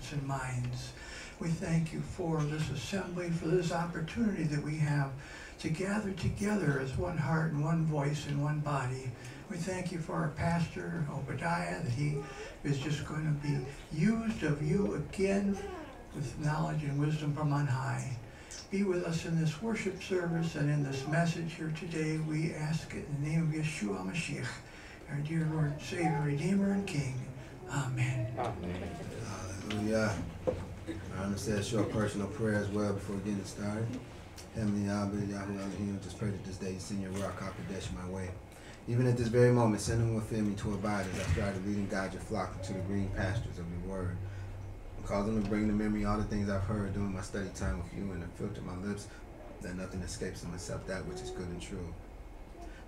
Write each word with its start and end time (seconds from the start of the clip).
hearts 0.00 0.12
and 0.12 0.26
minds. 0.26 0.92
We 1.40 1.48
thank 1.48 1.92
you 1.92 2.00
for 2.00 2.42
this 2.42 2.70
assembly, 2.70 3.28
for 3.28 3.48
this 3.48 3.70
opportunity 3.70 4.44
that 4.44 4.62
we 4.62 4.76
have 4.76 5.10
to 5.58 5.68
gather 5.68 6.12
together 6.12 6.80
as 6.82 6.96
one 6.96 7.18
heart 7.18 7.52
and 7.52 7.62
one 7.62 7.84
voice 7.84 8.26
and 8.26 8.42
one 8.42 8.60
body. 8.60 9.10
We 9.50 9.58
thank 9.58 9.92
you 9.92 9.98
for 9.98 10.14
our 10.14 10.28
pastor, 10.28 11.04
Obadiah, 11.12 11.82
that 11.82 11.92
he 11.92 12.16
is 12.64 12.78
just 12.78 13.06
going 13.06 13.24
to 13.26 13.46
be 13.46 13.58
used 13.92 14.42
of 14.42 14.62
you 14.62 14.94
again 14.94 15.58
with 16.14 16.38
knowledge 16.40 16.82
and 16.82 16.98
wisdom 16.98 17.34
from 17.34 17.52
on 17.52 17.66
high. 17.66 18.16
Be 18.70 18.84
with 18.84 19.04
us 19.04 19.26
in 19.26 19.38
this 19.38 19.60
worship 19.60 20.02
service 20.02 20.54
and 20.54 20.70
in 20.70 20.82
this 20.82 21.06
message 21.08 21.54
here 21.54 21.74
today. 21.78 22.18
We 22.26 22.54
ask 22.54 22.94
it 22.94 23.04
in 23.06 23.22
the 23.22 23.30
name 23.30 23.42
of 23.42 23.48
Yeshua 23.48 24.10
Mashiach, 24.10 24.46
our 25.10 25.18
dear 25.18 25.46
Lord, 25.52 25.74
Savior, 25.82 26.22
Redeemer, 26.24 26.72
and 26.72 26.86
King. 26.86 27.20
Amen. 27.70 28.28
Hallelujah. 29.70 30.12
To 31.30 31.38
say 31.38 31.52
a 31.52 31.62
short 31.62 31.92
personal 31.92 32.26
prayer 32.26 32.56
as 32.56 32.68
well 32.70 32.92
before 32.92 33.16
getting 33.18 33.44
started. 33.44 33.86
Heavenly 34.56 34.90
Abba, 34.90 35.14
Yahweh 35.14 35.62
Elohim, 35.62 36.00
just 36.02 36.18
pray 36.18 36.30
that 36.30 36.44
this 36.44 36.56
day 36.56 36.72
you 36.72 36.80
send 36.80 37.02
your 37.02 37.12
Ruach 37.12 37.36
HaKodesh 37.36 37.94
my 37.94 38.12
way. 38.12 38.30
Even 38.88 39.06
at 39.06 39.16
this 39.16 39.28
very 39.28 39.52
moment, 39.52 39.80
send 39.80 40.00
them 40.00 40.14
within 40.16 40.48
me 40.48 40.56
to 40.56 40.74
abide 40.74 41.06
as 41.14 41.20
I 41.20 41.30
strive 41.30 41.54
to 41.54 41.68
lead 41.68 41.76
and 41.76 41.88
guide 41.88 42.12
your 42.12 42.22
flock 42.22 42.52
into 42.58 42.72
the 42.72 42.80
green 42.80 43.10
pastures 43.10 43.60
of 43.60 43.66
your 43.70 43.96
word. 43.96 44.16
Cause 45.06 45.26
them 45.26 45.40
to 45.40 45.48
bring 45.48 45.68
to 45.68 45.72
memory 45.72 46.04
all 46.04 46.18
the 46.18 46.24
things 46.24 46.50
I've 46.50 46.62
heard 46.62 46.92
during 46.92 47.14
my 47.14 47.22
study 47.22 47.48
time 47.54 47.78
with 47.78 47.94
you 47.96 48.10
and 48.10 48.22
to 48.22 48.28
filter 48.42 48.62
my 48.62 48.76
lips 48.88 49.06
that 49.62 49.76
nothing 49.76 50.00
escapes 50.00 50.40
them 50.40 50.50
except 50.52 50.88
that 50.88 51.06
which 51.06 51.20
is 51.20 51.30
good 51.30 51.46
and 51.46 51.62
true. 51.62 51.94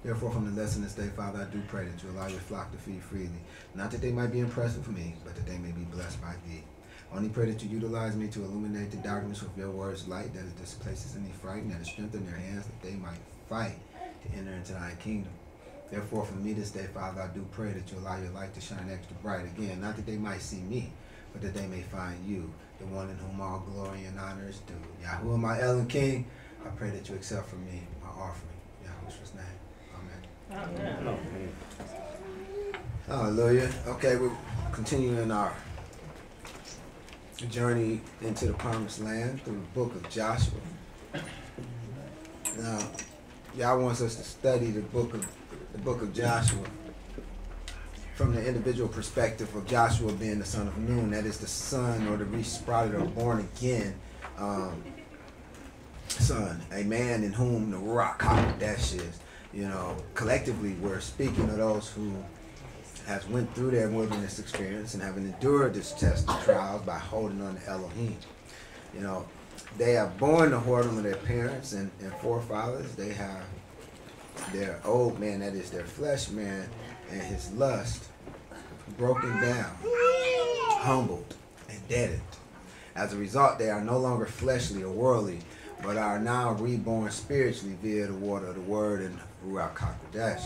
Therefore, 0.02 0.32
from 0.32 0.52
the 0.52 0.60
lesson 0.60 0.82
this 0.82 0.94
day, 0.94 1.08
Father, 1.16 1.46
I 1.48 1.54
do 1.54 1.62
pray 1.68 1.84
that 1.84 2.02
you 2.02 2.10
allow 2.10 2.26
your 2.26 2.40
flock 2.40 2.72
to 2.72 2.78
feed 2.78 3.00
freely. 3.04 3.30
Not 3.76 3.92
that 3.92 4.00
they 4.00 4.10
might 4.10 4.32
be 4.32 4.40
impressed 4.40 4.76
with 4.78 4.88
me, 4.88 5.14
but 5.24 5.36
that 5.36 5.46
they 5.46 5.58
may 5.58 5.70
be 5.70 5.84
blessed 5.84 6.20
by 6.20 6.34
thee. 6.44 6.64
Only 7.14 7.28
pray 7.28 7.50
that 7.50 7.62
you 7.62 7.68
utilize 7.68 8.16
me 8.16 8.26
to 8.28 8.42
illuminate 8.42 8.90
the 8.90 8.96
darkness 8.96 9.42
with 9.42 9.56
your 9.56 9.70
words 9.70 10.08
light, 10.08 10.32
that 10.32 10.40
it 10.40 10.56
displaces 10.58 11.14
any 11.14 11.30
fright, 11.30 11.62
and 11.62 11.70
that 11.72 11.82
it 11.82 11.86
strengthen 11.86 12.24
their 12.24 12.36
hands, 12.36 12.66
that 12.66 12.82
they 12.82 12.94
might 12.94 13.18
fight 13.48 13.74
to 14.22 14.38
enter 14.38 14.52
into 14.52 14.72
thy 14.72 14.94
kingdom. 14.98 15.32
Therefore, 15.90 16.24
for 16.24 16.34
me 16.36 16.54
this 16.54 16.70
day, 16.70 16.86
Father, 16.94 17.20
I 17.20 17.28
do 17.28 17.44
pray 17.50 17.72
that 17.72 17.92
you 17.92 17.98
allow 17.98 18.18
your 18.18 18.30
light 18.30 18.54
to 18.54 18.62
shine 18.62 18.88
extra 18.90 19.14
bright 19.16 19.44
again, 19.44 19.82
not 19.82 19.96
that 19.96 20.06
they 20.06 20.16
might 20.16 20.40
see 20.40 20.60
me, 20.62 20.90
but 21.34 21.42
that 21.42 21.52
they 21.52 21.66
may 21.66 21.82
find 21.82 22.24
you, 22.26 22.50
the 22.78 22.86
one 22.86 23.10
in 23.10 23.18
whom 23.18 23.42
all 23.42 23.60
glory 23.60 24.04
and 24.04 24.18
honor 24.18 24.48
is 24.48 24.60
due. 24.60 24.74
Yahuwah, 25.04 25.38
my 25.38 25.60
Ellen 25.60 25.86
King, 25.86 26.24
I 26.64 26.70
pray 26.70 26.90
that 26.90 27.08
you 27.10 27.14
accept 27.14 27.48
from 27.48 27.64
me 27.66 27.82
my 28.02 28.08
offering. 28.08 28.56
Yahushua's 28.84 29.34
name. 29.34 29.44
Amen. 30.50 31.04
Amen. 31.04 31.52
Hallelujah. 33.06 33.70
Okay, 33.86 34.16
we're 34.16 34.30
continuing 34.72 35.30
our 35.30 35.54
journey 37.46 38.00
into 38.20 38.46
the 38.46 38.54
promised 38.54 39.00
land 39.00 39.42
through 39.42 39.60
the 39.60 39.80
book 39.80 39.94
of 39.94 40.08
Joshua. 40.10 40.60
Now, 42.58 42.78
Yah 43.56 43.76
wants 43.76 44.00
us 44.00 44.16
to 44.16 44.22
study 44.22 44.70
the 44.70 44.80
book 44.80 45.14
of 45.14 45.26
the 45.72 45.78
book 45.78 46.02
of 46.02 46.12
Joshua 46.14 46.64
from 48.14 48.34
the 48.34 48.46
individual 48.46 48.88
perspective 48.88 49.54
of 49.56 49.66
Joshua 49.66 50.12
being 50.12 50.38
the 50.38 50.44
son 50.44 50.68
of 50.68 50.76
Nun, 50.78 51.10
that 51.10 51.24
is 51.24 51.38
the 51.38 51.46
son 51.46 52.06
or 52.08 52.16
the 52.16 52.24
resprouted 52.26 52.94
or 52.94 53.06
born 53.06 53.40
again 53.56 53.94
um, 54.38 54.82
son, 56.08 56.60
a 56.72 56.82
man 56.82 57.24
in 57.24 57.32
whom 57.32 57.70
the 57.70 57.76
Ruach 57.76 58.18
HaKodesh 58.18 58.96
is. 58.96 59.18
You 59.52 59.68
know, 59.68 59.96
collectively, 60.14 60.74
we're 60.80 61.00
speaking 61.00 61.48
of 61.50 61.56
those 61.56 61.90
who 61.90 62.12
has 63.06 63.28
went 63.28 63.54
through 63.54 63.72
their 63.72 63.88
wilderness 63.88 64.38
experience 64.38 64.94
and 64.94 65.02
having 65.02 65.24
endured 65.24 65.74
this 65.74 65.92
test 65.92 66.28
of 66.28 66.44
trials 66.44 66.82
by 66.82 66.98
holding 66.98 67.40
on 67.42 67.56
to 67.56 67.68
Elohim. 67.68 68.16
You 68.94 69.00
know, 69.00 69.26
they 69.78 69.92
have 69.94 70.18
borne 70.18 70.50
the 70.50 70.60
whoredom 70.60 70.98
of 70.98 71.02
their 71.02 71.16
parents 71.16 71.72
and, 71.72 71.90
and 72.00 72.12
forefathers. 72.14 72.94
They 72.94 73.12
have 73.12 73.44
their 74.52 74.80
old 74.84 75.18
man, 75.18 75.40
that 75.40 75.54
is 75.54 75.70
their 75.70 75.84
flesh 75.84 76.30
man, 76.30 76.68
and 77.10 77.20
his 77.20 77.50
lust 77.52 78.04
broken 78.96 79.30
down, 79.40 79.76
humbled, 80.80 81.34
and 81.68 81.88
deadened. 81.88 82.20
As 82.94 83.12
a 83.12 83.16
result, 83.16 83.58
they 83.58 83.70
are 83.70 83.82
no 83.82 83.98
longer 83.98 84.26
fleshly 84.26 84.82
or 84.82 84.92
worldly, 84.92 85.40
but 85.82 85.96
are 85.96 86.18
now 86.18 86.52
reborn 86.52 87.10
spiritually 87.10 87.76
via 87.82 88.06
the 88.06 88.14
water 88.14 88.46
of 88.46 88.54
the 88.54 88.60
word 88.60 89.00
and 89.00 89.18
Ruach 89.46 89.76
HaKodesh. 89.76 90.42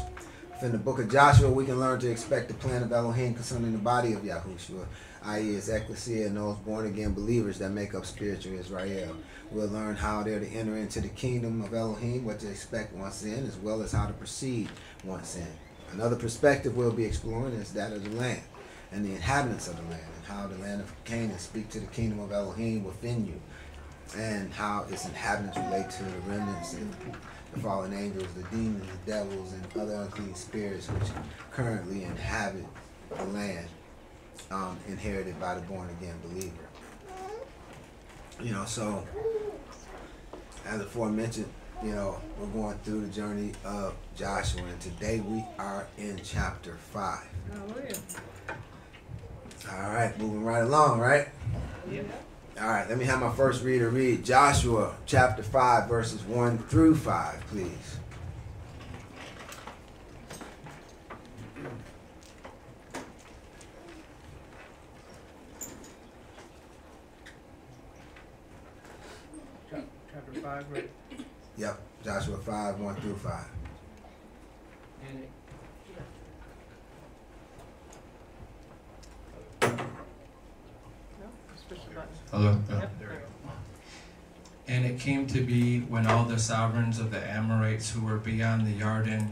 From 0.59 0.73
the 0.73 0.79
book 0.79 0.99
of 0.99 1.13
Joshua, 1.13 1.51
we 1.51 1.67
can 1.67 1.79
learn 1.79 2.01
to 2.01 2.11
expect 2.11 2.49
the 2.49 2.55
plan 2.55 2.83
of 2.83 2.91
Elohim 2.91 3.35
concerning 3.35 3.73
the 3.73 3.79
body 3.79 4.15
of 4.15 4.23
Yahushua, 4.23 4.87
i.e., 5.25 5.53
his 5.53 5.69
ecclesia 5.69 6.29
and 6.29 6.37
those 6.39 6.57
born 6.57 6.87
again 6.87 7.13
believers 7.13 7.59
that 7.59 7.73
make 7.73 7.95
up 7.95 8.07
spiritual 8.07 8.55
Israel. 8.55 9.15
We'll 9.51 9.69
learn 9.69 9.97
how 9.97 10.23
they're 10.23 10.41
to 10.41 10.49
enter 10.49 10.79
into 10.79 11.03
the 11.03 11.11
kingdom 11.11 11.61
of 11.61 11.75
Elohim, 11.75 12.25
what 12.25 12.41
to 12.41 12.51
expect 12.51 12.95
once 12.95 13.23
in, 13.23 13.47
as 13.47 13.59
well 13.59 13.83
as 13.83 13.93
how 13.93 14.07
to 14.07 14.15
proceed 14.15 14.71
once 15.05 15.37
in. 15.37 15.47
Another 15.93 16.17
perspective 16.17 16.75
we'll 16.75 16.91
be 16.91 17.05
exploring 17.05 17.53
is 17.53 17.75
that 17.75 17.93
of 17.93 18.03
the 18.03 18.17
land 18.19 18.41
and 18.93 19.05
the 19.05 19.13
inhabitants 19.13 19.69
of 19.69 19.77
the 19.77 19.83
land, 19.83 20.09
and 20.17 20.25
how 20.25 20.47
the 20.47 20.57
land 20.63 20.81
of 20.81 21.05
Canaan 21.05 21.39
speak 21.39 21.69
to 21.69 21.81
the 21.81 21.87
kingdom 21.89 22.19
of 22.19 22.33
Elohim 22.33 22.83
within 22.83 23.27
you, 23.27 23.39
and 24.17 24.51
how 24.55 24.87
its 24.91 25.05
inhabitants 25.05 25.59
relate 25.59 25.91
to 25.91 26.03
the 26.03 26.21
remnants 26.21 26.73
fallen 27.61 27.93
angels, 27.93 28.29
the 28.35 28.43
demons, 28.57 28.85
the 28.91 29.11
devils, 29.11 29.53
and 29.53 29.83
other 29.83 29.95
unclean 29.95 30.35
spirits 30.35 30.91
which 30.91 31.09
currently 31.51 32.05
inhabit 32.05 32.65
the 33.11 33.25
land 33.25 33.67
um, 34.51 34.79
inherited 34.89 35.39
by 35.41 35.55
the 35.55 35.61
born 35.63 35.89
again 35.91 36.15
believer. 36.23 36.53
You 38.43 38.53
know, 38.53 38.65
so 38.65 39.07
as 40.67 40.81
aforementioned, 40.81 41.49
you 41.83 41.95
know, 41.95 42.21
we're 42.39 42.47
going 42.49 42.79
through 42.79 43.03
the 43.03 43.13
journey 43.13 43.53
of 43.65 43.95
Joshua, 44.15 44.63
and 44.63 44.81
today 44.81 45.21
we 45.21 45.45
are 45.59 45.87
in 45.99 46.19
chapter 46.23 46.77
5. 46.93 47.19
Hallelujah. 47.53 47.97
All 49.71 49.91
right, 49.91 50.19
moving 50.19 50.45
right 50.45 50.63
along, 50.63 51.01
right? 51.01 51.29
Yeah. 51.91 52.03
All 52.61 52.69
right, 52.69 52.89
let 52.89 52.97
me 52.97 53.05
have 53.05 53.21
my 53.21 53.31
first 53.33 53.63
reader 53.63 53.91
read 53.91 54.25
Joshua 54.25 54.95
chapter 55.05 55.43
5, 55.43 55.89
verses 55.89 56.23
1 56.23 56.59
through 56.59 56.97
5, 56.97 57.41
please. 57.49 57.99
Chap- 69.71 69.85
Chapter 70.13 70.41
five, 70.41 70.65
right? 70.71 70.91
Yep, 71.57 71.81
Joshua 72.05 72.39
5, 72.39 72.81
1 72.81 72.95
through 72.97 73.17
5. 73.17 73.45
And 75.09 75.19
it, 75.21 75.31
no, 81.21 81.29
just 81.55 81.69
push 82.37 82.45
the. 82.45 82.73
Hello. 82.73 82.81
Yep, 82.81 82.99
there 82.99 83.09
we 83.09 83.15
go. 83.17 83.55
And 84.69 84.85
it 84.85 84.99
came 84.99 85.27
to 85.29 85.41
be 85.41 85.81
when 85.81 86.07
all 86.07 86.25
the 86.25 86.39
sovereigns 86.39 86.99
of 86.99 87.11
the 87.11 87.25
Amorites 87.31 87.91
who 87.91 88.05
were 88.05 88.19
beyond 88.19 88.67
the 88.67 88.79
Yarden 88.79 89.29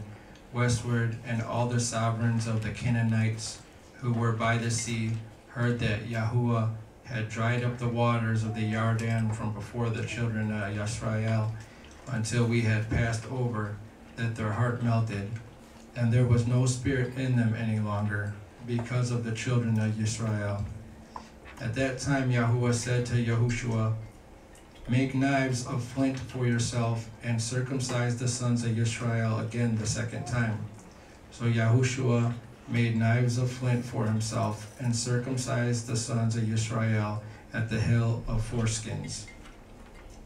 westward, 0.53 1.17
and 1.25 1.41
all 1.41 1.67
the 1.67 1.79
sovereigns 1.79 2.47
of 2.47 2.63
the 2.63 2.71
Canaanites 2.71 3.59
who 3.95 4.13
were 4.13 4.31
by 4.31 4.57
the 4.57 4.71
sea, 4.71 5.11
heard 5.49 5.79
that 5.79 6.07
Yahuwah 6.07 6.71
had 7.03 7.29
dried 7.29 7.63
up 7.63 7.77
the 7.77 7.87
waters 7.87 8.43
of 8.43 8.55
the 8.55 8.61
Yarden 8.61 9.35
from 9.35 9.53
before 9.53 9.89
the 9.89 10.05
children 10.05 10.51
of 10.51 10.73
Yisrael, 10.73 11.51
until 12.07 12.45
we 12.45 12.61
had 12.61 12.89
passed 12.89 13.29
over, 13.29 13.75
that 14.15 14.35
their 14.35 14.53
heart 14.53 14.81
melted, 14.81 15.29
and 15.95 16.13
there 16.13 16.25
was 16.25 16.47
no 16.47 16.65
spirit 16.65 17.17
in 17.17 17.35
them 17.35 17.53
any 17.53 17.79
longer, 17.79 18.33
because 18.65 19.11
of 19.11 19.25
the 19.25 19.33
children 19.33 19.77
of 19.79 19.91
Yisrael. 19.91 20.63
At 21.61 21.73
that 21.75 21.99
time 21.99 22.31
Yahuwah 22.31 22.73
said 22.73 23.05
to 23.07 23.13
Yahushua, 23.13 23.95
Make 24.89 25.15
knives 25.15 25.65
of 25.65 25.83
flint 25.83 26.19
for 26.19 26.45
yourself, 26.45 27.09
and 27.23 27.41
circumcise 27.41 28.17
the 28.17 28.27
sons 28.27 28.63
of 28.63 28.77
Israel 28.77 29.39
again 29.39 29.77
the 29.77 29.87
second 29.87 30.27
time. 30.27 30.59
So 31.31 31.45
Yahushua 31.45 32.33
made 32.67 32.97
knives 32.97 33.37
of 33.37 33.49
flint 33.49 33.85
for 33.85 34.05
himself, 34.05 34.69
and 34.79 34.95
circumcised 34.95 35.87
the 35.87 35.95
sons 35.95 36.35
of 36.35 36.51
Israel 36.51 37.23
at 37.53 37.69
the 37.69 37.79
hill 37.79 38.23
of 38.27 38.41
foreskins. 38.41 39.25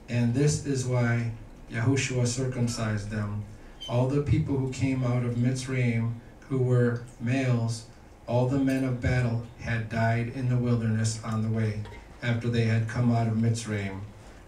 And 0.09 0.33
this 0.33 0.65
is 0.65 0.85
why 0.85 1.31
Yahushua 1.71 2.25
circumcised 2.25 3.11
them. 3.11 3.43
All 3.87 4.07
the 4.07 4.23
people 4.23 4.57
who 4.57 4.71
came 4.71 5.03
out 5.03 5.23
of 5.23 5.35
Mitzrayim, 5.35 6.15
who 6.49 6.57
were 6.57 7.03
males, 7.21 7.85
all 8.29 8.47
the 8.47 8.59
men 8.59 8.83
of 8.83 9.01
battle 9.01 9.41
had 9.59 9.89
died 9.89 10.31
in 10.35 10.49
the 10.49 10.55
wilderness 10.55 11.19
on 11.23 11.41
the 11.41 11.49
way, 11.49 11.81
after 12.21 12.47
they 12.47 12.65
had 12.65 12.87
come 12.87 13.11
out 13.11 13.27
of 13.27 13.33
Mitzrayim. 13.33 14.01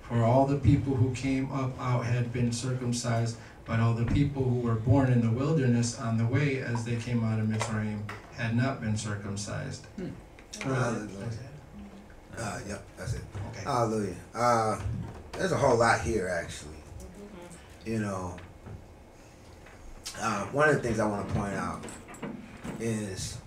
For 0.03 0.23
all 0.23 0.45
the 0.45 0.57
people 0.57 0.95
who 0.95 1.15
came 1.15 1.51
up 1.51 1.71
out 1.79 2.05
had 2.05 2.31
been 2.31 2.51
circumcised, 2.51 3.37
but 3.65 3.79
all 3.79 3.93
the 3.93 4.05
people 4.05 4.43
who 4.43 4.59
were 4.59 4.75
born 4.75 5.11
in 5.11 5.21
the 5.21 5.31
wilderness 5.31 5.99
on 5.99 6.17
the 6.19 6.25
way 6.25 6.61
as 6.61 6.85
they 6.85 6.95
came 6.97 7.23
out 7.23 7.39
of 7.39 7.47
Mitzrayim 7.47 8.01
had 8.35 8.55
not 8.55 8.81
been 8.81 8.95
circumcised. 8.95 9.87
Hallelujah. 10.61 11.09
Uh, 12.37 12.59
yep, 12.67 12.83
that's 12.97 13.15
it. 13.15 13.21
Okay. 13.49 13.63
Hallelujah. 13.63 14.15
Uh, 14.35 14.79
there's 15.31 15.51
a 15.51 15.57
whole 15.57 15.77
lot 15.77 16.01
here, 16.01 16.27
actually. 16.27 16.69
You 17.85 17.99
know, 17.99 18.37
uh, 20.19 20.45
one 20.47 20.69
of 20.69 20.75
the 20.75 20.81
things 20.81 20.99
I 20.99 21.07
want 21.07 21.27
to 21.27 21.33
point 21.33 21.53
out 21.55 21.83
is 22.79 23.37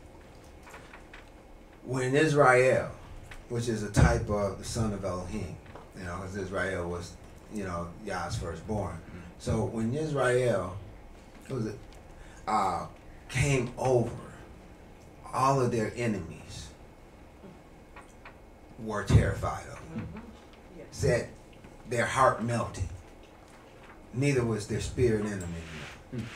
when 1.84 2.14
Israel, 2.14 2.90
which 3.48 3.68
is 3.68 3.82
a 3.82 3.90
type 3.90 4.28
of 4.28 4.58
the 4.58 4.64
son 4.64 4.92
of 4.92 5.04
Elohim, 5.04 5.56
you 5.96 6.04
know, 6.04 6.16
because 6.16 6.36
Israel 6.36 6.88
was, 6.88 7.12
you 7.52 7.64
know, 7.64 7.88
Yah's 8.04 8.36
firstborn. 8.36 8.98
So 9.38 9.64
when 9.64 9.94
Israel 9.94 10.76
was 11.48 11.66
it, 11.66 11.78
uh, 12.48 12.86
came 13.28 13.72
over, 13.76 14.10
all 15.32 15.60
of 15.60 15.70
their 15.72 15.92
enemies 15.96 16.68
were 18.78 19.04
terrified 19.04 19.64
of 19.66 19.94
them. 19.94 20.06
Yes. 20.76 20.86
Said 20.90 21.28
their 21.88 22.06
heart 22.06 22.42
melted. 22.42 22.84
Neither 24.12 24.44
was 24.44 24.68
their 24.68 24.80
spirit 24.80 25.26
enemy. 25.26 26.26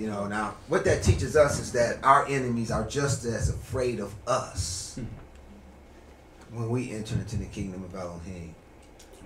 You 0.00 0.06
know, 0.06 0.26
now 0.26 0.54
what 0.68 0.86
that 0.86 1.02
teaches 1.02 1.36
us 1.36 1.60
is 1.60 1.72
that 1.72 1.98
our 2.02 2.26
enemies 2.26 2.70
are 2.70 2.88
just 2.88 3.26
as 3.26 3.50
afraid 3.50 4.00
of 4.00 4.14
us 4.26 4.98
hmm. 4.98 6.56
when 6.56 6.70
we 6.70 6.90
enter 6.92 7.16
into 7.16 7.36
the 7.36 7.44
kingdom 7.44 7.84
of 7.84 7.94
Elohim, 7.94 8.54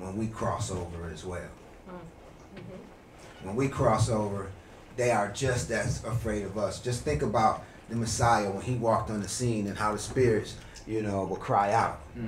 when 0.00 0.16
we 0.16 0.26
cross 0.26 0.72
over 0.72 1.08
as 1.10 1.24
well. 1.24 1.48
Hmm. 1.86 3.46
When 3.46 3.54
we 3.54 3.68
cross 3.68 4.10
over, 4.10 4.50
they 4.96 5.12
are 5.12 5.30
just 5.30 5.70
as 5.70 6.02
afraid 6.02 6.42
of 6.42 6.58
us. 6.58 6.80
Just 6.80 7.04
think 7.04 7.22
about 7.22 7.62
the 7.88 7.94
Messiah 7.94 8.50
when 8.50 8.62
he 8.62 8.74
walked 8.74 9.10
on 9.10 9.22
the 9.22 9.28
scene 9.28 9.68
and 9.68 9.78
how 9.78 9.92
the 9.92 9.98
spirits, 10.00 10.56
you 10.88 11.02
know, 11.02 11.22
would 11.22 11.38
cry 11.38 11.72
out. 11.72 12.00
Hmm. 12.14 12.26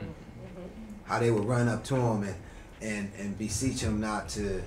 How 1.03 1.19
they 1.19 1.33
would 1.33 1.47
run 1.47 1.67
up 1.67 1.83
to 1.85 1.97
him 1.97 2.23
and, 2.23 2.37
and, 2.81 3.13
and 3.19 3.37
beseech 3.37 3.81
him 3.81 4.01
not 4.01 4.29
to 4.31 4.63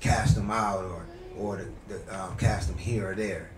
cast 0.00 0.34
them 0.34 0.50
out 0.50 0.84
or, 0.84 1.04
or 1.38 1.56
to, 1.56 1.64
to 1.88 2.20
um, 2.20 2.36
cast 2.36 2.68
them 2.68 2.78
here 2.78 3.10
or 3.10 3.14
there. 3.14 3.50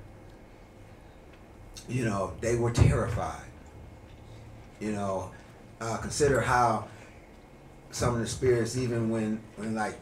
You 1.89 2.05
know, 2.05 2.33
they 2.41 2.57
were 2.57 2.71
terrified. 2.71 3.45
You 4.81 4.93
know, 4.93 5.31
uh, 5.81 5.99
consider 5.99 6.41
how 6.41 6.89
some 7.91 8.15
of 8.15 8.21
the 8.21 8.27
spirits, 8.27 8.77
even 8.77 9.11
when, 9.11 9.41
when 9.57 9.75
like 9.75 9.97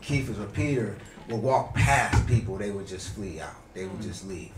Kepha's 0.00 0.38
or 0.38 0.46
Peter 0.46 0.96
would 1.28 1.42
walk 1.42 1.74
past 1.74 2.26
people, 2.26 2.56
they 2.56 2.70
would 2.70 2.86
just 2.86 3.14
flee 3.14 3.40
out. 3.40 3.56
They 3.74 3.86
would 3.86 4.02
just 4.02 4.26
leave. 4.28 4.52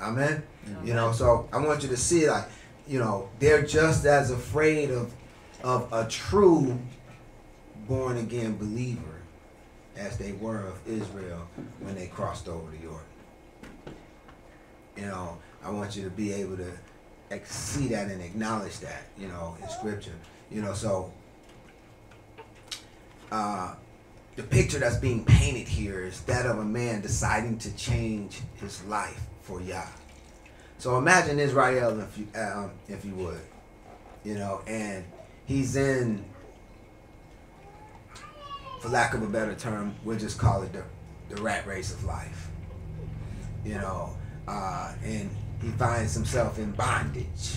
Amen. 0.00 0.42
You 0.84 0.94
know, 0.94 1.12
so 1.12 1.48
I 1.52 1.58
want 1.58 1.82
you 1.82 1.88
to 1.90 1.96
see 1.96 2.28
like, 2.28 2.44
you 2.86 2.98
know, 2.98 3.28
they're 3.38 3.62
just 3.62 4.04
as 4.06 4.30
afraid 4.30 4.90
of 4.90 5.12
of 5.62 5.92
a 5.92 6.08
true 6.08 6.78
born 7.86 8.16
again 8.16 8.56
believer 8.56 9.09
as 10.00 10.16
they 10.16 10.32
were 10.32 10.66
of 10.66 10.78
Israel 10.86 11.46
when 11.80 11.94
they 11.94 12.06
crossed 12.06 12.48
over 12.48 12.70
the 12.70 12.78
Jordan. 12.78 13.06
You 14.96 15.06
know, 15.06 15.38
I 15.62 15.70
want 15.70 15.94
you 15.94 16.04
to 16.04 16.10
be 16.10 16.32
able 16.32 16.56
to 16.56 16.72
see 17.44 17.88
that 17.88 18.10
and 18.10 18.20
acknowledge 18.22 18.80
that, 18.80 19.04
you 19.18 19.28
know, 19.28 19.56
in 19.62 19.68
scripture. 19.68 20.14
You 20.50 20.62
know, 20.62 20.74
so 20.74 21.12
uh, 23.30 23.74
the 24.36 24.42
picture 24.42 24.78
that's 24.78 24.96
being 24.96 25.24
painted 25.24 25.68
here 25.68 26.02
is 26.04 26.22
that 26.22 26.46
of 26.46 26.58
a 26.58 26.64
man 26.64 27.02
deciding 27.02 27.58
to 27.58 27.76
change 27.76 28.40
his 28.56 28.82
life 28.84 29.20
for 29.42 29.60
Yah. 29.60 29.86
So 30.78 30.96
imagine 30.96 31.38
Israel, 31.38 32.00
if 32.00 32.18
you 32.18 32.26
um, 32.40 32.70
if 32.88 33.04
you 33.04 33.14
would, 33.16 33.40
you 34.24 34.34
know, 34.34 34.62
and 34.66 35.04
he's 35.44 35.76
in, 35.76 36.24
for 38.80 38.88
lack 38.88 39.14
of 39.14 39.22
a 39.22 39.26
better 39.26 39.54
term, 39.54 39.94
we'll 40.04 40.18
just 40.18 40.38
call 40.38 40.62
it 40.62 40.72
the 40.72 40.82
the 41.28 41.40
rat 41.40 41.66
race 41.66 41.92
of 41.92 42.02
life. 42.04 42.48
You 43.64 43.74
know, 43.74 44.16
uh, 44.48 44.92
and 45.04 45.30
he 45.62 45.68
finds 45.70 46.14
himself 46.14 46.58
in 46.58 46.72
bondage. 46.72 47.56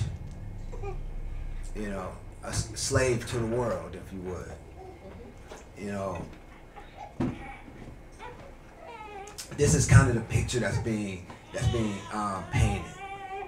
You 1.76 1.90
know, 1.90 2.10
a 2.44 2.54
slave 2.54 3.26
to 3.28 3.40
the 3.40 3.48
world, 3.48 3.96
if 3.96 4.14
you 4.14 4.20
would. 4.20 4.52
You 5.78 5.92
know, 5.92 6.26
this 9.58 9.74
is 9.74 9.88
kind 9.88 10.10
of 10.10 10.16
the 10.16 10.22
picture 10.22 10.60
that's 10.60 10.78
being 10.80 11.26
that's 11.54 11.68
being 11.70 11.98
um, 12.14 12.44
painted. 12.52 12.86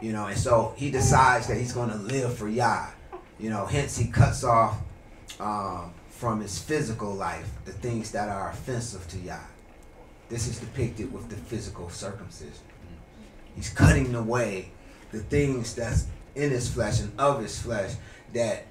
You 0.02 0.14
know, 0.14 0.28
and 0.28 0.38
so 0.38 0.74
he 0.78 0.92
decides 0.92 1.48
that 1.48 1.58
he's 1.58 1.74
going 1.74 1.90
to 1.90 1.98
live 1.98 2.38
for 2.38 2.48
Yah. 2.48 2.88
You 3.38 3.50
know, 3.50 3.66
hence 3.66 3.98
he 3.98 4.08
cuts 4.08 4.44
off 4.44 4.78
um, 5.40 5.94
from 6.16 6.40
his 6.40 6.58
physical 6.58 7.14
life 7.14 7.50
the 7.66 7.74
things 7.74 8.12
that 8.12 8.30
are 8.30 8.50
offensive 8.50 9.06
to 9.10 9.18
Yah. 9.20 9.38
This 10.30 10.48
is 10.48 10.60
depicted 10.60 11.12
with 11.12 11.30
the 11.30 11.36
physical 11.36 11.90
circumcision. 11.90 12.64
He's 13.54 13.70
cutting 13.70 14.16
away 14.16 14.72
the 15.12 15.20
things 15.20 15.76
that's 15.76 16.08
in 16.34 16.52
his 16.52 16.74
flesh 16.74 17.02
and 17.02 17.12
of 17.20 17.42
his 17.42 17.62
flesh 17.62 17.96
that 18.34 18.66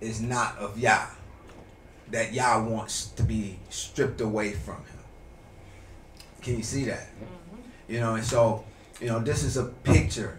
is 0.00 0.20
not 0.20 0.58
of 0.58 0.78
Yah. 0.78 1.06
That 2.10 2.32
Yah 2.32 2.64
wants 2.64 3.06
to 3.06 3.22
be 3.22 3.58
stripped 3.70 4.20
away 4.20 4.52
from 4.52 4.76
him. 4.76 4.98
Can 6.42 6.56
you 6.56 6.62
see 6.62 6.84
that? 6.86 7.06
Mm-hmm. 7.06 7.92
You 7.92 8.00
know, 8.00 8.16
and 8.16 8.24
so, 8.24 8.64
you 9.00 9.06
know, 9.06 9.20
this 9.20 9.44
is 9.44 9.56
a 9.56 9.64
picture 9.64 10.38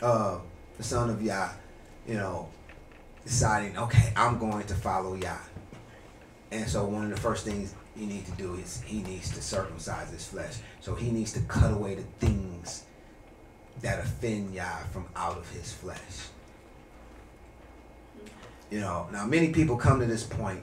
of 0.00 0.42
the 0.78 0.82
son 0.84 1.10
of 1.10 1.20
Yah, 1.20 1.50
you 2.06 2.14
know, 2.14 2.48
deciding, 3.24 3.76
okay, 3.78 4.12
I'm 4.16 4.38
going 4.38 4.66
to 4.66 4.74
follow 4.74 5.14
Yah. 5.14 5.36
And 6.50 6.68
so 6.68 6.84
one 6.84 7.04
of 7.04 7.10
the 7.10 7.20
first 7.20 7.44
things 7.44 7.74
he 7.96 8.06
needs 8.06 8.28
to 8.30 8.36
do 8.36 8.54
is 8.54 8.82
he 8.84 9.02
needs 9.02 9.32
to 9.34 9.42
circumcise 9.42 10.10
his 10.10 10.26
flesh. 10.26 10.56
So 10.80 10.94
he 10.94 11.10
needs 11.10 11.32
to 11.34 11.40
cut 11.40 11.72
away 11.72 11.94
the 11.94 12.02
things 12.24 12.84
that 13.82 14.00
offend 14.00 14.54
Yah 14.54 14.78
from 14.92 15.06
out 15.14 15.36
of 15.36 15.48
his 15.50 15.72
flesh. 15.72 16.28
You 18.70 18.80
know, 18.80 19.08
now 19.12 19.26
many 19.26 19.52
people 19.52 19.76
come 19.76 20.00
to 20.00 20.06
this 20.06 20.24
point 20.24 20.62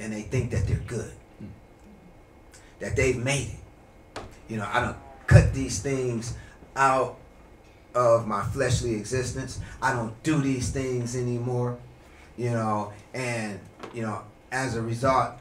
and 0.00 0.12
they 0.12 0.22
think 0.22 0.50
that 0.50 0.66
they're 0.66 0.76
good. 0.86 1.12
That 2.80 2.96
they've 2.96 3.16
made 3.16 3.48
it. 3.48 4.22
You 4.48 4.58
know, 4.58 4.68
I 4.72 4.80
don't 4.80 4.96
cut 5.26 5.52
these 5.52 5.80
things 5.80 6.34
out 6.76 7.18
of 7.94 8.26
my 8.26 8.42
fleshly 8.42 8.94
existence. 8.94 9.60
I 9.82 9.92
don't 9.92 10.20
do 10.22 10.40
these 10.40 10.70
things 10.70 11.16
anymore. 11.16 11.78
You 12.36 12.50
know, 12.50 12.92
and 13.14 13.58
you 13.92 14.02
know, 14.02 14.22
as 14.52 14.76
a 14.76 14.82
result, 14.82 15.32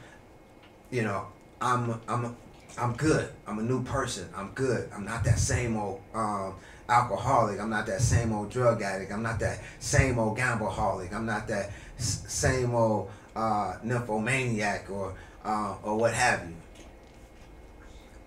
you 0.89 1.04
know, 1.04 1.27
I'm 1.62 2.00
I'm 2.08 2.36
I'm 2.77 2.94
good. 2.94 3.30
I'm 3.46 3.60
a 3.60 3.63
new 3.63 3.84
person. 3.84 4.30
I'm 4.36 4.51
good. 4.51 4.89
I'm 4.94 5.06
not 5.06 5.24
that 5.25 5.39
same 5.39 5.77
old 5.77 6.01
um, 6.13 6.56
alcoholic. 6.89 7.60
I'm 7.60 7.70
not 7.70 7.86
that 7.88 8.01
same 8.01 8.34
old 8.34 8.50
drug 8.50 8.82
addict. 8.82 9.12
I'm 9.12 9.24
not 9.24 9.39
that 9.39 9.60
same 9.80 10.18
old 10.20 10.38
gambleaholic. 10.38 11.13
I'm 11.13 11.25
not 11.25 11.48
that 11.48 11.72
s- 11.98 12.24
same 12.27 12.74
old 12.74 13.10
uh, 13.36 13.77
nymphomaniac 13.84 14.89
or 14.89 15.13
uh, 15.46 15.75
or 15.84 15.98
what 15.98 16.13
have 16.13 16.48
you. 16.48 16.56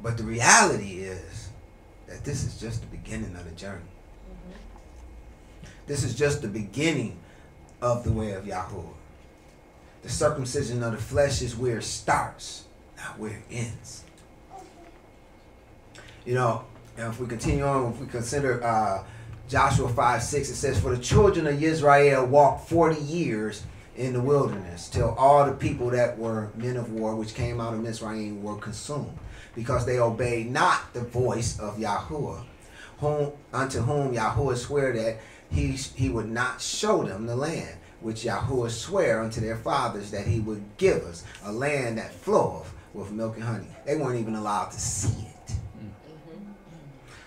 But 0.03 0.17
the 0.17 0.23
reality 0.25 1.01
is 1.03 1.51
that 2.07 2.25
this 2.25 2.45
is 2.45 2.59
just 2.59 2.81
the 2.81 2.87
beginning 2.89 3.35
of 3.37 3.45
the 3.45 3.55
journey. 3.55 3.83
This 5.87 6.05
is 6.05 6.15
just 6.15 6.43
the 6.43 6.49
beginning 6.49 7.19
of 7.81 8.05
the 8.05 8.13
way 8.13 8.33
of 8.33 8.45
Yahuwah. 8.45 8.95
The 10.03 10.09
circumcision 10.09 10.83
of 10.83 10.93
the 10.93 10.99
flesh 10.99 11.43
is 11.43 11.57
where 11.57 11.79
it 11.79 11.85
starts, 11.85 12.65
not 12.97 13.19
where 13.19 13.33
it 13.33 13.43
ends. 13.51 14.05
You 16.25 16.35
know, 16.35 16.65
if 16.97 17.19
we 17.21 17.27
continue 17.27 17.65
on, 17.65 17.93
if 17.93 18.01
we 18.01 18.07
consider 18.07 18.63
uh, 18.63 19.05
Joshua 19.49 19.89
5 19.89 20.23
6, 20.23 20.51
it 20.51 20.55
says, 20.55 20.81
For 20.81 20.95
the 20.95 21.03
children 21.03 21.47
of 21.47 21.63
Israel 21.63 22.27
walked 22.27 22.69
40 22.69 23.01
years 23.01 23.63
in 23.97 24.13
the 24.13 24.21
wilderness 24.21 24.89
till 24.89 25.11
all 25.11 25.45
the 25.45 25.53
people 25.53 25.91
that 25.91 26.17
were 26.19 26.51
men 26.57 26.77
of 26.77 26.93
war 26.93 27.17
which 27.17 27.35
came 27.35 27.61
out 27.61 27.75
of 27.75 27.81
Mitzrayim 27.81 28.41
were 28.41 28.57
consumed 28.57 29.19
because 29.55 29.85
they 29.85 29.99
obeyed 29.99 30.51
not 30.51 30.93
the 30.95 31.01
voice 31.01 31.59
of 31.59 31.77
Yahuwah, 31.77 32.45
whom, 32.99 33.33
unto 33.53 33.81
whom 33.81 34.15
Yahuwah 34.15 34.57
sware 34.57 34.93
that 34.93 35.19
he, 35.51 35.73
he 35.73 36.09
would 36.09 36.31
not 36.31 36.61
show 36.61 37.03
them 37.03 37.27
the 37.27 37.37
land 37.37 37.77
which 38.01 38.23
Yahuwah 38.25 38.71
sware 38.71 39.21
unto 39.21 39.41
their 39.41 39.57
fathers 39.57 40.11
that 40.11 40.27
he 40.27 40.41
would 40.41 40.63
give 40.79 41.05
us, 41.05 41.25
a 41.45 41.53
land 41.53 41.99
that 41.99 42.13
floweth 42.13 42.73
with 42.95 43.11
milk 43.11 43.37
and 43.37 43.45
honey. 43.45 43.67
They 43.85 43.97
weren't 43.97 44.19
even 44.19 44.35
allowed 44.35 44.71
to 44.71 44.81
see 44.81 45.27
it. 45.27 45.55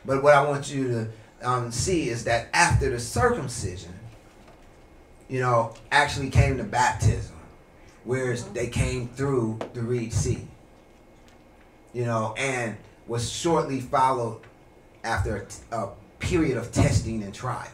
But 0.05 0.23
what 0.23 0.33
I 0.33 0.43
want 0.47 0.73
you 0.73 0.87
to 1.41 1.47
um, 1.47 1.71
see 1.71 2.09
is 2.09 2.23
that 2.25 2.47
after 2.53 2.89
the 2.89 2.99
circumcision, 2.99 3.93
you 5.29 5.39
know, 5.39 5.73
actually 5.91 6.29
came 6.29 6.57
the 6.57 6.63
baptism, 6.63 7.35
whereas 8.03 8.43
they 8.49 8.67
came 8.67 9.07
through 9.09 9.59
the 9.73 9.81
Reed 9.81 10.11
Sea, 10.11 10.45
you 11.93 12.05
know, 12.05 12.33
and 12.37 12.75
was 13.07 13.31
shortly 13.31 13.79
followed 13.79 14.41
after 15.03 15.37
a, 15.37 15.45
t- 15.45 15.55
a 15.71 15.87
period 16.19 16.57
of 16.57 16.71
testing 16.71 17.23
and 17.23 17.33
trials. 17.33 17.69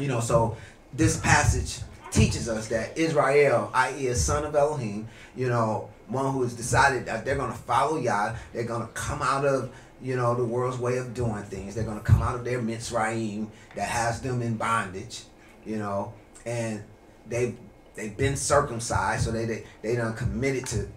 You 0.00 0.08
know, 0.08 0.20
so 0.20 0.56
this 0.94 1.18
passage 1.18 1.80
teaches 2.10 2.48
us 2.48 2.68
that 2.68 2.96
Israel, 2.96 3.70
i.e., 3.74 4.08
a 4.08 4.14
son 4.14 4.44
of 4.44 4.56
Elohim, 4.56 5.06
you 5.36 5.48
know, 5.48 5.90
one 6.08 6.32
who 6.32 6.42
has 6.42 6.54
decided 6.54 7.06
that 7.06 7.24
they're 7.24 7.36
going 7.36 7.52
to 7.52 7.58
follow 7.58 7.98
Yah, 7.98 8.34
they're 8.52 8.64
going 8.64 8.80
to 8.80 8.92
come 8.94 9.22
out 9.22 9.44
of, 9.44 9.72
you 10.02 10.16
know, 10.16 10.34
the 10.34 10.44
world's 10.44 10.78
way 10.78 10.96
of 10.96 11.14
doing 11.14 11.42
things. 11.44 11.74
They're 11.74 11.84
going 11.84 11.98
to 11.98 12.04
come 12.04 12.22
out 12.22 12.34
of 12.34 12.44
their 12.44 12.60
Mitzrayim 12.60 13.48
that 13.76 13.88
has 13.88 14.20
them 14.20 14.42
in 14.42 14.56
bondage, 14.56 15.22
you 15.64 15.76
know, 15.76 16.12
and 16.46 16.82
they 17.28 17.54
they've 17.94 18.16
been 18.16 18.36
circumcised, 18.36 19.24
so 19.24 19.30
they 19.30 19.44
they 19.44 19.64
they 19.82 19.96
done 19.96 20.16
committed 20.16 20.66
to 20.66 20.88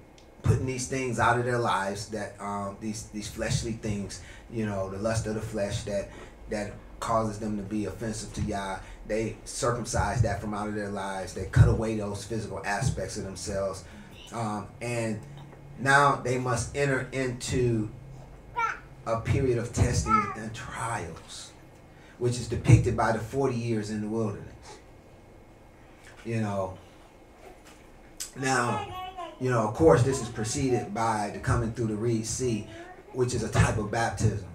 putting 0.41 0.65
these 0.65 0.88
things 0.88 1.19
out 1.19 1.38
of 1.38 1.45
their 1.45 1.60
lives 1.60 2.07
that 2.10 2.36
um 2.39 2.77
these 2.79 3.03
these 3.07 3.27
fleshly 3.27 3.74
things, 3.74 4.22
you 4.50 4.65
know, 4.65 4.89
the 4.89 4.98
lust 4.98 5.27
of 5.27 5.36
the 5.36 5.41
flesh 5.41 5.83
that 5.83 6.10
that 6.50 6.74
causes 7.03 7.38
them 7.38 7.57
to 7.57 7.63
be 7.63 7.86
offensive 7.86 8.33
to 8.33 8.41
Yah. 8.41 8.79
They 9.07 9.38
circumcise 9.45 10.22
that 10.22 10.39
from 10.39 10.53
out 10.53 10.67
of 10.67 10.75
their 10.75 10.89
lives. 10.89 11.33
They 11.33 11.45
cut 11.45 11.67
away 11.67 11.98
those 11.98 12.24
physical 12.24 12.62
aspects 12.65 13.17
of 13.17 13.25
themselves, 13.25 13.83
um, 14.31 14.67
and 14.81 15.19
now 15.79 16.15
they 16.17 16.38
must 16.38 16.75
enter 16.75 17.10
into 17.12 17.89
a 19.05 19.19
period 19.19 19.57
of 19.57 19.74
testing 19.74 20.25
and 20.38 20.53
trials, 20.53 21.51
which 22.17 22.33
is 22.33 22.48
depicted 22.48 22.95
by 22.95 23.12
the 23.12 23.19
forty 23.19 23.55
years 23.55 23.89
in 23.89 24.01
the 24.01 24.07
wilderness. 24.07 24.77
You 26.24 26.41
know. 26.41 26.77
Now, 28.36 28.88
you 29.39 29.51
know, 29.51 29.67
of 29.67 29.75
course, 29.75 30.01
this 30.01 30.19
is 30.22 30.29
preceded 30.29 30.91
by 30.91 31.29
the 31.33 31.39
coming 31.39 31.72
through 31.72 31.88
the 31.88 31.95
Reed 31.95 32.25
Sea, 32.25 32.67
which 33.12 33.36
is 33.36 33.43
a 33.43 33.50
type 33.50 33.77
of 33.77 33.91
baptism. 33.91 34.48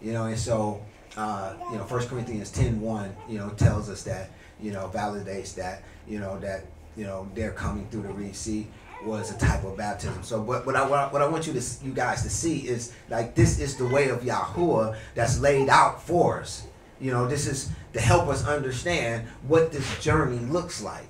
You 0.00 0.12
know, 0.12 0.26
and 0.26 0.38
so, 0.38 0.84
uh, 1.16 1.54
you 1.70 1.78
know, 1.78 1.84
First 1.84 2.08
Corinthians 2.08 2.50
10 2.50 2.80
1, 2.80 3.16
you 3.28 3.38
know, 3.38 3.50
tells 3.50 3.88
us 3.88 4.02
that, 4.04 4.30
you 4.60 4.72
know, 4.72 4.90
validates 4.94 5.54
that, 5.54 5.82
you 6.08 6.18
know, 6.18 6.38
that, 6.40 6.64
you 6.96 7.04
know, 7.04 7.28
they're 7.34 7.52
coming 7.52 7.86
through 7.90 8.02
the 8.02 8.08
Reed 8.12 8.34
Sea 8.36 8.66
was 9.04 9.30
a 9.30 9.38
type 9.38 9.62
of 9.64 9.76
baptism. 9.76 10.22
So, 10.22 10.40
what, 10.40 10.64
what 10.66 10.74
I 10.74 10.86
what 10.88 10.98
I- 10.98 11.12
what 11.12 11.22
I 11.22 11.28
want 11.28 11.46
you 11.46 11.52
to 11.52 11.62
you 11.84 11.92
guys 11.92 12.22
to 12.22 12.30
see 12.30 12.60
is 12.66 12.92
like 13.10 13.34
this 13.34 13.58
is 13.58 13.76
the 13.76 13.86
way 13.86 14.08
of 14.08 14.20
Yahuwah 14.22 14.96
that's 15.14 15.38
laid 15.38 15.68
out 15.68 16.02
for 16.02 16.40
us. 16.40 16.66
You 16.98 17.12
know, 17.12 17.28
this 17.28 17.46
is 17.46 17.70
to 17.92 18.00
help 18.00 18.26
us 18.28 18.46
understand 18.46 19.26
what 19.46 19.70
this 19.70 19.86
journey 20.02 20.38
looks 20.38 20.80
like. 20.82 21.06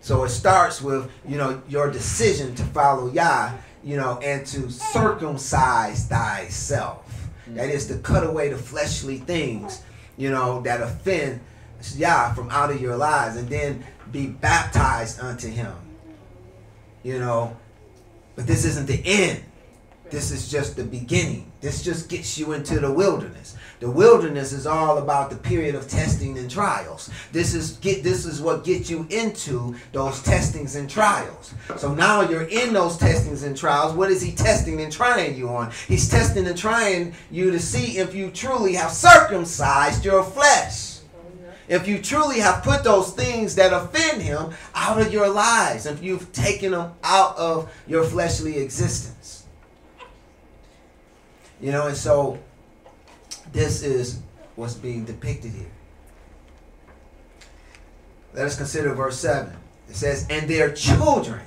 So 0.00 0.22
it 0.24 0.28
starts 0.28 0.82
with, 0.82 1.10
you 1.26 1.38
know, 1.38 1.62
your 1.68 1.90
decision 1.90 2.54
to 2.56 2.62
follow 2.64 3.10
Yah, 3.10 3.52
you 3.82 3.96
know, 3.96 4.18
and 4.22 4.46
to 4.48 4.70
circumcise 4.70 6.06
thyself. 6.06 7.05
That 7.48 7.70
is 7.70 7.86
to 7.88 7.98
cut 7.98 8.26
away 8.26 8.48
the 8.48 8.56
fleshly 8.56 9.18
things, 9.18 9.82
you 10.16 10.30
know, 10.30 10.60
that 10.62 10.80
offend 10.80 11.40
Yah 11.94 12.34
from 12.34 12.50
out 12.50 12.70
of 12.70 12.80
your 12.80 12.96
lives 12.96 13.36
and 13.36 13.48
then 13.48 13.84
be 14.10 14.26
baptized 14.26 15.20
unto 15.20 15.48
him. 15.48 15.72
You 17.02 17.20
know, 17.20 17.56
but 18.34 18.46
this 18.46 18.64
isn't 18.64 18.86
the 18.86 19.00
end. 19.04 19.42
This 20.10 20.30
is 20.30 20.48
just 20.48 20.76
the 20.76 20.84
beginning. 20.84 21.52
This 21.60 21.82
just 21.82 22.08
gets 22.08 22.38
you 22.38 22.52
into 22.52 22.80
the 22.80 22.90
wilderness. 22.90 23.56
The 23.78 23.90
wilderness 23.90 24.52
is 24.52 24.66
all 24.66 24.98
about 24.98 25.28
the 25.28 25.36
period 25.36 25.74
of 25.74 25.86
testing 25.86 26.38
and 26.38 26.50
trials. 26.50 27.10
This 27.32 27.54
is 27.54 27.72
get 27.72 28.02
this 28.02 28.24
is 28.24 28.40
what 28.40 28.64
gets 28.64 28.88
you 28.88 29.06
into 29.10 29.74
those 29.92 30.22
testings 30.22 30.76
and 30.76 30.88
trials. 30.88 31.52
So 31.76 31.94
now 31.94 32.22
you're 32.22 32.48
in 32.48 32.72
those 32.72 32.96
testings 32.96 33.42
and 33.42 33.56
trials. 33.56 33.92
What 33.92 34.10
is 34.10 34.22
he 34.22 34.32
testing 34.32 34.80
and 34.80 34.90
trying 34.90 35.36
you 35.36 35.48
on? 35.50 35.72
He's 35.88 36.08
testing 36.08 36.46
and 36.46 36.56
trying 36.56 37.14
you 37.30 37.50
to 37.50 37.60
see 37.60 37.98
if 37.98 38.14
you 38.14 38.30
truly 38.30 38.74
have 38.74 38.92
circumcised 38.92 40.04
your 40.04 40.24
flesh. 40.24 41.00
If 41.68 41.88
you 41.88 42.00
truly 42.00 42.38
have 42.38 42.62
put 42.62 42.84
those 42.84 43.12
things 43.12 43.56
that 43.56 43.72
offend 43.72 44.22
him 44.22 44.54
out 44.74 45.00
of 45.00 45.12
your 45.12 45.28
lives, 45.28 45.84
if 45.84 46.02
you've 46.02 46.32
taken 46.32 46.70
them 46.72 46.92
out 47.02 47.36
of 47.36 47.72
your 47.86 48.04
fleshly 48.04 48.58
existence. 48.58 49.44
You 51.60 51.72
know, 51.72 51.88
and 51.88 51.96
so 51.96 52.38
this 53.52 53.82
is 53.82 54.20
what's 54.54 54.74
being 54.74 55.04
depicted 55.04 55.52
here. 55.52 55.70
Let 58.34 58.46
us 58.46 58.56
consider 58.56 58.94
verse 58.94 59.18
7. 59.18 59.54
It 59.88 59.96
says, 59.96 60.26
And 60.28 60.48
their 60.48 60.72
children, 60.72 61.40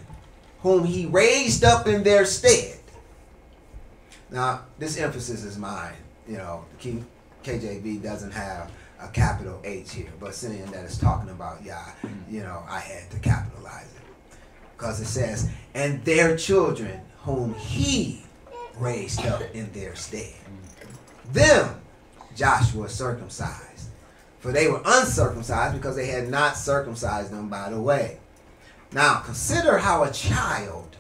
whom 0.62 0.86
he 0.86 1.06
raised 1.06 1.64
up 1.64 1.88
in 1.88 2.04
their 2.04 2.26
stead. 2.26 2.80
Now, 4.32 4.66
this 4.78 4.98
emphasis 4.98 5.44
is 5.44 5.58
mine. 5.58 5.94
You 6.28 6.38
know, 6.38 6.66
King 6.80 7.06
KJV 7.44 8.04
doesn't 8.04 8.32
have 8.32 8.72
a 9.00 9.08
capital 9.08 9.60
H 9.64 9.94
here, 9.94 10.12
but 10.20 10.36
seeing 10.36 10.66
that 10.72 10.84
it's 10.84 10.98
talking 10.98 11.30
about 11.30 11.64
Yah, 11.64 11.92
you 12.30 12.42
know, 12.42 12.64
I 12.68 12.80
had 12.80 13.10
to 13.12 13.20
capitalize 13.20 13.86
it. 13.96 14.38
Because 14.78 15.00
it 15.00 15.06
says, 15.06 15.50
And 15.74 16.04
their 16.06 16.38
children, 16.38 17.02
whom 17.20 17.54
he 17.56 18.24
raised 18.78 19.26
up 19.26 19.42
in 19.54 19.72
their 19.74 19.96
stead. 19.96 20.34
Them 21.32 21.82
Joshua 22.40 22.88
circumcised. 22.88 23.90
For 24.40 24.54
they 24.54 24.70
were 24.70 24.82
uncircumcised 24.86 25.76
because 25.76 25.98
they 25.98 26.08
had 26.08 26.30
not 26.30 26.56
circumcised 26.56 27.32
them 27.32 27.50
by 27.50 27.70
the 27.70 27.82
way. 27.82 28.20
Now 28.94 29.16
consider 29.20 29.78
how 29.78 30.04
a 30.04 30.12
child. 30.12 30.96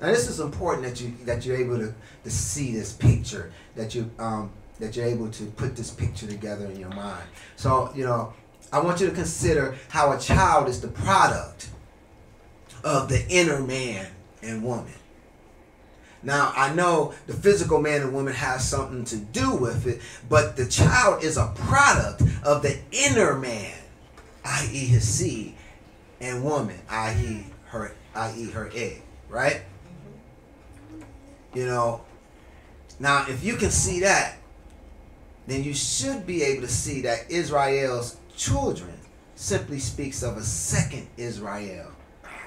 Now 0.00 0.06
this 0.06 0.28
is 0.28 0.38
important 0.38 0.86
that 0.86 1.00
you 1.00 1.12
that 1.24 1.44
you're 1.44 1.56
able 1.56 1.78
to, 1.78 1.92
to 2.22 2.30
see 2.30 2.72
this 2.72 2.92
picture, 2.92 3.52
that 3.74 3.96
you 3.96 4.08
um 4.20 4.52
that 4.78 4.94
you're 4.94 5.06
able 5.06 5.28
to 5.30 5.46
put 5.46 5.74
this 5.74 5.90
picture 5.90 6.28
together 6.28 6.66
in 6.66 6.78
your 6.78 6.90
mind. 6.90 7.24
So, 7.56 7.90
you 7.94 8.04
know, 8.04 8.32
I 8.72 8.78
want 8.78 9.00
you 9.00 9.08
to 9.08 9.14
consider 9.14 9.76
how 9.88 10.12
a 10.12 10.18
child 10.18 10.68
is 10.68 10.80
the 10.80 10.88
product 10.88 11.70
of 12.84 13.08
the 13.08 13.26
inner 13.28 13.60
man 13.60 14.06
and 14.42 14.62
woman. 14.62 14.94
Now, 16.24 16.52
I 16.56 16.72
know 16.72 17.12
the 17.26 17.34
physical 17.34 17.80
man 17.80 18.00
and 18.00 18.14
woman 18.14 18.32
has 18.32 18.66
something 18.66 19.04
to 19.04 19.16
do 19.16 19.54
with 19.54 19.86
it, 19.86 20.00
but 20.28 20.56
the 20.56 20.66
child 20.66 21.22
is 21.22 21.36
a 21.36 21.52
product 21.54 22.22
of 22.42 22.62
the 22.62 22.78
inner 22.90 23.38
man, 23.38 23.76
i.e., 24.44 24.86
his 24.86 25.06
seed, 25.06 25.54
and 26.20 26.42
woman, 26.42 26.80
i.e., 26.88 27.44
her, 27.66 27.92
i.e., 28.14 28.50
her 28.50 28.70
egg, 28.74 29.02
right? 29.28 29.60
You 31.52 31.66
know, 31.66 32.00
now 32.98 33.26
if 33.28 33.44
you 33.44 33.56
can 33.56 33.70
see 33.70 34.00
that, 34.00 34.36
then 35.46 35.62
you 35.62 35.74
should 35.74 36.26
be 36.26 36.42
able 36.42 36.62
to 36.62 36.68
see 36.68 37.02
that 37.02 37.30
Israel's 37.30 38.16
children 38.34 38.98
simply 39.34 39.78
speaks 39.78 40.22
of 40.22 40.38
a 40.38 40.42
second 40.42 41.06
Israel 41.18 41.93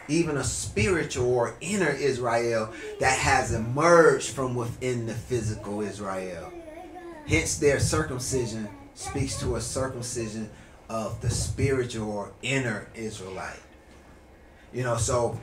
even 0.07 0.37
a 0.37 0.43
spiritual 0.43 1.33
or 1.33 1.55
inner 1.61 1.89
Israel 1.89 2.71
that 2.99 3.17
has 3.17 3.53
emerged 3.53 4.29
from 4.29 4.55
within 4.55 5.05
the 5.05 5.13
physical 5.13 5.81
Israel. 5.81 6.51
Hence, 7.27 7.57
their 7.57 7.79
circumcision 7.79 8.69
speaks 8.93 9.39
to 9.39 9.55
a 9.55 9.61
circumcision 9.61 10.49
of 10.89 11.21
the 11.21 11.29
spiritual 11.29 12.11
or 12.11 12.31
inner 12.41 12.87
Israelite. 12.95 13.59
You 14.73 14.83
know, 14.83 14.97
so 14.97 15.39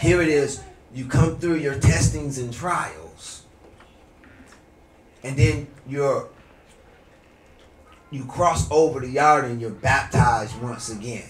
here 0.00 0.20
it 0.20 0.28
is. 0.28 0.60
You 0.94 1.06
come 1.06 1.38
through 1.38 1.56
your 1.56 1.78
testings 1.78 2.38
and 2.38 2.52
trials, 2.52 3.42
and 5.22 5.36
then 5.36 5.66
you're 5.86 6.28
you 8.10 8.24
cross 8.24 8.70
over 8.70 9.00
the 9.00 9.14
Yarden 9.14 9.60
you're 9.60 9.70
baptized 9.70 10.60
once 10.60 10.90
again. 10.90 11.28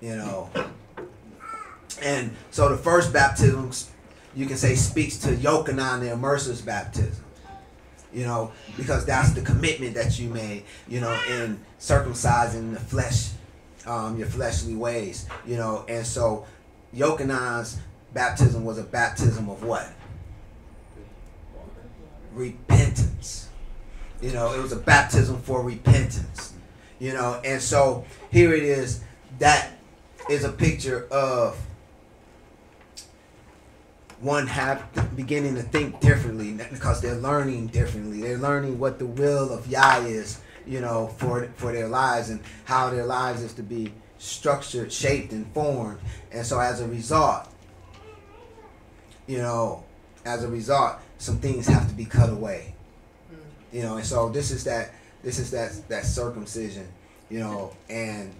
You 0.00 0.16
know, 0.16 0.50
and 2.02 2.34
so 2.50 2.68
the 2.68 2.76
first 2.76 3.12
baptism, 3.12 3.70
you 4.34 4.46
can 4.46 4.56
say, 4.56 4.74
speaks 4.74 5.18
to 5.18 5.28
Yochanan 5.28 6.00
the 6.00 6.12
immerser's 6.12 6.60
baptism. 6.60 7.24
You 8.12 8.24
know, 8.24 8.52
because 8.76 9.04
that's 9.04 9.32
the 9.32 9.42
commitment 9.42 9.94
that 9.94 10.18
you 10.18 10.30
made, 10.30 10.64
you 10.88 11.00
know, 11.00 11.18
in 11.28 11.60
circumcising 11.78 12.72
the 12.72 12.80
flesh, 12.80 13.30
um, 13.84 14.16
your 14.16 14.26
fleshly 14.26 14.74
ways, 14.74 15.26
you 15.46 15.56
know. 15.56 15.84
And 15.86 16.06
so 16.06 16.46
Yochanan's 16.94 17.78
baptism 18.14 18.64
was 18.64 18.78
a 18.78 18.84
baptism 18.84 19.50
of 19.50 19.62
what? 19.62 19.90
Repentance. 22.32 23.50
You 24.22 24.32
know, 24.32 24.54
it 24.54 24.62
was 24.62 24.72
a 24.72 24.76
baptism 24.76 25.42
for 25.42 25.62
repentance. 25.62 26.54
You 26.98 27.12
know, 27.12 27.40
and 27.44 27.60
so 27.60 28.06
here 28.30 28.54
it 28.54 28.62
is. 28.62 29.02
That 29.40 29.72
is 30.30 30.44
a 30.44 30.52
picture 30.52 31.06
of 31.10 31.58
one 34.26 34.46
have 34.48 34.84
beginning 35.14 35.54
to 35.54 35.62
think 35.62 36.00
differently 36.00 36.52
because 36.70 37.00
they're 37.00 37.14
learning 37.14 37.68
differently. 37.68 38.20
They're 38.20 38.38
learning 38.38 38.78
what 38.78 38.98
the 38.98 39.06
will 39.06 39.52
of 39.52 39.68
Yah 39.68 40.00
is, 40.00 40.40
you 40.66 40.80
know, 40.80 41.06
for 41.18 41.48
for 41.56 41.72
their 41.72 41.88
lives 41.88 42.28
and 42.30 42.40
how 42.64 42.90
their 42.90 43.06
lives 43.06 43.42
is 43.42 43.54
to 43.54 43.62
be 43.62 43.92
structured, 44.18 44.92
shaped, 44.92 45.32
and 45.32 45.46
formed. 45.52 46.00
And 46.32 46.44
so 46.44 46.58
as 46.58 46.80
a 46.80 46.88
result, 46.88 47.48
you 49.26 49.38
know, 49.38 49.84
as 50.24 50.42
a 50.42 50.48
result, 50.48 50.96
some 51.18 51.38
things 51.38 51.66
have 51.68 51.88
to 51.88 51.94
be 51.94 52.04
cut 52.04 52.30
away. 52.30 52.74
Mm. 53.32 53.38
You 53.72 53.82
know, 53.82 53.96
and 53.96 54.04
so 54.04 54.28
this 54.28 54.50
is 54.50 54.64
that 54.64 54.92
this 55.22 55.38
is 55.38 55.50
that 55.52 55.88
that 55.88 56.04
circumcision 56.04 56.88
You 57.30 57.40
know, 57.40 57.76
and 57.88 58.32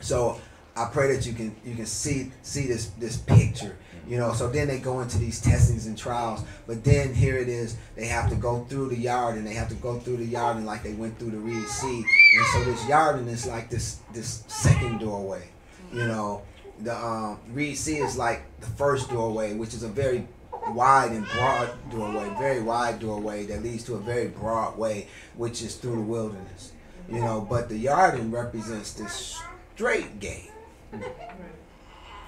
so 0.00 0.40
I 0.76 0.86
pray 0.86 1.14
that 1.14 1.26
you 1.26 1.32
can 1.32 1.54
you 1.64 1.74
can 1.74 1.86
see 1.86 2.32
see 2.42 2.66
this 2.66 2.86
this 2.98 3.16
picture. 3.16 3.76
You 4.06 4.18
know, 4.18 4.32
so 4.34 4.48
then 4.48 4.68
they 4.68 4.78
go 4.78 5.00
into 5.00 5.18
these 5.18 5.40
testings 5.40 5.86
and 5.86 5.96
trials, 5.96 6.44
but 6.66 6.84
then 6.84 7.14
here 7.14 7.38
it 7.38 7.48
is, 7.48 7.76
they 7.96 8.06
have 8.06 8.28
to 8.30 8.36
go 8.36 8.64
through 8.64 8.88
the 8.88 8.96
Yarden 8.96 9.44
they 9.44 9.54
have 9.54 9.68
to 9.70 9.74
go 9.76 9.98
through 9.98 10.18
the 10.18 10.26
Yarden 10.26 10.64
like 10.64 10.82
they 10.82 10.92
went 10.92 11.18
through 11.18 11.30
the 11.30 11.38
Reed 11.38 11.66
Sea. 11.68 12.04
And 12.36 12.46
so 12.52 12.64
this 12.64 12.80
Yarden 12.82 13.28
is 13.28 13.46
like 13.46 13.70
this 13.70 14.00
this 14.12 14.44
second 14.46 14.98
doorway. 14.98 15.48
You 15.92 16.06
know, 16.06 16.42
the 16.80 16.96
um, 16.96 17.38
Reed 17.52 17.76
Sea 17.76 17.98
is 17.98 18.16
like 18.16 18.42
the 18.60 18.66
first 18.66 19.08
doorway, 19.10 19.54
which 19.54 19.74
is 19.74 19.82
a 19.84 19.88
very 19.88 20.26
wide 20.68 21.12
and 21.12 21.26
broad 21.26 21.70
doorway, 21.90 22.34
very 22.38 22.62
wide 22.62 22.98
doorway 22.98 23.46
that 23.46 23.62
leads 23.62 23.84
to 23.84 23.94
a 23.94 24.00
very 24.00 24.28
broad 24.28 24.76
way, 24.76 25.08
which 25.36 25.62
is 25.62 25.76
through 25.76 25.96
the 25.96 26.02
wilderness. 26.02 26.72
You 27.08 27.20
know, 27.20 27.46
but 27.48 27.68
the 27.68 27.84
Yarden 27.84 28.32
represents 28.32 28.92
this 28.94 29.40
straight 29.74 30.20
gate, 30.20 30.50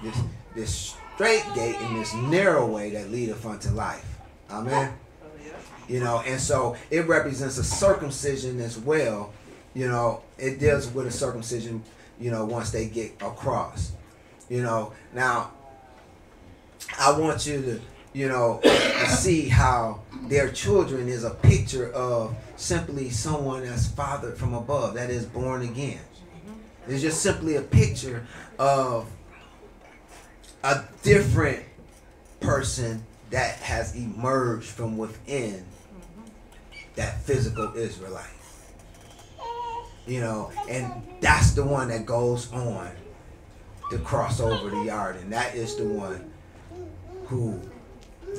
this 0.03 0.17
this 0.55 0.95
straight 1.17 1.43
gate 1.55 1.75
in 1.81 1.95
this 1.95 2.13
narrow 2.13 2.67
way 2.67 2.91
that 2.91 3.09
leadeth 3.09 3.43
unto 3.43 3.69
life. 3.69 4.19
Amen. 4.51 4.93
You 5.87 5.99
know, 5.99 6.21
and 6.27 6.39
so 6.39 6.75
it 6.91 7.07
represents 7.07 7.57
a 7.57 7.63
circumcision 7.63 8.61
as 8.61 8.77
well. 8.77 9.33
You 9.73 9.87
know, 9.87 10.21
it 10.37 10.59
deals 10.59 10.87
with 10.89 11.07
a 11.07 11.11
circumcision. 11.11 11.81
You 12.19 12.29
know, 12.29 12.45
once 12.45 12.69
they 12.69 12.85
get 12.85 13.13
across. 13.19 13.93
You 14.47 14.61
know, 14.61 14.93
now 15.11 15.53
I 16.99 17.17
want 17.17 17.47
you 17.47 17.63
to, 17.63 17.81
you 18.13 18.27
know, 18.27 18.59
to 18.61 19.07
see 19.07 19.49
how 19.49 20.01
their 20.27 20.51
children 20.51 21.07
is 21.07 21.23
a 21.23 21.31
picture 21.31 21.91
of 21.93 22.35
simply 22.57 23.09
someone 23.09 23.65
that's 23.65 23.87
fathered 23.87 24.37
from 24.37 24.53
above, 24.53 24.93
that 24.93 25.09
is 25.09 25.25
born 25.25 25.63
again. 25.63 25.99
It's 26.87 27.01
just 27.01 27.23
simply 27.23 27.55
a 27.55 27.61
picture 27.63 28.25
of 28.59 29.09
a 30.67 30.83
different 31.01 31.63
person 32.41 33.01
that 33.29 33.55
has 33.59 33.95
emerged 33.95 34.67
from 34.67 34.97
within 34.97 35.63
that 36.95 37.21
physical 37.21 37.73
Israelite. 37.75 38.25
You 40.05 40.19
know, 40.21 40.51
and 40.69 40.91
that's 41.21 41.51
the 41.51 41.63
one 41.63 41.87
that 41.87 42.05
goes 42.05 42.51
on 42.51 42.91
to 43.91 43.97
cross 43.99 44.41
over 44.41 44.69
the 44.69 44.75
Yarden, 44.75 45.21
and 45.21 45.33
that 45.33 45.55
is 45.55 45.77
the 45.77 45.85
one 45.85 46.31
who 47.25 47.61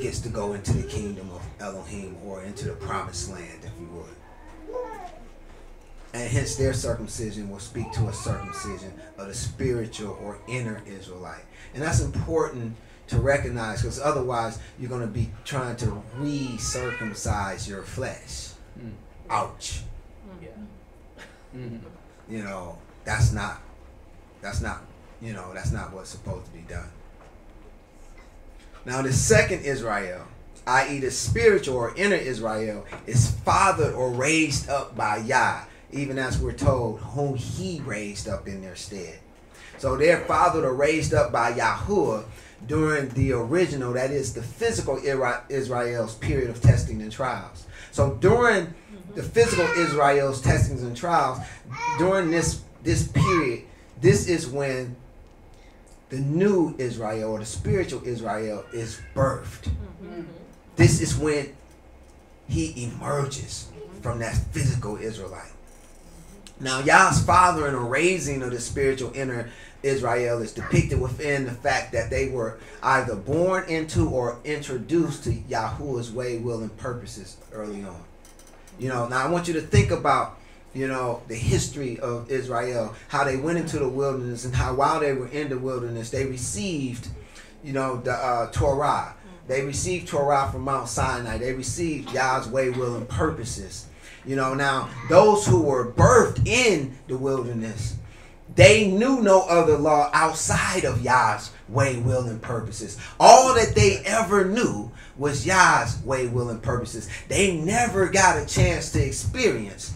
gets 0.01 0.21
to 0.21 0.29
go 0.29 0.53
into 0.53 0.75
the 0.75 0.87
kingdom 0.87 1.31
of 1.31 1.43
Elohim 1.61 2.17
or 2.25 2.43
into 2.43 2.67
the 2.67 2.75
promised 2.75 3.31
land, 3.31 3.61
if 3.63 3.73
you 3.81 3.87
would. 3.87 4.77
And 6.15 6.31
hence 6.31 6.57
their 6.57 6.73
circumcision 6.73 7.51
will 7.51 7.59
speak 7.59 7.93
to 7.93 8.09
a 8.09 8.13
circumcision 8.13 8.93
of 9.19 9.29
the 9.29 9.35
spiritual 9.35 10.19
or 10.23 10.39
inner 10.49 10.83
Israelite. 10.87 11.45
And 11.75 11.83
that's 11.83 12.01
important 12.01 12.77
to 13.09 13.19
recognize 13.19 13.83
because 13.83 14.01
otherwise 14.01 14.59
you're 14.79 14.89
going 14.89 15.03
to 15.03 15.07
be 15.07 15.31
trying 15.45 15.77
to 15.77 16.03
re-circumcise 16.17 17.69
your 17.69 17.83
flesh. 17.83 18.51
Mm. 18.79 18.93
Ouch. 19.31 19.81
Yeah. 20.43 20.49
Mhm. 21.57 21.81
You 22.31 22.43
know, 22.43 22.77
that's 23.07 23.33
not, 23.33 23.63
that's 24.43 24.61
not, 24.61 24.83
you 25.23 25.33
know, 25.33 25.55
that's 25.55 25.73
not 25.73 25.95
what's 25.95 26.11
supposed 26.11 26.45
to 26.45 26.53
be 26.53 26.61
done. 26.69 26.91
Now, 28.85 29.01
the 29.01 29.15
second 29.15 29.63
Israel, 29.63 30.27
i.e., 30.67 30.99
the 30.99 31.11
spiritual 31.11 31.77
or 31.77 31.95
inner 31.97 32.17
Israel, 32.17 32.85
is 33.07 33.31
fathered 33.31 33.95
or 33.95 34.11
raised 34.11 34.69
up 34.69 34.95
by 34.95 35.17
Yah, 35.19 35.63
even 35.93 36.19
as 36.19 36.39
we're 36.39 36.53
told, 36.53 37.01
whom 37.01 37.37
he 37.37 37.81
raised 37.81 38.29
up 38.29 38.47
in 38.47 38.61
their 38.61 38.77
stead. 38.77 39.19
So 39.79 39.97
they're 39.97 40.21
fathered 40.21 40.65
raised 40.77 41.15
up 41.15 41.33
by 41.33 41.53
Yahuwah 41.53 42.25
during 42.67 43.09
the 43.11 43.33
original, 43.33 43.93
that 43.93 44.11
is 44.11 44.35
the 44.35 44.43
physical 44.43 44.97
Israel's 45.49 46.15
period 46.17 46.51
of 46.51 46.61
testing 46.61 47.01
and 47.01 47.13
trials. 47.13 47.67
So 47.93 48.15
during 48.15 48.75
the 49.15 49.23
physical 49.23 49.65
Israel's 49.65 50.41
testings 50.41 50.83
and 50.83 50.97
trials, 50.97 51.39
during 51.99 52.31
this 52.31 52.63
this 52.83 53.09
period, 53.09 53.65
this 54.01 54.29
is 54.29 54.47
when 54.47 54.97
the 56.11 56.19
new 56.19 56.75
Israel 56.79 57.33
or 57.33 57.39
the 57.39 57.47
spiritual 57.47 58.03
Israel 58.07 58.65
is 58.73 59.01
birthed. 59.15 59.69
Mm-hmm. 60.03 60.23
This 60.77 61.01
is 61.01 61.17
when 61.17 61.55
he 62.49 62.85
emerges 62.85 63.69
from 64.01 64.21
that 64.21 64.35
physical 64.53 64.97
Israelite. 64.97 65.53
Now, 66.61 66.81
Yah's 66.81 67.25
fathering 67.25 67.75
and 67.75 67.77
a 67.77 67.81
raising 67.81 68.43
of 68.43 68.51
the 68.51 68.61
spiritual 68.61 69.13
inner 69.15 69.51
Israel 69.83 70.43
is 70.43 70.53
depicted 70.53 71.01
within 71.01 71.45
the 71.45 71.53
fact 71.53 71.93
that 71.93 72.11
they 72.11 72.29
were 72.29 72.59
either 72.83 73.15
born 73.15 73.65
into 73.69 74.09
or 74.09 74.39
introduced 74.45 75.25
to 75.25 75.33
Yahuwah's 75.33 76.11
way, 76.11 76.39
will, 76.39 76.63
and 76.63 76.77
purposes 76.77 77.37
early 77.53 77.85
on. 77.85 78.03
You 78.79 78.89
know, 78.89 79.07
now 79.07 79.25
I 79.25 79.31
want 79.31 79.47
you 79.47 79.55
to 79.55 79.61
think 79.61 79.91
about, 79.93 80.39
you 80.75 80.89
know, 80.89 81.23
the 81.29 81.37
history 81.37 81.99
of 82.01 82.31
Israel, 82.31 82.95
how 83.09 83.25
they 83.25 83.37
went 83.37 83.59
into 83.59 83.79
the 83.79 83.89
wilderness, 83.89 84.45
and 84.45 84.55
how 84.55 84.75
while 84.75 84.99
they 85.01 85.13
were 85.13 85.29
in 85.29 85.49
the 85.49 85.59
wilderness, 85.59 86.11
they 86.11 86.27
received, 86.27 87.09
you 87.63 87.73
know, 87.73 87.99
the 87.99 88.13
uh, 88.13 88.51
Torah. 88.51 89.15
They 89.47 89.65
received 89.65 90.09
Torah 90.09 90.49
from 90.53 90.63
Mount 90.63 90.89
Sinai. 90.89 91.39
They 91.39 91.55
received 91.55 92.13
Yah's 92.13 92.49
way, 92.49 92.71
will, 92.71 92.97
and 92.97 93.09
purposes. 93.09 93.87
You 94.29 94.37
know, 94.37 94.53
now 94.53 94.91
those 95.09 95.47
who 95.47 95.63
were 95.63 95.91
birthed 95.91 96.47
in 96.47 96.95
the 97.07 97.17
wilderness, 97.17 97.97
they 98.55 98.87
knew 98.87 99.23
no 99.23 99.41
other 99.49 99.79
law 99.79 100.11
outside 100.13 100.85
of 100.85 101.01
Yah's 101.01 101.51
way, 101.67 101.97
will, 101.97 102.29
and 102.29 102.43
purposes. 102.43 102.99
All 103.19 103.55
that 103.55 103.75
they 103.75 104.03
ever 104.05 104.45
knew 104.45 104.93
was 105.17 105.47
Yah's 105.47 106.03
way, 106.05 106.27
will, 106.27 106.51
and 106.51 106.63
purposes. 106.63 107.09
They 107.29 107.57
never 107.57 108.07
got 108.09 108.37
a 108.37 108.45
chance 108.45 108.93
to 108.93 109.03
experience 109.03 109.95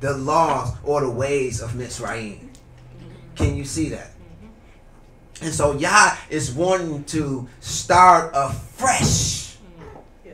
the 0.00 0.16
laws 0.16 0.74
or 0.82 1.02
the 1.02 1.10
ways 1.10 1.60
of 1.60 1.72
Mitzrayim. 1.72 2.48
Can 3.36 3.56
you 3.56 3.66
see 3.66 3.90
that? 3.90 4.12
And 5.42 5.52
so 5.52 5.72
Yah 5.72 6.16
is 6.30 6.50
wanting 6.52 7.04
to 7.04 7.46
start 7.60 8.30
afresh 8.34 9.56
mm-hmm. 9.56 10.30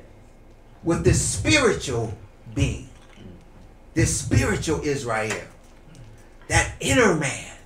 with 0.85 1.03
this 1.03 1.20
spiritual 1.20 2.16
being, 2.55 2.89
this 3.94 4.20
spiritual 4.20 4.81
Israel, 4.83 5.46
that 6.48 6.72
inner 6.81 7.14
man, 7.14 7.57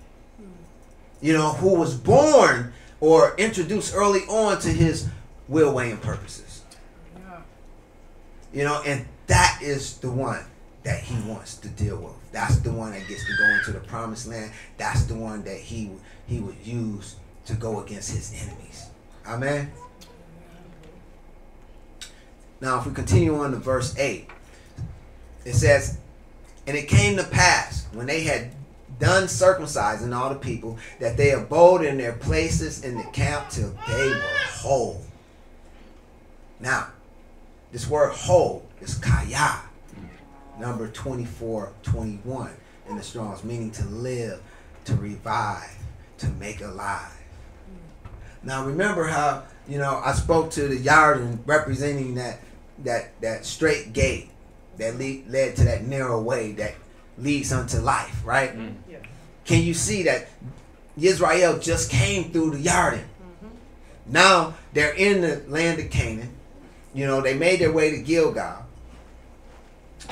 you 1.20 1.32
know, 1.32 1.52
who 1.52 1.74
was 1.78 1.94
born 1.94 2.72
or 3.00 3.34
introduced 3.37 3.94
early 3.94 4.20
on 4.20 4.60
to 4.60 4.68
his 4.68 5.08
will, 5.48 5.74
way, 5.74 5.90
and 5.90 6.00
purposes. 6.00 6.62
You 8.52 8.64
know, 8.64 8.82
and 8.87 9.04
that 9.26 9.58
is 9.62 9.98
the 9.98 10.10
one 10.10 10.44
that 10.84 11.00
he 11.00 11.16
wants 11.28 11.56
to 11.56 11.68
deal 11.68 11.96
with. 11.96 12.12
That's 12.30 12.58
the 12.58 12.70
one 12.70 12.92
that 12.92 13.06
gets 13.08 13.26
to 13.26 13.37
go 13.37 13.44
into 13.44 13.72
the 13.72 13.80
promised 13.80 14.28
land. 14.28 14.52
That's 14.76 15.04
the 15.04 15.14
one 15.14 15.42
that 15.44 15.58
he 15.58 15.90
he 16.26 16.40
would 16.40 16.56
use 16.64 17.16
to 17.46 17.54
go 17.54 17.82
against 17.82 18.10
his 18.10 18.32
enemies. 18.32 18.87
Amen. 19.26 19.72
Now, 22.60 22.78
if 22.78 22.87
we 22.87 22.94
continue 22.94 23.34
on 23.37 23.50
to 23.50 23.58
verse 23.58 23.96
8, 23.98 24.28
it 25.44 25.54
says, 25.54 25.98
And 26.66 26.77
it 26.77 26.88
came 26.88 27.16
to 27.16 27.24
pass 27.24 27.87
when 27.92 28.07
they 28.07 28.22
had 28.22 28.50
done 28.98 29.24
circumcising 29.24 30.14
all 30.14 30.31
the 30.31 30.38
people 30.38 30.79
that 31.00 31.16
they 31.16 31.33
abode 31.33 31.85
in 31.85 31.98
their 31.98 32.12
places 32.12 32.85
in 32.85 32.96
the 32.96 33.05
camp 33.05 33.50
till 33.50 33.74
they 33.88 34.09
were 34.09 34.38
whole. 34.48 35.03
Now, 36.61 36.88
this 37.72 37.88
word 37.88 38.12
whole 38.12 38.66
is 38.81 38.98
chayah, 39.00 39.61
number 40.59 40.88
24, 40.88 41.72
21 41.83 42.50
in 42.88 42.96
the 42.96 43.03
Strong's, 43.03 43.42
meaning 43.42 43.70
to 43.72 43.85
live, 43.87 44.40
to 44.85 44.94
revive, 44.94 45.77
to 46.18 46.29
make 46.29 46.61
alive. 46.61 47.11
Now 48.42 48.64
remember 48.64 49.05
how, 49.05 49.44
you 49.66 49.79
know, 49.79 50.00
I 50.05 50.12
spoke 50.12 50.50
to 50.53 50.68
the 50.68 50.79
Yarden 50.79 51.38
representing 51.46 52.14
that 52.16 52.40
that 52.85 53.20
that 53.20 53.46
straight 53.46 53.92
gate 53.92 54.31
that 54.78 54.96
lead, 54.96 55.28
led 55.28 55.56
to 55.56 55.64
that 55.64 55.84
narrow 55.84 56.20
way 56.20 56.52
that 56.52 56.74
leads 57.18 57.52
unto 57.52 57.78
life, 57.78 58.22
right? 58.24 58.56
Mm. 58.56 58.74
Yeah. 58.88 58.98
Can 59.44 59.62
you 59.62 59.74
see 59.74 60.02
that 60.04 60.28
Israel 61.00 61.58
just 61.58 61.90
came 61.90 62.30
through 62.30 62.52
the 62.52 62.62
Yarden? 62.62 63.04
Now 64.06 64.54
they're 64.72 64.94
in 64.94 65.22
the 65.22 65.42
land 65.48 65.80
of 65.80 65.90
Canaan. 65.90 66.30
You 66.92 67.06
know, 67.06 67.20
they 67.20 67.34
made 67.34 67.60
their 67.60 67.72
way 67.72 67.90
to 67.90 67.98
Gilgal. 67.98 68.66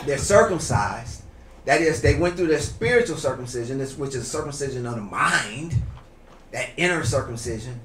They're 0.06 0.18
circumcised. 0.18 1.22
That 1.64 1.80
is, 1.80 2.02
they 2.02 2.18
went 2.18 2.36
through 2.36 2.48
their 2.48 2.58
spiritual 2.58 3.16
circumcision, 3.16 3.78
which 3.80 4.14
is 4.14 4.28
circumcision 4.28 4.86
of 4.86 4.96
the 4.96 5.00
mind, 5.00 5.76
that 6.50 6.70
inner 6.76 7.04
circumcision. 7.04 7.80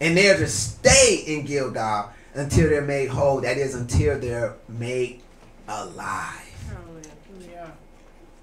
And 0.00 0.16
they're 0.16 0.36
to 0.38 0.46
stay 0.46 1.24
in 1.26 1.44
Gilgal 1.44 2.10
until 2.34 2.70
they're 2.70 2.82
made 2.82 3.08
whole. 3.10 3.40
That 3.42 3.58
is, 3.58 3.74
until 3.74 4.18
they're 4.18 4.54
made 4.68 5.22
alive. 5.68 6.54
Hallelujah. 6.68 7.72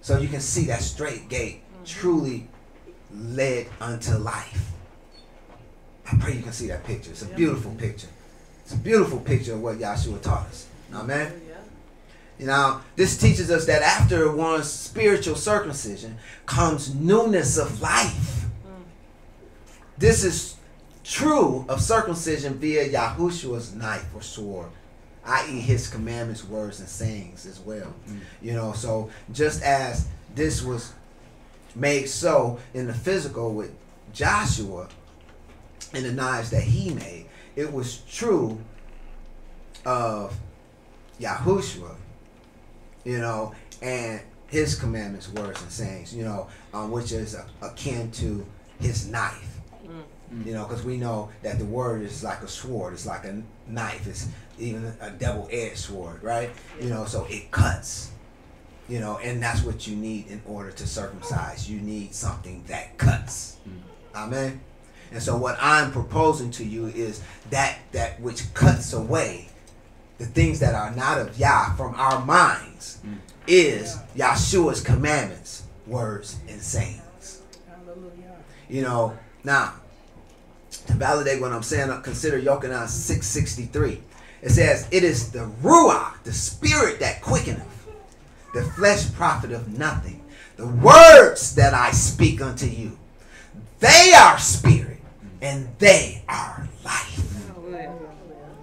So 0.01 0.19
you 0.19 0.27
can 0.27 0.41
see 0.41 0.65
that 0.65 0.81
straight 0.81 1.29
gate 1.29 1.61
mm-hmm. 1.73 1.83
truly 1.85 2.47
led 3.13 3.67
unto 3.79 4.15
life. 4.15 4.71
I 6.11 6.17
pray 6.17 6.35
you 6.35 6.43
can 6.43 6.51
see 6.51 6.67
that 6.67 6.83
picture. 6.83 7.11
It's 7.11 7.21
a 7.21 7.27
beautiful 7.27 7.71
picture. 7.75 8.09
It's 8.63 8.73
a 8.73 8.77
beautiful 8.77 9.19
picture 9.19 9.53
of 9.53 9.61
what 9.61 9.77
Yahshua 9.77 10.21
taught 10.21 10.47
us. 10.47 10.67
Mm-hmm. 10.91 11.01
Amen. 11.01 11.41
You 12.39 12.47
know, 12.47 12.81
this 12.95 13.17
teaches 13.17 13.51
us 13.51 13.65
that 13.67 13.81
after 13.81 14.31
one's 14.31 14.69
spiritual 14.69 15.35
circumcision 15.35 16.17
comes 16.45 16.93
newness 16.93 17.57
of 17.57 17.81
life. 17.81 18.45
Mm. 18.67 18.83
This 19.97 20.23
is 20.23 20.57
true 21.03 21.65
of 21.69 21.81
circumcision 21.81 22.55
via 22.55 22.89
Yahushua's 22.89 23.73
knife 23.75 24.07
or 24.15 24.21
sword, 24.21 24.69
i.e., 25.25 25.59
his 25.59 25.87
commandments, 25.87 26.43
words, 26.43 26.79
and 26.79 26.89
sayings 26.89 27.45
as 27.45 27.59
well. 27.59 27.93
You 28.41 28.53
know, 28.53 28.73
so 28.73 29.09
just 29.31 29.61
as 29.63 30.07
this 30.35 30.63
was 30.63 30.93
made 31.75 32.07
so 32.07 32.59
in 32.73 32.87
the 32.87 32.93
physical 32.93 33.53
with 33.53 33.71
Joshua 34.13 34.89
and 35.93 36.05
the 36.05 36.11
knives 36.11 36.49
that 36.51 36.63
he 36.63 36.93
made, 36.93 37.25
it 37.55 37.71
was 37.71 37.99
true 38.09 38.59
of 39.85 40.37
Yahushua, 41.19 41.95
you 43.03 43.19
know, 43.19 43.53
and 43.81 44.21
his 44.47 44.75
commandments, 44.75 45.29
words, 45.29 45.61
and 45.61 45.71
sayings, 45.71 46.15
you 46.15 46.23
know, 46.23 46.47
um, 46.73 46.91
which 46.91 47.11
is 47.11 47.33
a, 47.35 47.45
akin 47.61 48.11
to 48.11 48.45
his 48.79 49.07
knife. 49.07 49.49
You 50.45 50.53
know, 50.53 50.65
because 50.65 50.83
we 50.83 50.97
know 50.97 51.29
that 51.43 51.59
the 51.59 51.65
word 51.65 52.01
is 52.01 52.23
like 52.23 52.41
a 52.41 52.47
sword. 52.47 52.93
It's 52.93 53.05
like 53.05 53.23
a 53.25 53.43
knife. 53.67 54.07
It's 54.07 54.27
even 54.59 54.93
a 55.01 55.09
double-edged 55.11 55.77
sword, 55.77 56.23
right? 56.23 56.49
You 56.81 56.89
know, 56.89 57.05
so 57.05 57.25
it 57.29 57.51
cuts. 57.51 58.11
You 58.89 58.99
know, 58.99 59.17
and 59.19 59.41
that's 59.41 59.63
what 59.63 59.87
you 59.87 59.95
need 59.95 60.27
in 60.27 60.41
order 60.45 60.71
to 60.71 60.87
circumcise. 60.87 61.69
You 61.69 61.79
need 61.79 62.13
something 62.13 62.63
that 62.67 62.97
cuts. 62.97 63.57
Mm-hmm. 63.67 64.17
Amen. 64.17 64.61
And 65.11 65.21
so 65.21 65.37
what 65.37 65.57
I'm 65.61 65.91
proposing 65.91 66.51
to 66.51 66.65
you 66.65 66.87
is 66.87 67.21
that 67.49 67.77
that 67.91 68.19
which 68.19 68.53
cuts 68.53 68.93
away 68.93 69.47
the 70.17 70.25
things 70.25 70.59
that 70.59 70.75
are 70.75 70.93
not 70.95 71.19
of 71.19 71.37
Yah 71.37 71.75
from 71.75 71.95
our 71.95 72.23
minds 72.25 72.99
mm. 73.05 73.17
is 73.47 73.97
Yahshua's 74.15 74.81
commandments, 74.81 75.63
words, 75.87 76.37
and 76.47 76.61
sayings. 76.61 77.41
Hallelujah. 77.67 78.37
You 78.69 78.81
know, 78.83 79.17
now 79.43 79.73
to 80.87 80.93
validate 80.93 81.41
what 81.41 81.51
I'm 81.51 81.63
saying, 81.63 81.89
consider 82.01 82.39
Yochanan 82.39 82.87
663. 82.87 84.01
It 84.43 84.49
says, 84.49 84.87
It 84.91 85.03
is 85.03 85.31
the 85.31 85.49
Ruach, 85.61 86.21
the 86.23 86.33
spirit 86.33 86.99
that 86.99 87.21
quickeneth, 87.21 87.87
the 88.53 88.63
flesh 88.63 89.11
profiteth 89.13 89.67
nothing. 89.69 90.19
The 90.57 90.67
words 90.67 91.55
that 91.55 91.73
I 91.73 91.91
speak 91.91 92.41
unto 92.41 92.67
you, 92.67 92.97
they 93.79 94.13
are 94.15 94.37
spirit, 94.37 94.99
and 95.41 95.67
they 95.79 96.23
are 96.27 96.67
life. 96.83 97.49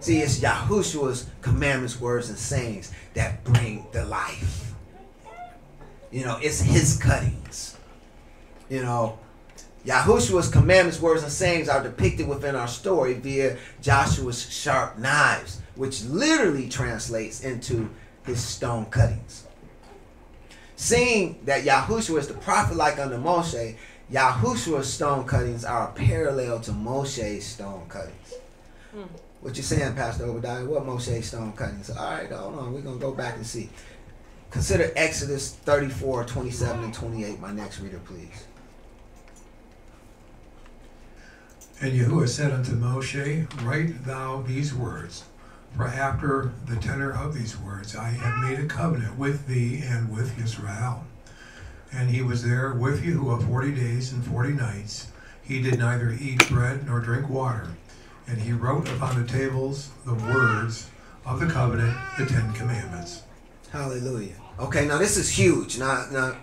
See, 0.01 0.21
it's 0.21 0.39
Yahushua's 0.39 1.29
commandments, 1.43 2.01
words, 2.01 2.29
and 2.29 2.39
sayings 2.39 2.93
that 3.15 3.43
bring 3.43 3.87
the 3.93 4.05
life. 4.05 4.75
You 6.11 6.25
know, 6.25 6.39
it's 6.41 6.61
his 6.61 6.97
cuttings. 6.97 7.77
You 8.69 8.83
know, 8.83 9.19
Yahushua's 9.85 10.49
commandments, 10.49 11.01
words, 11.01 11.23
and 11.23 11.33
sayings 11.33 11.69
are 11.69 11.83
depicted 11.83 12.29
within 12.29 12.55
our 12.55 12.69
story 12.69 13.15
via 13.15 13.57
Joshua's 13.81 14.51
sharp 14.51 14.99
knives, 14.99 15.61
which 15.81 16.05
literally 16.05 16.69
translates 16.69 17.41
into 17.41 17.89
his 18.27 18.39
stone 18.39 18.85
cuttings. 18.91 19.47
Seeing 20.77 21.41
that 21.47 21.65
Yahushua 21.65 22.19
is 22.19 22.29
the 22.29 22.35
prophet 22.35 22.77
like 22.77 22.99
unto 22.99 23.17
Moshe, 23.17 23.77
Yahushua's 24.13 24.93
stone 24.93 25.25
cuttings 25.25 25.65
are 25.65 25.91
parallel 25.93 26.61
to 26.61 26.73
Moshe's 26.73 27.47
stone 27.47 27.87
cuttings. 27.89 28.35
Hmm. 28.93 29.05
What 29.41 29.57
you 29.57 29.63
saying, 29.63 29.95
Pastor 29.95 30.27
Obadiah? 30.27 30.67
What 30.67 30.85
Moshe's 30.85 31.29
stone 31.29 31.55
cuttings? 31.55 31.89
All 31.89 32.11
right, 32.11 32.31
hold 32.31 32.59
on. 32.59 32.75
We're 32.75 32.83
going 32.83 32.99
to 32.99 33.03
go 33.03 33.13
back 33.13 33.37
and 33.37 33.47
see. 33.47 33.71
Consider 34.51 34.93
Exodus 34.97 35.55
34, 35.55 36.27
27, 36.27 36.85
and 36.85 36.93
28. 36.93 37.41
My 37.41 37.53
next 37.53 37.81
reader, 37.81 38.01
please. 38.05 38.45
And 41.81 41.99
Yahuwah 41.99 42.29
said 42.29 42.53
unto 42.53 42.73
Moshe, 42.73 43.65
Write 43.65 44.05
thou 44.05 44.43
these 44.43 44.75
words, 44.75 45.25
for 45.77 45.87
after 45.87 46.53
the 46.67 46.77
tenor 46.77 47.13
of 47.13 47.35
these 47.35 47.59
words 47.59 47.97
I 47.97 48.09
have 48.09 48.39
made 48.39 48.59
a 48.59 48.67
covenant 48.67 49.19
with 49.19 49.47
thee 49.47 49.83
and 49.85 50.15
with 50.15 50.39
Israel. 50.43 51.05
And 51.93 52.11
he 52.11 52.23
was 52.23 52.45
there 52.45 52.73
with 52.73 53.03
Yahuwah 53.03 53.47
forty 53.49 53.73
days 53.73 54.13
and 54.13 54.25
forty 54.25 54.53
nights. 54.53 55.09
He 55.43 55.61
did 55.61 55.79
neither 55.79 56.13
eat 56.13 56.49
bread 56.49 56.87
nor 56.87 57.01
drink 57.01 57.29
water. 57.29 57.69
And 58.29 58.39
he 58.39 58.53
wrote 58.53 58.89
upon 58.89 59.21
the 59.21 59.27
tables 59.27 59.91
the 60.07 60.15
words 60.15 60.89
of 61.27 61.41
the 61.41 61.47
covenant, 61.47 61.97
the 62.17 62.27
Ten 62.27 62.53
Commandments. 62.53 63.23
Hallelujah. 63.73 64.35
Okay, 64.59 64.87
now 64.87 64.99
this 64.99 65.17
is 65.17 65.29
huge. 65.29 65.79
Now, 65.79 66.07
now 66.13 66.37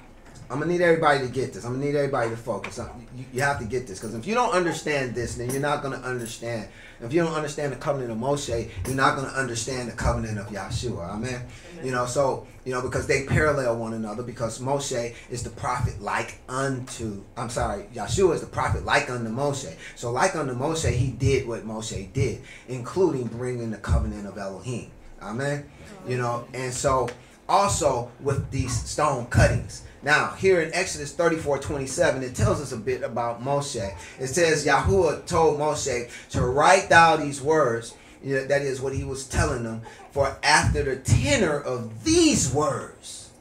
I'm 0.49 0.59
gonna 0.59 0.71
need 0.71 0.81
everybody 0.81 1.25
to 1.25 1.31
get 1.31 1.53
this. 1.53 1.63
I'm 1.63 1.73
gonna 1.73 1.85
need 1.85 1.95
everybody 1.95 2.29
to 2.31 2.37
focus. 2.37 2.79
Uh, 2.79 2.89
You, 3.15 3.25
you 3.33 3.41
have 3.41 3.59
to 3.59 3.65
get 3.65 3.87
this 3.87 3.99
because 3.99 4.15
if 4.15 4.25
you 4.27 4.33
don't 4.33 4.51
understand 4.51 5.15
this, 5.15 5.35
then 5.35 5.49
you're 5.49 5.61
not 5.61 5.81
gonna 5.81 5.97
understand. 5.97 6.67
If 7.01 7.13
you 7.13 7.23
don't 7.23 7.33
understand 7.33 7.71
the 7.71 7.77
covenant 7.77 8.11
of 8.11 8.17
Moshe, 8.17 8.69
you're 8.85 8.95
not 8.95 9.15
gonna 9.15 9.29
understand 9.29 9.89
the 9.89 9.93
covenant 9.93 10.39
of 10.39 10.47
Yahshua. 10.47 11.09
Amen. 11.11 11.45
You 11.83 11.91
know, 11.91 12.05
so 12.05 12.47
you 12.65 12.73
know 12.73 12.81
because 12.81 13.07
they 13.07 13.25
parallel 13.25 13.77
one 13.77 13.93
another. 13.93 14.23
Because 14.23 14.59
Moshe 14.59 15.13
is 15.29 15.43
the 15.43 15.49
prophet 15.51 16.01
like 16.01 16.39
unto. 16.49 17.23
I'm 17.35 17.49
sorry, 17.49 17.85
Yahshua 17.93 18.35
is 18.35 18.41
the 18.41 18.47
prophet 18.47 18.85
like 18.85 19.09
unto 19.09 19.29
Moshe. 19.29 19.73
So 19.95 20.11
like 20.11 20.35
unto 20.35 20.53
Moshe, 20.53 20.91
he 20.91 21.11
did 21.11 21.47
what 21.47 21.65
Moshe 21.65 22.11
did, 22.13 22.41
including 22.67 23.25
bringing 23.25 23.71
the 23.71 23.77
covenant 23.77 24.27
of 24.27 24.37
Elohim. 24.37 24.91
Amen. 25.21 25.69
You 26.07 26.17
know, 26.17 26.47
and 26.53 26.73
so 26.73 27.09
also 27.49 28.11
with 28.19 28.49
these 28.51 28.73
stone 28.73 29.25
cuttings. 29.27 29.83
Now, 30.03 30.31
here 30.31 30.61
in 30.61 30.73
Exodus 30.73 31.13
34 31.13 31.59
27, 31.59 32.23
it 32.23 32.35
tells 32.35 32.61
us 32.61 32.71
a 32.71 32.77
bit 32.77 33.03
about 33.03 33.43
Moshe. 33.43 33.93
It 34.19 34.27
says, 34.27 34.65
Yahuwah 34.65 35.25
told 35.25 35.59
Moshe 35.59 36.09
to 36.29 36.41
write 36.41 36.89
down 36.89 37.21
these 37.21 37.41
words. 37.41 37.95
You 38.23 38.35
know, 38.35 38.45
that 38.45 38.61
is 38.61 38.81
what 38.81 38.93
he 38.93 39.03
was 39.03 39.27
telling 39.27 39.63
them. 39.63 39.81
For 40.11 40.37
after 40.43 40.83
the 40.83 40.95
tenor 40.97 41.59
of 41.59 42.03
these 42.03 42.51
words, 42.51 43.31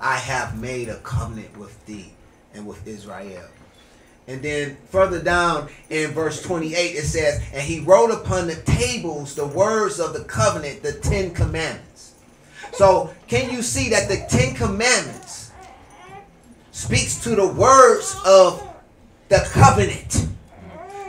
I 0.00 0.16
have 0.16 0.60
made 0.60 0.88
a 0.88 0.98
covenant 0.98 1.56
with 1.56 1.84
thee 1.86 2.12
and 2.54 2.66
with 2.66 2.86
Israel. 2.86 3.48
And 4.28 4.42
then 4.42 4.76
further 4.90 5.22
down 5.22 5.68
in 5.88 6.10
verse 6.10 6.42
28, 6.42 6.74
it 6.74 7.04
says, 7.04 7.42
And 7.52 7.62
he 7.62 7.80
wrote 7.80 8.10
upon 8.10 8.48
the 8.48 8.56
tables 8.56 9.34
the 9.34 9.46
words 9.46 10.00
of 10.00 10.12
the 10.12 10.24
covenant, 10.24 10.82
the 10.82 10.92
Ten 10.92 11.32
Commandments. 11.32 12.05
So, 12.76 13.10
can 13.26 13.50
you 13.50 13.62
see 13.62 13.88
that 13.88 14.06
the 14.06 14.26
Ten 14.28 14.54
Commandments 14.54 15.50
speaks 16.72 17.22
to 17.24 17.30
the 17.30 17.48
words 17.48 18.14
of 18.26 18.62
the 19.30 19.48
covenant? 19.50 20.28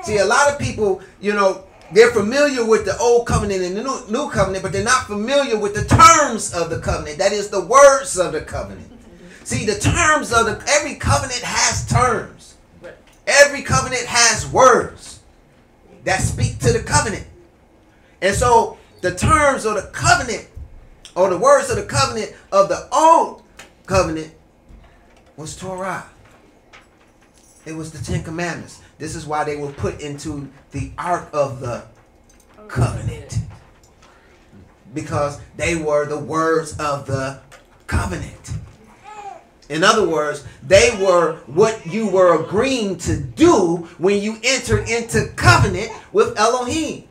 See, 0.03 0.19
a 0.19 0.25
lot 0.25 0.49
of 0.49 0.58
people, 0.60 1.01
you 1.19 1.34
know, 1.34 1.65
they're 1.91 2.12
familiar 2.12 2.65
with 2.65 2.86
the 2.86 2.97
old 2.99 3.27
covenant 3.27 3.63
and 3.63 3.75
the 3.75 3.84
new, 3.84 3.99
new 4.10 4.30
covenant, 4.30 4.63
but 4.63 4.71
they're 4.71 4.82
not 4.86 5.08
familiar 5.08 5.60
with 5.60 5.75
the 5.75 5.84
terms 5.84 6.53
of 6.53 6.69
the 6.69 6.80
covenant. 6.80 7.17
That 7.17 7.34
is 7.34 7.49
the 7.49 7.65
words 7.65 8.17
of 8.17 8.32
the 8.32 8.41
covenant. 8.41 8.89
See, 9.43 9.65
the 9.65 9.77
terms 9.77 10.32
of 10.32 10.45
the 10.45 10.63
every 10.69 10.95
covenant 10.95 11.41
has 11.41 11.86
terms. 11.86 12.56
Every 13.27 13.62
covenant 13.62 14.06
has 14.06 14.47
words 14.47 15.19
that 16.06 16.21
speak 16.21 16.60
to 16.60 16.71
the 16.71 16.82
covenant. 16.82 17.27
And 18.21 18.34
so 18.34 18.77
the 19.01 19.13
terms 19.13 19.65
of 19.65 19.75
the 19.75 19.89
covenant 19.91 20.47
or 21.17 21.32
the 21.32 21.38
words 21.38 21.69
of 21.71 21.77
the 21.77 21.84
covenant 21.84 22.34
of 22.51 22.69
the 22.69 22.88
old 22.93 23.41
covenant 23.88 24.32
was 25.36 25.56
Torah. 25.56 26.06
It 27.65 27.75
was 27.75 27.91
the 27.91 28.03
Ten 28.06 28.23
Commandments. 28.23 28.82
This 28.99 29.15
is 29.15 29.25
why 29.25 29.43
they 29.43 29.56
were 29.56 29.71
put 29.71 29.99
into 29.99 30.47
the 30.71 30.91
Ark 30.97 31.27
of 31.34 31.60
the 31.60 31.84
Covenant. 32.67 33.39
Because 34.93 35.41
they 35.58 35.75
were 35.75 36.06
the 36.06 36.19
words 36.19 36.77
of 36.80 37.08
the 37.08 37.39
covenant. 37.88 38.51
In 39.69 39.84
other 39.84 40.08
words, 40.08 40.45
they 40.63 40.97
were 41.01 41.38
what 41.47 41.86
you 41.86 42.08
were 42.08 42.41
agreeing 42.41 42.97
to 42.99 43.19
do 43.19 43.88
when 43.97 44.21
you 44.21 44.38
entered 44.43 44.88
into 44.88 45.27
covenant 45.36 45.91
with 46.13 46.38
Elohim. 46.38 47.07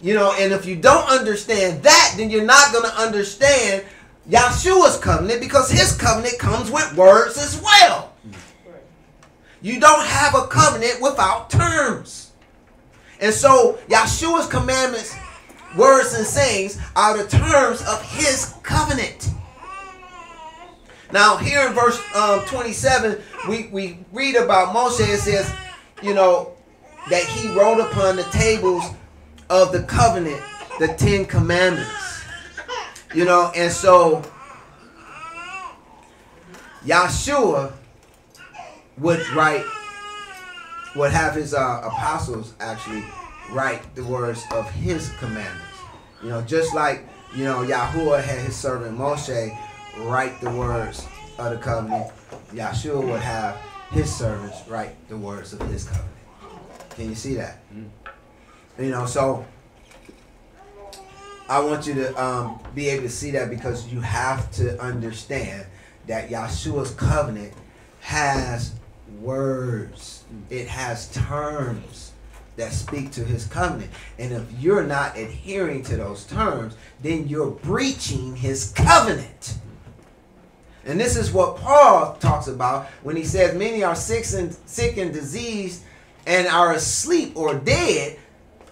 You 0.00 0.14
know, 0.14 0.34
and 0.38 0.52
if 0.52 0.64
you 0.64 0.76
don't 0.76 1.08
understand 1.10 1.82
that, 1.82 2.14
then 2.16 2.30
you're 2.30 2.44
not 2.44 2.72
going 2.72 2.88
to 2.88 2.96
understand 2.96 3.84
Yahshua's 4.28 4.98
covenant 4.98 5.40
because 5.40 5.70
his 5.70 5.96
covenant 5.96 6.38
comes 6.38 6.70
with 6.70 6.96
words 6.96 7.36
as 7.36 7.60
well. 7.60 8.14
You 9.60 9.78
don't 9.78 10.06
have 10.06 10.34
a 10.34 10.46
covenant 10.46 11.02
without 11.02 11.50
terms. 11.50 12.32
And 13.20 13.34
so 13.34 13.78
Yahshua's 13.88 14.46
commandments, 14.46 15.14
words, 15.76 16.14
and 16.14 16.26
sayings 16.26 16.78
are 16.96 17.18
the 17.18 17.28
terms 17.28 17.82
of 17.82 18.02
his 18.02 18.54
covenant. 18.62 19.28
Now, 21.12 21.36
here 21.36 21.66
in 21.66 21.74
verse 21.74 22.00
um, 22.14 22.40
27, 22.46 23.20
we, 23.48 23.66
we 23.66 23.98
read 24.12 24.36
about 24.36 24.74
Moshe. 24.74 25.00
It 25.00 25.18
says, 25.18 25.52
you 26.02 26.14
know, 26.14 26.52
that 27.10 27.24
he 27.24 27.48
wrote 27.48 27.80
upon 27.80 28.16
the 28.16 28.22
tables 28.24 28.84
of 29.50 29.72
the 29.72 29.82
covenant 29.82 30.40
the 30.78 30.88
Ten 30.88 31.26
Commandments. 31.26 32.24
You 33.14 33.26
know, 33.26 33.52
and 33.54 33.70
so 33.70 34.22
Yahshua 36.84 37.72
would 38.96 39.28
write, 39.30 39.64
would 40.96 41.10
have 41.10 41.34
his 41.34 41.52
uh, 41.52 41.82
apostles 41.84 42.54
actually 42.60 43.04
write 43.50 43.94
the 43.94 44.04
words 44.04 44.42
of 44.52 44.70
his 44.70 45.10
commandments. 45.18 45.66
You 46.22 46.30
know, 46.30 46.40
just 46.42 46.74
like, 46.74 47.06
you 47.34 47.44
know, 47.44 47.58
Yahuwah 47.58 48.22
had 48.22 48.38
his 48.38 48.56
servant 48.56 48.96
Moshe 48.96 49.58
write 49.98 50.40
the 50.40 50.50
words 50.50 51.06
of 51.38 51.50
the 51.50 51.58
covenant, 51.58 52.12
Yahshua 52.52 53.04
would 53.04 53.20
have 53.20 53.56
his 53.90 54.14
servants 54.14 54.66
write 54.68 54.96
the 55.08 55.16
words 55.16 55.52
of 55.52 55.60
his 55.68 55.84
covenant. 55.84 56.10
Can 56.90 57.08
you 57.08 57.14
see 57.14 57.34
that? 57.34 57.59
You 58.80 58.88
know, 58.88 59.04
so 59.04 59.44
I 61.50 61.60
want 61.60 61.86
you 61.86 61.92
to 61.94 62.22
um, 62.22 62.60
be 62.74 62.88
able 62.88 63.02
to 63.02 63.10
see 63.10 63.30
that 63.32 63.50
because 63.50 63.86
you 63.92 64.00
have 64.00 64.50
to 64.52 64.80
understand 64.80 65.66
that 66.06 66.30
Yahshua's 66.30 66.92
covenant 66.94 67.52
has 68.00 68.72
words. 69.20 70.24
It 70.48 70.66
has 70.66 71.12
terms 71.12 72.12
that 72.56 72.72
speak 72.72 73.10
to 73.12 73.24
his 73.24 73.44
covenant. 73.46 73.90
And 74.18 74.32
if 74.32 74.50
you're 74.58 74.86
not 74.86 75.14
adhering 75.14 75.82
to 75.84 75.96
those 75.96 76.24
terms, 76.24 76.74
then 77.02 77.28
you're 77.28 77.50
breaching 77.50 78.34
his 78.34 78.72
covenant. 78.72 79.58
And 80.86 80.98
this 80.98 81.16
is 81.16 81.32
what 81.32 81.56
Paul 81.58 82.16
talks 82.18 82.46
about 82.46 82.86
when 83.02 83.14
he 83.14 83.24
says 83.24 83.54
many 83.54 83.84
are 83.84 83.94
sick 83.94 84.24
and 84.38 84.56
sick 84.64 84.96
and 84.96 85.12
diseased 85.12 85.82
and 86.26 86.46
are 86.46 86.72
asleep 86.72 87.32
or 87.36 87.54
dead 87.54 88.18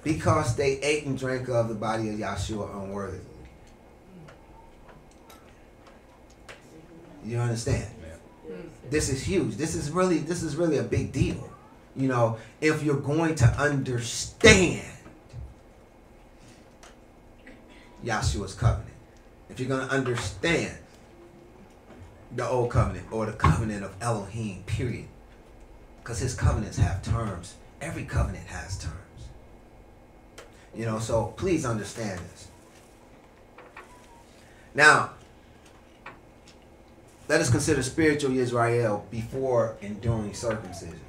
because 0.02 0.56
they 0.56 0.78
ate 0.80 1.04
and 1.06 1.18
drank 1.18 1.48
of 1.48 1.68
the 1.68 1.74
body 1.74 2.08
of 2.10 2.16
Yahshua 2.16 2.82
unworthily. 2.82 3.20
You 7.24 7.38
understand? 7.38 7.86
This 8.90 9.10
is 9.10 9.22
huge. 9.22 9.56
This 9.56 9.74
is 9.74 9.90
really 9.90 10.18
this 10.18 10.42
is 10.42 10.56
really 10.56 10.78
a 10.78 10.82
big 10.82 11.12
deal. 11.12 11.50
You 11.94 12.08
know, 12.08 12.38
if 12.60 12.82
you're 12.82 13.00
going 13.00 13.34
to 13.36 13.44
understand 13.44 14.86
Yahshua's 18.04 18.54
covenant, 18.54 18.94
if 19.50 19.60
you're 19.60 19.68
going 19.68 19.86
to 19.86 19.94
understand 19.94 20.78
the 22.34 22.48
old 22.48 22.70
covenant 22.70 23.06
or 23.10 23.26
the 23.26 23.32
covenant 23.32 23.84
of 23.84 23.94
Elohim, 24.00 24.62
period. 24.64 25.06
Because 26.02 26.20
his 26.20 26.34
covenants 26.34 26.78
have 26.78 27.02
terms. 27.02 27.54
Every 27.80 28.04
covenant 28.04 28.46
has 28.46 28.78
terms. 28.78 29.07
You 30.78 30.84
know, 30.86 31.00
so 31.00 31.34
please 31.36 31.66
understand 31.66 32.20
this. 32.20 32.46
Now, 34.76 35.10
let 37.26 37.40
us 37.40 37.50
consider 37.50 37.82
spiritual 37.82 38.38
Israel 38.38 39.04
before 39.10 39.76
and 39.82 40.00
during 40.00 40.32
circumcision. 40.32 41.00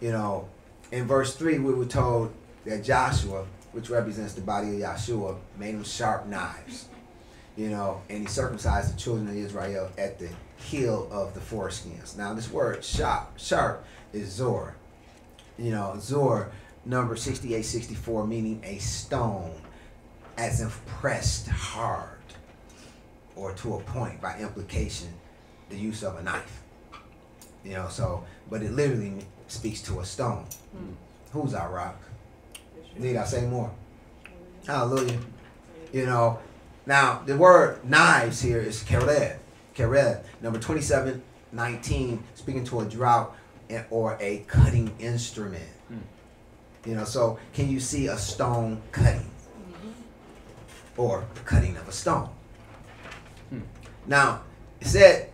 You 0.00 0.10
know, 0.10 0.48
in 0.90 1.06
verse 1.06 1.36
3, 1.36 1.60
we 1.60 1.72
were 1.72 1.84
told 1.84 2.34
that 2.64 2.82
Joshua, 2.82 3.46
which 3.70 3.90
represents 3.90 4.32
the 4.32 4.40
body 4.40 4.70
of 4.70 4.74
Yahshua, 4.74 5.36
made 5.56 5.76
them 5.76 5.84
sharp 5.84 6.26
knives. 6.26 6.88
You 7.56 7.70
know, 7.70 8.02
and 8.10 8.22
he 8.22 8.26
circumcised 8.26 8.92
the 8.92 8.98
children 8.98 9.28
of 9.28 9.36
Israel 9.36 9.88
at 9.96 10.18
the 10.18 10.30
heel 10.56 11.08
of 11.12 11.32
the 11.34 11.40
foreskins. 11.40 12.16
Now, 12.18 12.34
this 12.34 12.50
word 12.50 12.84
sharp, 12.84 13.38
sharp 13.38 13.86
is 14.12 14.32
Zor. 14.32 14.74
You 15.56 15.70
know, 15.70 15.96
Zor, 16.00 16.50
number 16.84 17.16
6864, 17.16 18.26
meaning 18.26 18.60
a 18.64 18.78
stone, 18.78 19.52
as 20.36 20.60
if 20.60 20.84
pressed 20.86 21.48
hard 21.48 22.10
or 23.36 23.52
to 23.52 23.74
a 23.74 23.80
point 23.80 24.20
by 24.20 24.36
implication, 24.38 25.08
the 25.70 25.76
use 25.76 26.02
of 26.02 26.16
a 26.16 26.22
knife. 26.22 26.62
You 27.64 27.72
know, 27.72 27.88
so, 27.88 28.24
but 28.50 28.62
it 28.62 28.72
literally 28.72 29.24
speaks 29.48 29.80
to 29.82 30.00
a 30.00 30.04
stone. 30.04 30.46
Hmm. 30.76 30.92
Who's 31.32 31.54
our 31.54 31.72
rock? 31.72 32.00
Need 32.96 33.16
I 33.16 33.24
say 33.24 33.46
more? 33.46 33.70
Hallelujah. 34.66 35.18
You 35.92 36.06
know, 36.06 36.38
now 36.86 37.22
the 37.26 37.36
word 37.36 37.84
knives 37.84 38.40
here 38.40 38.60
is 38.60 38.82
kered. 38.82 39.38
Kered. 39.74 40.20
Number 40.40 40.58
2719, 40.60 42.22
speaking 42.34 42.64
to 42.64 42.80
a 42.80 42.84
drought 42.84 43.34
and- 43.68 43.84
or 43.90 44.16
a 44.20 44.44
cutting 44.46 44.94
instrument. 44.98 45.73
You 46.84 46.94
know, 46.94 47.04
so 47.04 47.38
can 47.52 47.70
you 47.70 47.80
see 47.80 48.08
a 48.08 48.16
stone 48.18 48.82
cutting? 48.92 49.30
Or 50.96 51.24
the 51.34 51.40
cutting 51.40 51.76
of 51.76 51.88
a 51.88 51.92
stone. 51.92 52.28
Now, 54.06 54.42
it 54.80 54.86
said 54.86 55.30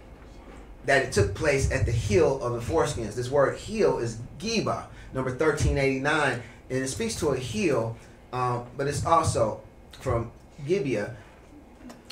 that 0.86 1.04
it 1.04 1.12
took 1.12 1.34
place 1.34 1.70
at 1.70 1.86
the 1.86 1.92
heel 1.92 2.42
of 2.42 2.52
the 2.52 2.72
foreskins. 2.72 3.14
This 3.14 3.30
word 3.30 3.58
heel 3.58 3.98
is 3.98 4.18
Giba, 4.38 4.84
number 5.12 5.30
1389, 5.30 6.32
and 6.32 6.42
it 6.78 6.88
speaks 6.88 7.16
to 7.16 7.30
a 7.30 7.36
heel, 7.36 7.96
um, 8.32 8.66
but 8.76 8.86
it's 8.86 9.04
also 9.04 9.60
from 9.92 10.30
Gibeah, 10.66 11.16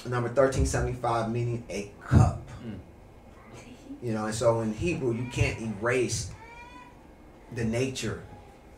number 0.04 0.28
1375, 0.28 1.30
meaning 1.30 1.64
a 1.70 1.90
cup. 2.04 2.42
You 4.00 4.12
know, 4.12 4.26
and 4.26 4.34
so 4.34 4.60
in 4.60 4.72
Hebrew, 4.72 5.12
you 5.12 5.28
can't 5.30 5.60
erase 5.60 6.30
the 7.54 7.64
nature 7.64 8.22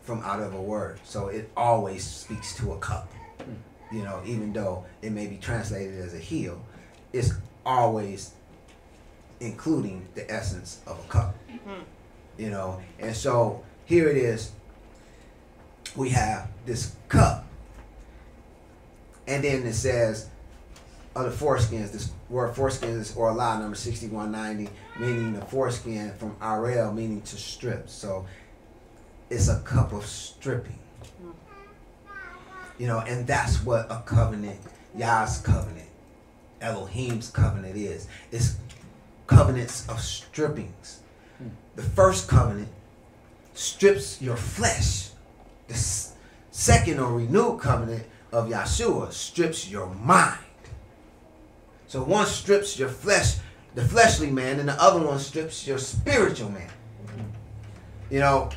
from 0.01 0.21
out 0.23 0.39
of 0.39 0.53
a 0.53 0.61
word. 0.61 0.99
So 1.03 1.27
it 1.27 1.49
always 1.55 2.03
speaks 2.03 2.55
to 2.57 2.73
a 2.73 2.77
cup. 2.79 3.11
Hmm. 3.37 3.95
You 3.95 4.03
know, 4.03 4.21
even 4.25 4.53
though 4.53 4.85
it 5.01 5.11
may 5.11 5.27
be 5.27 5.37
translated 5.37 5.99
as 5.99 6.13
a 6.13 6.19
heel, 6.19 6.61
it's 7.13 7.33
always 7.65 8.31
including 9.39 10.07
the 10.15 10.29
essence 10.31 10.81
of 10.87 10.99
a 10.99 11.07
cup. 11.07 11.35
Hmm. 11.65 11.81
You 12.37 12.49
know, 12.49 12.81
and 12.99 13.15
so 13.15 13.63
here 13.85 14.07
it 14.07 14.17
is. 14.17 14.51
We 15.95 16.09
have 16.11 16.47
this 16.65 16.95
cup, 17.09 17.45
and 19.27 19.43
then 19.43 19.63
it 19.65 19.73
says 19.73 20.29
of 21.13 21.25
the 21.25 21.45
foreskins. 21.45 21.91
This 21.91 22.11
word 22.29 22.55
foreskins 22.55 23.17
or 23.17 23.29
orlah 23.29 23.59
number 23.59 23.75
sixty 23.75 24.07
one 24.07 24.31
ninety, 24.31 24.69
meaning 24.97 25.33
the 25.33 25.41
foreskin 25.41 26.13
from 26.17 26.37
Arel, 26.37 26.95
meaning 26.95 27.21
to 27.23 27.35
strip. 27.35 27.89
So 27.89 28.25
it's 29.31 29.47
a 29.47 29.59
cup 29.61 29.93
of 29.93 30.05
stripping. 30.05 30.77
You 32.77 32.87
know, 32.87 32.99
and 32.99 33.25
that's 33.25 33.63
what 33.63 33.89
a 33.89 34.01
covenant, 34.05 34.59
Yah's 34.95 35.39
covenant, 35.39 35.87
Elohim's 36.59 37.29
covenant 37.31 37.77
is. 37.77 38.07
It's 38.31 38.57
covenants 39.27 39.87
of 39.87 40.01
strippings. 40.01 40.99
The 41.75 41.83
first 41.83 42.27
covenant 42.27 42.67
strips 43.53 44.21
your 44.21 44.35
flesh. 44.35 45.09
The 45.67 45.75
second 46.51 46.99
or 46.99 47.13
renewed 47.13 47.61
covenant 47.61 48.03
of 48.33 48.49
Yahshua 48.49 49.13
strips 49.13 49.69
your 49.69 49.87
mind. 49.87 50.39
So 51.87 52.03
one 52.03 52.25
strips 52.25 52.77
your 52.77 52.89
flesh, 52.89 53.37
the 53.75 53.83
fleshly 53.83 54.29
man, 54.29 54.59
and 54.59 54.67
the 54.67 54.81
other 54.81 55.05
one 55.05 55.19
strips 55.19 55.65
your 55.65 55.77
spiritual 55.77 56.49
man. 56.49 56.69
You 58.09 58.19
know, 58.19 58.49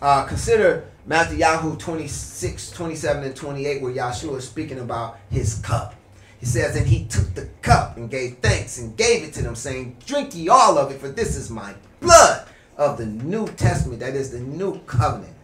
uh, 0.00 0.24
consider 0.26 0.88
Mattityahu 1.08 1.78
26, 1.78 2.70
27, 2.70 3.24
and 3.24 3.34
28, 3.34 3.82
where 3.82 3.92
Yahshua 3.92 4.38
is 4.38 4.46
speaking 4.46 4.78
about 4.78 5.18
his 5.30 5.58
cup. 5.60 5.94
He 6.38 6.46
says, 6.46 6.76
And 6.76 6.86
he 6.86 7.06
took 7.06 7.34
the 7.34 7.48
cup 7.62 7.96
and 7.96 8.10
gave 8.10 8.38
thanks 8.38 8.78
and 8.78 8.96
gave 8.96 9.24
it 9.24 9.32
to 9.34 9.42
them, 9.42 9.56
saying, 9.56 9.96
Drink 10.06 10.34
ye 10.34 10.48
all 10.48 10.78
of 10.78 10.92
it, 10.92 11.00
for 11.00 11.08
this 11.08 11.34
is 11.34 11.50
my 11.50 11.74
blood 12.00 12.46
of 12.76 12.98
the 12.98 13.06
New 13.06 13.48
Testament, 13.48 14.00
that 14.00 14.14
is 14.14 14.30
the 14.30 14.38
new 14.38 14.78
covenant, 14.80 15.34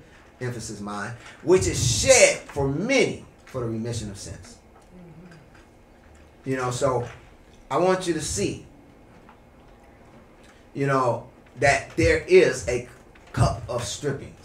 emphasis 0.41 0.81
mine, 0.81 1.13
which 1.43 1.67
is 1.67 2.01
shed 2.01 2.39
for 2.39 2.69
many 2.69 3.25
for 3.47 3.63
the 3.63 3.67
remission 3.67 4.11
of 4.11 4.19
sins. 4.19 4.59
You 6.45 6.57
know, 6.57 6.71
so 6.71 7.09
I 7.71 7.79
want 7.79 8.07
you 8.07 8.13
to 8.13 8.21
see, 8.21 8.67
you 10.75 10.87
know, 10.87 11.29
that 11.59 11.97
there 11.97 12.19
is 12.19 12.69
a 12.69 12.87
cup 13.33 13.63
of 13.69 13.83
strippings 13.83 14.44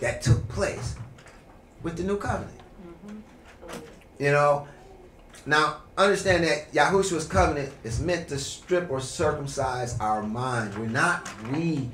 that 0.00 0.22
took 0.22 0.46
place 0.48 0.96
with 1.82 1.96
the 1.96 2.02
new 2.02 2.18
covenant. 2.18 2.60
You 4.18 4.32
know, 4.32 4.68
now 5.46 5.78
understand 5.96 6.44
that 6.44 6.72
Yahushua's 6.72 7.26
covenant 7.26 7.72
is 7.82 8.00
meant 8.00 8.28
to 8.28 8.38
strip 8.38 8.90
or 8.90 9.00
circumcise 9.00 9.98
our 10.00 10.22
minds. 10.22 10.76
We're 10.76 10.86
not 10.86 11.28
re 11.50 11.88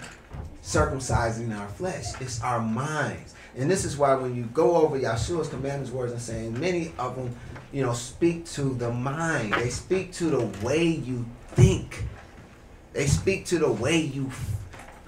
circumcising 0.63 1.57
our 1.59 1.69
flesh, 1.69 2.21
it's 2.21 2.43
our 2.43 2.61
minds. 2.61 3.35
And 3.57 3.69
this 3.69 3.85
is 3.85 3.97
why 3.97 4.15
when 4.15 4.37
you 4.37 4.45
go 4.45 4.77
over 4.77 4.99
Yahshua's 4.99 5.49
commandments, 5.49 5.91
words, 5.91 6.13
and 6.13 6.21
saying, 6.21 6.61
many 6.61 6.93
of 6.99 7.17
them, 7.17 7.35
you 7.73 7.83
know, 7.83 7.93
speak 7.93 8.47
to 8.51 8.75
the 8.75 8.93
mind. 8.93 9.55
They 9.55 9.71
speak 9.71 10.13
to 10.15 10.27
the 10.27 10.47
way 10.65 10.85
you 10.85 11.27
think. 11.49 12.05
They 12.93 13.07
speak 13.07 13.47
to 13.47 13.59
the 13.59 13.71
way 13.71 13.99
you 13.99 14.31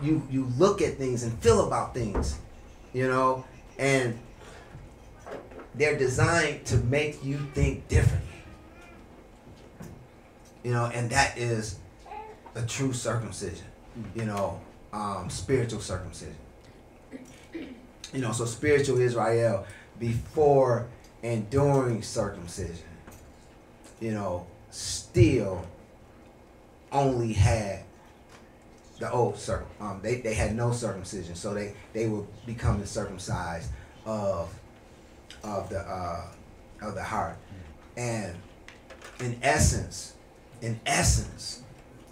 you 0.03 0.27
you 0.31 0.51
look 0.59 0.83
at 0.83 0.97
things 0.97 1.23
and 1.23 1.39
feel 1.41 1.67
about 1.67 1.95
things, 1.95 2.39
you 2.93 3.09
know, 3.09 3.45
and 3.79 4.19
they're 5.75 5.99
designed 5.99 6.65
to 6.67 6.77
make 6.77 7.25
you 7.25 7.39
think 7.55 7.89
differently. 7.89 8.29
You 10.63 10.73
know, 10.73 10.87
and 10.87 11.11
that 11.11 11.37
is 11.37 11.79
a 12.55 12.63
true 12.63 12.93
circumcision. 12.93 13.67
You 14.15 14.27
know, 14.27 14.61
um, 14.93 15.29
spiritual 15.31 15.81
circumcision. 15.81 16.37
You 17.53 18.21
know, 18.21 18.33
so 18.33 18.45
spiritual 18.45 19.01
Israel 19.01 19.67
before 19.99 20.87
and 21.23 21.49
during 21.51 22.03
circumcision, 22.03 22.77
you 24.01 24.13
know, 24.13 24.47
still 24.71 25.65
only 26.91 27.33
had 27.33 27.85
the 29.03 29.11
old 29.11 29.37
circum. 29.37 29.67
Um, 29.81 29.99
they, 30.01 30.21
they 30.21 30.33
had 30.33 30.55
no 30.55 30.71
circumcision, 30.71 31.35
so 31.35 31.53
they 31.53 31.75
they 31.93 32.07
were 32.07 32.23
becoming 32.47 32.87
circumcised 32.87 33.69
of 34.07 34.55
of 35.43 35.69
the 35.69 35.81
uh, 35.81 36.27
of 36.81 36.95
the 36.95 37.03
heart, 37.03 37.37
and 37.97 38.37
in 39.19 39.37
essence, 39.43 40.15
in 40.61 40.79
essence, 40.87 41.63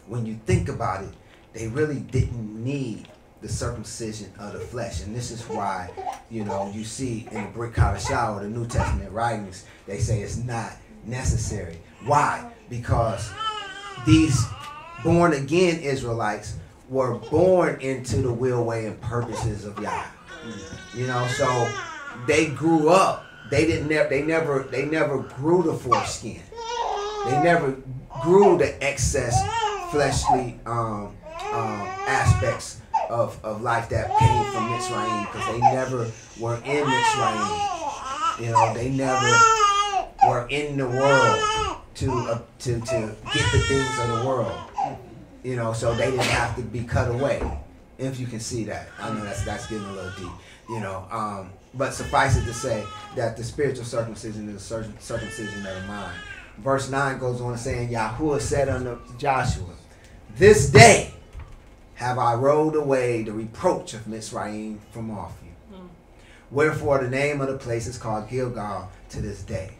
when 0.09 0.27
you 0.27 0.41
think 0.47 0.69
about 0.69 1.05
it, 1.05 1.11
they 1.53 1.69
really 1.69 2.01
didn't 2.01 2.65
need 2.65 3.07
the 3.41 3.49
circumcision 3.49 4.33
of 4.41 4.53
the 4.53 4.59
flesh, 4.59 5.05
and 5.05 5.15
this 5.15 5.31
is 5.31 5.43
why 5.49 5.91
you 6.29 6.45
know 6.45 6.73
you 6.75 6.83
see 6.83 7.29
in 7.31 7.45
the 7.45 7.51
Brit 7.51 7.73
Chadashah 7.73 8.37
or 8.37 8.43
the 8.43 8.49
New 8.49 8.67
Testament 8.67 9.13
writings 9.13 9.65
they 9.87 9.99
say 9.99 10.23
it's 10.23 10.39
not 10.39 10.73
necessary. 11.05 11.79
Why? 12.05 12.51
Because 12.69 13.31
these 14.05 14.45
born 15.05 15.35
again 15.35 15.79
Israelites 15.79 16.57
were 16.91 17.15
born 17.15 17.81
into 17.81 18.17
the 18.17 18.33
will, 18.33 18.65
way, 18.65 18.87
and 18.87 19.01
purposes 19.01 19.65
of 19.65 19.79
Yah. 19.79 20.05
You 20.95 21.07
know, 21.07 21.27
so 21.29 21.73
they 22.27 22.47
grew 22.47 22.91
up. 22.91 23.25
They 23.51 23.65
didn't 23.65 23.89
never. 23.89 24.09
They 24.09 24.23
never. 24.23 24.63
They 24.65 24.85
never 24.85 25.19
grew 25.21 25.63
the 25.63 25.75
foreskin. 25.75 26.43
They 27.27 27.43
never 27.43 27.77
grew 28.23 28.59
the 28.59 28.83
excess 28.83 29.41
fleshly 29.91 30.59
um, 30.67 31.17
um, 31.53 31.89
aspects 32.07 32.81
of, 33.09 33.43
of 33.45 33.63
life 33.63 33.89
that 33.91 34.07
came 34.19 34.45
from 34.53 34.69
Mitzrayim 34.71 35.33
because 35.33 35.47
they 35.53 35.61
never 35.61 36.11
were 36.39 36.57
in 36.57 36.85
Mitzrayim. 36.85 38.41
You 38.41 38.53
know, 38.53 38.75
they 38.75 38.89
never 38.89 39.37
were 40.27 40.47
in 40.49 40.77
the 40.77 40.87
world 40.87 41.77
to 41.97 42.13
uh, 42.13 42.41
to 42.61 42.81
to 42.81 43.17
get 43.33 43.53
the 43.53 43.59
things 43.69 43.99
of 44.01 44.19
the 44.19 44.27
world. 44.27 44.59
You 45.43 45.57
know, 45.57 45.73
so 45.73 45.95
they 45.95 46.11
didn't 46.11 46.25
have 46.27 46.55
to 46.57 46.63
be 46.63 46.85
cut 46.85 47.11
away. 47.11 47.41
If 47.99 48.19
you 48.21 48.27
can 48.27 48.41
see 48.41 48.65
that, 48.65 48.89
I 48.99 49.11
know 49.13 49.23
that's 49.25 49.45
that's 49.45 49.67
getting 49.67 49.85
a 49.87 49.93
little 49.93 50.13
deep. 50.19 50.33
You 50.69 50.81
know, 50.81 51.07
um, 51.11 51.51
but 51.75 51.93
suffice 51.93 52.37
it 52.37 52.45
to 52.45 52.55
say 52.55 52.85
that 53.17 53.37
the 53.37 53.45
spiritual 53.45 53.85
circumcision 53.85 54.49
is 54.49 54.57
a 54.57 54.61
circum- 54.61 54.97
circumcision 55.01 55.67
of 55.67 55.75
the 55.75 55.83
mind. 55.83 56.17
Verse 56.59 56.91
nine 56.91 57.19
goes 57.19 57.41
on 57.41 57.57
saying, 57.57 57.91
Yahuwah 57.91 58.41
said 58.41 58.69
unto 58.69 58.99
Joshua, 59.19 59.75
"This 60.37 60.71
day 60.71 61.15
have 61.95 62.19
I 62.19 62.35
rolled 62.35 62.77
away 62.77 63.23
the 63.23 63.33
reproach 63.33 63.95
of 63.95 64.05
Mitzrayim 64.05 64.79
from 64.93 65.11
off 65.11 65.33
you." 65.43 65.51
Wherefore 66.51 66.99
the 67.03 67.09
name 67.09 67.41
of 67.41 67.49
the 67.49 67.59
place 67.59 67.87
is 67.87 67.97
called 67.97 68.29
Gilgal 68.29 68.91
to 69.11 69.21
this 69.21 69.43
day. 69.43 69.73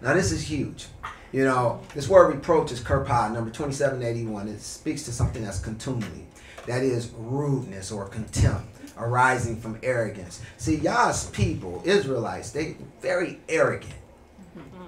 Now 0.00 0.14
this 0.14 0.32
is 0.32 0.42
huge. 0.42 0.86
You 1.32 1.44
know, 1.46 1.80
this 1.94 2.08
word 2.08 2.34
reproach 2.34 2.72
is 2.72 2.80
kerpah, 2.80 3.32
number 3.32 3.50
2781. 3.50 4.48
It 4.48 4.60
speaks 4.60 5.02
to 5.04 5.12
something 5.12 5.42
that's 5.42 5.60
contumely. 5.60 6.26
That 6.66 6.82
is 6.82 7.10
rudeness 7.16 7.90
or 7.90 8.06
contempt 8.06 8.68
arising 8.98 9.60
from 9.60 9.78
arrogance. 9.82 10.42
See, 10.58 10.76
Yah's 10.76 11.30
people, 11.30 11.82
Israelites, 11.84 12.50
they 12.50 12.76
very 13.00 13.40
arrogant. 13.48 13.94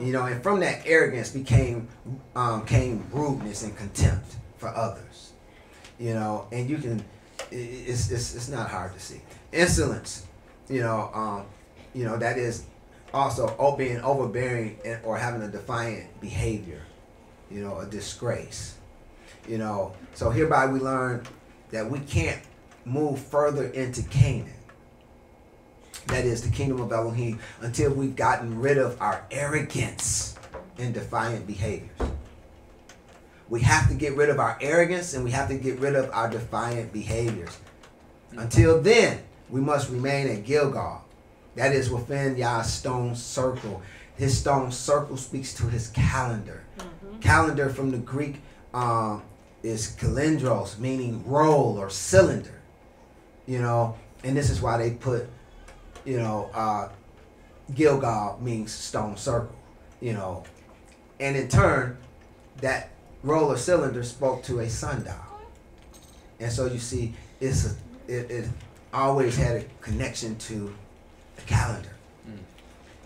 You 0.01 0.13
know, 0.13 0.27
and 0.27 0.43
from 0.43 0.61
that 0.61 0.83
arrogance 0.85 1.31
became 1.31 1.89
um, 2.37 2.67
came 2.67 3.05
rudeness 3.13 3.63
and 3.63 3.77
contempt 3.77 4.37
for 4.59 4.69
others. 4.69 5.33
You 5.99 6.15
know, 6.15 6.47
and 6.53 6.69
you 6.69 6.79
can 6.79 7.03
it's, 7.51 8.11
it's, 8.11 8.35
it's 8.35 8.49
not 8.49 8.69
hard 8.69 8.93
to 8.93 9.01
see. 9.01 9.21
Insolence, 9.53 10.27
you 10.69 10.81
know, 10.81 11.11
um, 11.15 11.47
you 11.95 12.05
know, 12.05 12.17
that 12.19 12.39
is 12.39 12.65
also 13.15 13.77
being 13.79 14.01
overbearing 14.01 14.79
and, 14.85 15.03
or 15.05 15.17
having 15.17 15.43
a 15.43 15.49
defiant 15.49 16.21
behavior, 16.21 16.83
you 17.51 17.61
know, 17.61 17.79
a 17.79 17.87
disgrace. 17.87 18.77
You 19.49 19.59
know, 19.59 19.95
so 20.15 20.31
hereby 20.31 20.67
we 20.67 20.81
learn 20.81 21.23
that 21.71 21.91
we 21.91 22.01
can't 22.01 22.41
move 22.85 23.21
further 23.21 23.67
into 23.69 24.03
Canaan. 24.03 24.53
That 26.09 26.25
is 26.25 26.43
the 26.43 26.55
kingdom 26.55 26.81
of 26.81 26.93
Elohim 26.93 27.39
until 27.61 27.93
we've 27.93 28.17
gotten 28.17 28.61
rid 28.61 28.79
of 28.79 29.01
our 29.01 29.25
arrogance 29.31 30.37
and 30.79 30.93
defiant 30.93 31.47
behaviors. 31.47 31.91
We 33.49 33.61
have 33.61 33.89
to 33.89 33.95
get 33.95 34.17
rid 34.17 34.31
of 34.31 34.39
our 34.41 34.59
arrogance 34.61 35.15
and 35.15 35.25
we 35.25 35.31
have 35.31 35.49
to 35.49 35.55
get 35.55 35.79
rid 35.79 35.95
of 35.95 36.11
our 36.13 36.29
defiant 36.29 36.93
behaviors. 36.93 37.57
Until 38.33 38.81
then, 38.81 39.21
we 39.49 39.61
must 39.61 39.91
remain 39.91 40.29
at 40.29 40.45
Gilgal. 40.45 41.04
That 41.57 41.73
is 41.73 41.91
within 41.91 42.37
Yah's 42.37 42.73
stone 42.73 43.15
circle. 43.15 43.83
His 44.17 44.39
stone 44.39 44.71
circle 44.73 45.17
speaks 45.17 45.55
to 45.55 45.65
his 45.65 45.89
calendar. 45.89 46.65
Calendar 47.21 47.69
from 47.69 47.91
the 47.91 47.99
Greek 47.99 48.43
um, 48.73 49.23
is 49.63 49.97
kalendros, 49.99 50.79
meaning 50.79 51.25
roll 51.27 51.79
or 51.79 51.91
cylinder. 51.91 52.61
You 53.47 53.61
know, 53.61 53.97
and 54.23 54.37
this 54.37 54.51
is 54.51 54.61
why 54.61 54.79
they 54.79 54.93
put, 54.93 55.29
you 56.05 56.19
know, 56.19 56.51
uh, 56.55 56.89
Gilgal 57.75 58.39
means 58.41 58.73
stone 58.73 59.17
circle. 59.17 59.57
You 60.01 60.15
know, 60.15 60.45
and 61.21 61.37
in 61.37 61.49
turn, 61.49 61.97
that 62.61 62.91
roll 63.23 63.51
or 63.51 63.57
cylinder 63.57 64.03
spoke 64.03 64.43
to 64.45 64.61
a 64.61 64.69
sundial. 64.69 65.15
And 66.41 66.53
so 66.53 66.67
you 66.67 66.79
see, 66.79 67.15
it's 67.41 67.67
a, 67.67 68.13
it, 68.13 68.31
it 68.31 68.49
always 68.93 69.37
had 69.37 69.57
a 69.57 69.65
connection 69.81 70.37
to 70.37 70.75
the 71.37 71.43
calendar. 71.43 71.91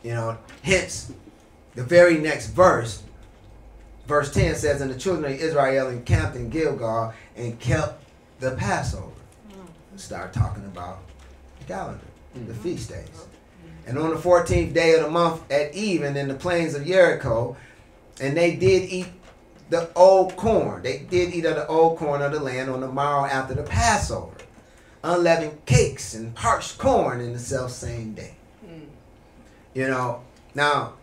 You 0.03 0.15
know, 0.15 0.39
hence 0.63 1.13
the 1.75 1.83
very 1.83 2.19
next 2.19 2.49
verse, 2.49 3.03
verse 4.07 4.33
10 4.33 4.55
says, 4.55 4.81
And 4.81 4.91
the 4.91 4.99
children 4.99 5.33
of 5.33 5.39
Israel 5.39 5.89
encamped 5.89 6.37
in 6.37 6.51
Gilgal 6.51 7.13
and 7.37 7.59
kept 7.59 8.03
the 8.41 8.53
Passover. 8.53 9.11
Mm. 9.51 9.99
Start 9.99 10.33
talking 10.33 10.65
about 10.65 11.01
the 11.59 11.65
calendar, 11.67 12.01
the 12.35 12.41
mm-hmm. 12.41 12.53
feast 12.63 12.91
days. 12.91 13.27
And 13.87 13.99
on 13.99 14.11
the 14.11 14.17
14th 14.17 14.73
day 14.73 14.95
of 14.95 15.03
the 15.03 15.11
month 15.11 15.51
at 15.51 15.75
even 15.75 16.17
in 16.17 16.29
the 16.29 16.35
plains 16.35 16.75
of 16.75 16.87
Jericho, 16.87 17.57
and 18.21 18.37
they 18.37 18.55
did 18.55 18.89
eat 18.91 19.09
the 19.71 19.91
old 19.95 20.37
corn. 20.37 20.83
They 20.83 21.01
did 21.11 21.35
eat 21.35 21.45
of 21.45 21.57
the 21.57 21.67
old 21.67 21.99
corn 21.99 22.23
of 22.23 22.33
the 22.33 22.41
land 22.41 22.71
on 22.71 22.81
the 22.81 22.89
morrow 22.89 23.27
after 23.27 23.55
the 23.55 23.63
Passover. 23.63 24.38
Unleavened 25.03 25.65
cakes 25.65 26.15
and 26.15 26.35
parched 26.35 26.79
corn 26.79 27.21
in 27.21 27.33
the 27.33 27.39
self 27.39 27.71
same 27.71 28.15
day. 28.15 28.35
You 29.75 29.87
know, 29.87 30.23
now 30.55 30.95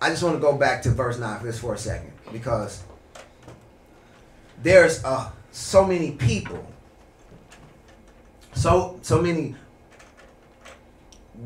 I 0.00 0.10
just 0.10 0.22
want 0.22 0.36
to 0.36 0.40
go 0.40 0.56
back 0.56 0.82
to 0.82 0.90
verse 0.90 1.18
9 1.18 1.40
for 1.40 1.46
this 1.46 1.58
for 1.58 1.74
a 1.74 1.78
second 1.78 2.12
because 2.32 2.82
there's 4.62 5.04
uh, 5.04 5.30
so 5.50 5.84
many 5.84 6.12
people, 6.12 6.64
so 8.54 8.98
so 9.02 9.20
many 9.20 9.54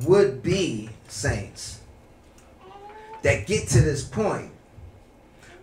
would 0.04 0.42
be 0.42 0.90
saints 1.08 1.80
that 3.22 3.46
get 3.46 3.68
to 3.68 3.80
this 3.80 4.04
point, 4.04 4.50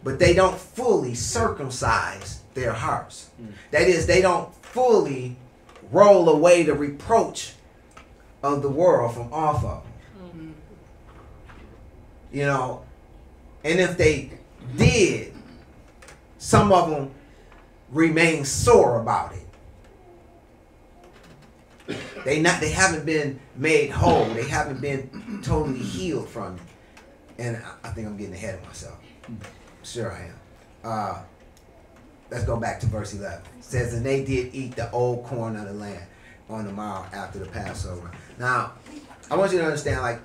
but 0.04 0.20
they 0.20 0.34
don't 0.34 0.58
fully 0.58 1.14
circumcise 1.14 2.39
their 2.60 2.74
hearts. 2.74 3.30
That 3.72 3.88
is, 3.88 4.06
they 4.06 4.22
don't 4.22 4.54
fully 4.56 5.36
roll 5.92 6.30
away 6.30 6.64
the 6.64 6.74
reproach 6.74 7.54
of 8.44 8.62
the 8.62 8.70
world 8.70 9.14
from 9.14 9.34
off 9.34 9.64
of 9.64 9.84
them. 9.84 10.56
You 12.32 12.46
know, 12.46 12.86
and 13.64 13.80
if 13.80 13.98
they 13.98 14.32
did, 14.78 15.34
some 16.38 16.72
of 16.72 16.90
them 16.90 17.12
remain 17.90 18.46
sore 18.46 19.02
about 19.02 19.34
it. 19.34 19.40
They 22.24 22.40
not 22.40 22.62
they 22.62 22.70
haven't 22.70 23.06
been 23.06 23.40
made 23.56 23.90
whole. 23.90 24.26
They 24.26 24.48
haven't 24.48 24.80
been 24.80 25.42
totally 25.44 25.80
healed 25.80 26.30
from 26.30 26.56
it. 26.56 26.62
And 27.40 27.64
I 27.84 27.90
think 27.90 28.06
I'm 28.08 28.16
getting 28.16 28.36
ahead 28.36 28.56
of 28.56 28.66
myself. 28.66 29.00
Sure 29.82 30.12
I 30.12 30.26
am. 30.26 30.36
Uh, 30.84 31.22
let's 32.32 32.44
go 32.44 32.58
back 32.58 32.80
to 32.82 32.86
verse 32.88 33.14
11. 33.14 33.40
It 33.58 33.64
says, 33.64 33.94
And 33.94 34.06
they 34.06 34.24
did 34.24 34.54
eat 34.54 34.76
the 34.76 34.90
old 34.92 35.24
corn 35.26 35.56
of 35.56 35.66
the 35.66 35.74
land 35.74 36.06
on 36.50 36.66
the 36.66 36.72
morrow 36.72 37.06
after 37.14 37.40
the 37.40 37.46
Passover. 37.46 38.12
Now, 38.38 38.74
I 39.30 39.36
want 39.36 39.52
you 39.52 39.60
to 39.60 39.66
understand, 39.66 40.02
like, 40.02 40.20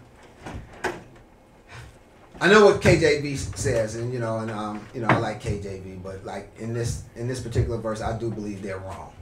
I 2.40 2.48
know 2.48 2.64
what 2.66 2.80
KJV 2.80 3.56
says, 3.56 3.94
and 3.94 4.12
you 4.12 4.18
know, 4.18 4.38
and 4.38 4.50
um, 4.50 4.86
you 4.92 5.00
know, 5.00 5.06
I 5.06 5.18
like 5.18 5.40
KJV, 5.40 6.02
but 6.02 6.24
like 6.24 6.50
in 6.58 6.74
this 6.74 7.04
in 7.14 7.28
this 7.28 7.40
particular 7.40 7.78
verse, 7.78 8.02
I 8.02 8.18
do 8.18 8.28
believe 8.28 8.60
they're 8.60 8.78
wrong. 8.78 9.12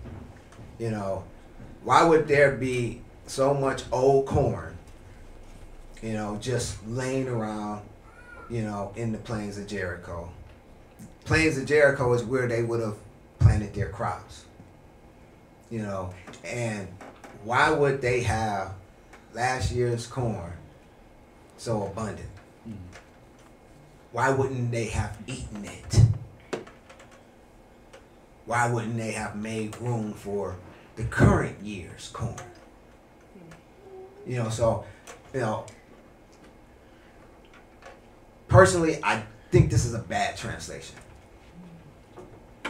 You 0.78 0.90
know, 0.90 1.24
why 1.84 2.02
would 2.04 2.26
there 2.26 2.52
be 2.52 3.02
so 3.26 3.52
much 3.52 3.84
old 3.92 4.26
corn? 4.26 4.76
You 6.02 6.14
know, 6.14 6.38
just 6.40 6.84
laying 6.88 7.28
around, 7.28 7.82
you 8.50 8.62
know, 8.62 8.92
in 8.96 9.12
the 9.12 9.18
plains 9.18 9.58
of 9.58 9.66
Jericho. 9.66 10.30
Plains 11.24 11.56
of 11.56 11.66
Jericho 11.66 12.12
is 12.14 12.24
where 12.24 12.48
they 12.48 12.62
would 12.62 12.80
have 12.80 12.96
planted 13.38 13.74
their 13.74 13.88
crops. 13.88 14.44
You 15.70 15.82
know, 15.82 16.12
and 16.44 16.88
why 17.44 17.70
would 17.70 18.02
they 18.02 18.20
have 18.22 18.74
last 19.32 19.72
year's 19.72 20.06
corn 20.06 20.52
so 21.56 21.86
abundant? 21.86 22.28
Mm. 22.68 22.74
Why 24.10 24.30
wouldn't 24.30 24.70
they 24.70 24.86
have 24.86 25.16
eaten 25.26 25.64
it? 25.64 26.00
Why 28.44 28.70
wouldn't 28.70 28.96
they 28.96 29.12
have 29.12 29.36
made 29.36 29.80
room 29.80 30.12
for 30.12 30.56
the 30.96 31.04
current 31.04 31.62
year's 31.62 32.10
corn? 32.12 32.34
Mm. 32.36 33.56
You 34.26 34.36
know, 34.42 34.50
so, 34.50 34.84
you 35.32 35.40
know, 35.40 35.64
personally, 38.48 38.98
I 39.02 39.22
think 39.50 39.70
this 39.70 39.86
is 39.86 39.94
a 39.94 40.00
bad 40.00 40.36
translation. 40.36 40.96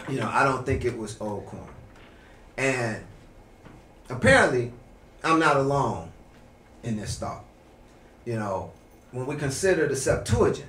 You 0.09 0.18
know, 0.18 0.28
I 0.28 0.44
don't 0.44 0.66
think 0.66 0.84
it 0.84 0.96
was 0.96 1.20
old 1.20 1.46
corn. 1.46 1.62
And 2.57 3.03
apparently, 4.09 4.72
I'm 5.22 5.38
not 5.38 5.57
alone 5.57 6.11
in 6.82 6.96
this 6.96 7.18
thought. 7.18 7.44
You 8.24 8.36
know, 8.36 8.72
when 9.11 9.26
we 9.26 9.36
consider 9.36 9.86
the 9.88 9.96
Septuagint, 9.96 10.68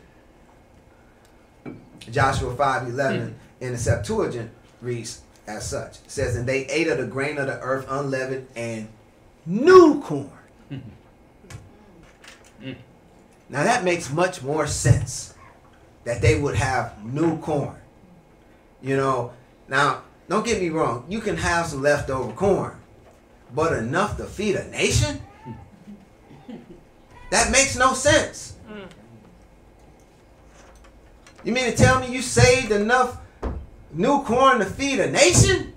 Joshua 2.12 2.56
5 2.56 2.90
11 2.90 3.36
in 3.62 3.72
the 3.72 3.78
Septuagint 3.78 4.52
reads 4.82 5.22
as 5.48 5.68
such. 5.68 5.98
It 5.98 6.12
says, 6.12 6.36
And 6.36 6.48
they 6.48 6.66
ate 6.68 6.88
of 6.88 6.98
the 6.98 7.08
grain 7.08 7.38
of 7.38 7.48
the 7.48 7.60
earth 7.60 7.86
unleavened 7.90 8.48
and 8.56 8.88
new 9.46 10.02
corn. 10.02 10.30
Mm. 10.72 10.82
Now 13.50 13.64
that 13.64 13.84
makes 13.84 14.12
much 14.12 14.42
more 14.42 14.66
sense 14.68 15.34
that 16.06 16.22
they 16.22 16.40
would 16.40 16.56
have 16.56 17.04
new 17.06 17.38
corn. 17.40 17.76
You 18.84 18.98
know, 18.98 19.32
now 19.70 20.04
don't 20.28 20.46
get 20.46 20.62
me 20.62 20.70
wrong, 20.70 21.06
you 21.08 21.22
can 21.22 21.38
have 21.38 21.68
some 21.68 21.82
leftover 21.82 22.34
corn, 22.34 22.76
but 23.56 23.72
enough 23.74 24.18
to 24.18 24.26
feed 24.26 24.56
a 24.56 24.68
nation? 24.70 25.22
That 27.32 27.50
makes 27.50 27.76
no 27.76 27.94
sense. 27.94 28.58
You 31.44 31.52
mean 31.52 31.72
to 31.72 31.76
tell 31.76 32.00
me 32.00 32.08
you 32.14 32.22
saved 32.22 32.72
enough 32.72 33.18
new 33.92 34.22
corn 34.24 34.60
to 34.60 34.66
feed 34.66 35.00
a 35.00 35.10
nation? 35.10 35.74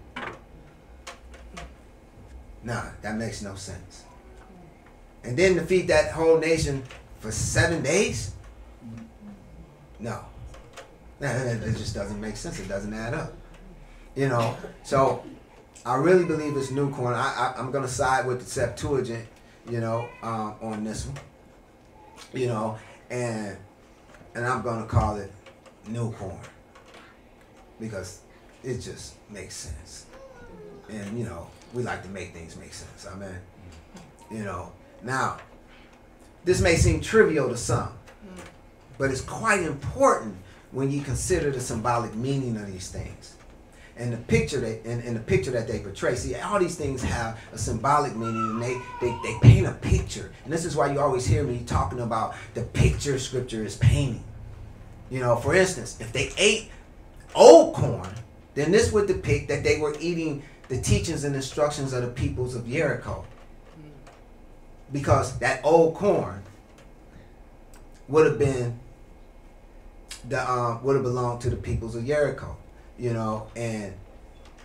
Nah, 2.62 2.86
that 3.02 3.16
makes 3.16 3.40
no 3.40 3.54
sense. 3.54 4.04
And 5.22 5.36
then 5.36 5.54
to 5.54 5.62
feed 5.62 5.88
that 5.88 6.10
whole 6.10 6.38
nation 6.38 6.82
for 7.20 7.30
seven 7.30 7.82
days? 7.82 8.32
No. 9.98 10.24
That 11.20 11.74
just 11.76 11.94
doesn't 11.94 12.20
make 12.20 12.36
sense. 12.36 12.60
It 12.60 12.68
doesn't 12.68 12.92
add 12.92 13.14
up. 13.14 13.32
You 14.14 14.28
know, 14.28 14.56
so 14.82 15.24
I 15.84 15.96
really 15.96 16.24
believe 16.24 16.56
it's 16.56 16.70
new 16.70 16.90
corn. 16.92 17.14
I, 17.14 17.54
I, 17.54 17.54
I'm 17.58 17.70
going 17.70 17.84
to 17.84 17.90
side 17.90 18.26
with 18.26 18.40
the 18.40 18.46
Septuagint, 18.46 19.26
you 19.68 19.80
know, 19.80 20.08
um, 20.22 20.54
on 20.60 20.84
this 20.84 21.06
one. 21.06 21.16
You 22.32 22.48
know, 22.48 22.78
and 23.10 23.56
and 24.34 24.46
I'm 24.46 24.62
to 24.82 24.86
call 24.86 25.16
it 25.16 25.32
new 25.88 26.12
corn 26.12 26.38
because 27.80 28.20
it 28.62 28.78
just 28.78 29.14
makes 29.30 29.54
sense. 29.54 30.06
And 30.88 31.18
you 31.18 31.24
know, 31.24 31.46
we 31.72 31.82
like 31.82 32.02
to 32.02 32.08
make 32.08 32.32
things 32.32 32.56
make 32.56 32.74
sense. 32.74 33.06
I 33.06 33.16
mean, 33.16 33.38
you 34.30 34.44
know, 34.44 34.72
now 35.02 35.38
this 36.44 36.60
may 36.60 36.76
seem 36.76 37.00
trivial 37.00 37.48
to 37.48 37.56
some, 37.56 37.90
but 38.98 39.10
it's 39.10 39.20
quite 39.20 39.62
important 39.62 40.36
when 40.76 40.90
you 40.90 41.00
consider 41.00 41.50
the 41.50 41.58
symbolic 41.58 42.14
meaning 42.14 42.54
of 42.58 42.70
these 42.70 42.90
things. 42.90 43.34
And 43.96 44.12
the 44.12 44.18
picture 44.18 44.60
that 44.60 44.84
and, 44.84 45.02
and 45.04 45.16
the 45.16 45.20
picture 45.20 45.50
that 45.52 45.66
they 45.66 45.78
portray. 45.78 46.16
See, 46.16 46.34
all 46.34 46.58
these 46.58 46.76
things 46.76 47.02
have 47.02 47.40
a 47.54 47.56
symbolic 47.56 48.14
meaning 48.14 48.36
and 48.36 48.62
they, 48.62 48.78
they, 49.00 49.18
they 49.22 49.38
paint 49.40 49.66
a 49.66 49.72
picture. 49.72 50.32
And 50.44 50.52
this 50.52 50.66
is 50.66 50.76
why 50.76 50.92
you 50.92 51.00
always 51.00 51.24
hear 51.24 51.44
me 51.44 51.62
talking 51.64 52.00
about 52.00 52.34
the 52.52 52.60
picture 52.60 53.18
scripture 53.18 53.64
is 53.64 53.76
painting. 53.76 54.22
You 55.08 55.20
know, 55.20 55.36
for 55.36 55.54
instance, 55.54 55.96
if 55.98 56.12
they 56.12 56.30
ate 56.36 56.70
old 57.34 57.72
corn, 57.72 58.10
then 58.52 58.70
this 58.70 58.92
would 58.92 59.06
depict 59.06 59.48
that 59.48 59.64
they 59.64 59.78
were 59.78 59.96
eating 59.98 60.42
the 60.68 60.78
teachings 60.78 61.24
and 61.24 61.34
instructions 61.34 61.94
of 61.94 62.02
the 62.02 62.10
peoples 62.10 62.54
of 62.54 62.68
Jericho. 62.68 63.24
Because 64.92 65.38
that 65.38 65.64
old 65.64 65.94
corn 65.94 66.42
would 68.08 68.26
have 68.26 68.38
been 68.38 68.78
the 70.28 70.50
um, 70.50 70.82
would 70.82 70.96
have 70.96 71.04
belonged 71.04 71.40
to 71.42 71.50
the 71.50 71.56
peoples 71.56 71.94
of 71.94 72.06
Jericho, 72.06 72.56
you 72.98 73.12
know, 73.12 73.48
and 73.56 73.92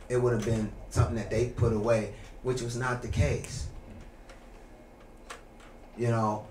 it 0.10 0.18
would 0.18 0.34
have 0.34 0.46
been 0.46 0.72
something 0.90 1.16
that 1.16 1.30
they 1.30 1.48
put 1.48 1.74
away, 1.74 2.14
which 2.44 2.62
was 2.62 2.76
not 2.76 3.02
the 3.02 3.08
case. 3.08 3.68
You 5.98 6.08
know, 6.08 6.46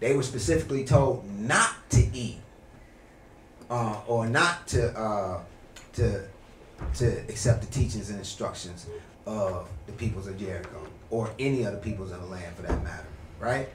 they 0.00 0.14
were 0.14 0.22
specifically 0.22 0.84
told 0.84 1.28
not 1.38 1.74
to 1.90 2.06
eat 2.12 2.38
uh, 3.70 4.00
or 4.06 4.26
not 4.26 4.66
to 4.68 4.98
uh, 4.98 5.40
to 5.94 6.24
to 6.94 7.18
accept 7.28 7.62
the 7.62 7.66
teachings 7.68 8.10
and 8.10 8.18
instructions 8.18 8.86
of 9.26 9.68
the 9.86 9.92
peoples 9.92 10.26
of 10.28 10.38
Jericho 10.38 10.86
or 11.10 11.30
any 11.38 11.64
other 11.64 11.78
peoples 11.78 12.12
in 12.12 12.20
the 12.20 12.26
land 12.26 12.54
for 12.54 12.62
that 12.62 12.82
matter, 12.84 13.06
right? 13.40 13.68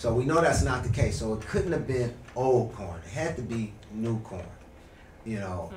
So 0.00 0.14
we 0.14 0.24
know 0.24 0.40
that's 0.40 0.62
not 0.62 0.82
the 0.82 0.88
case. 0.88 1.18
So 1.18 1.34
it 1.34 1.42
couldn't 1.42 1.72
have 1.72 1.86
been 1.86 2.14
old 2.34 2.74
corn. 2.74 2.98
It 3.04 3.10
had 3.10 3.36
to 3.36 3.42
be 3.42 3.74
new 3.92 4.18
corn. 4.20 4.42
You 5.26 5.40
know. 5.40 5.70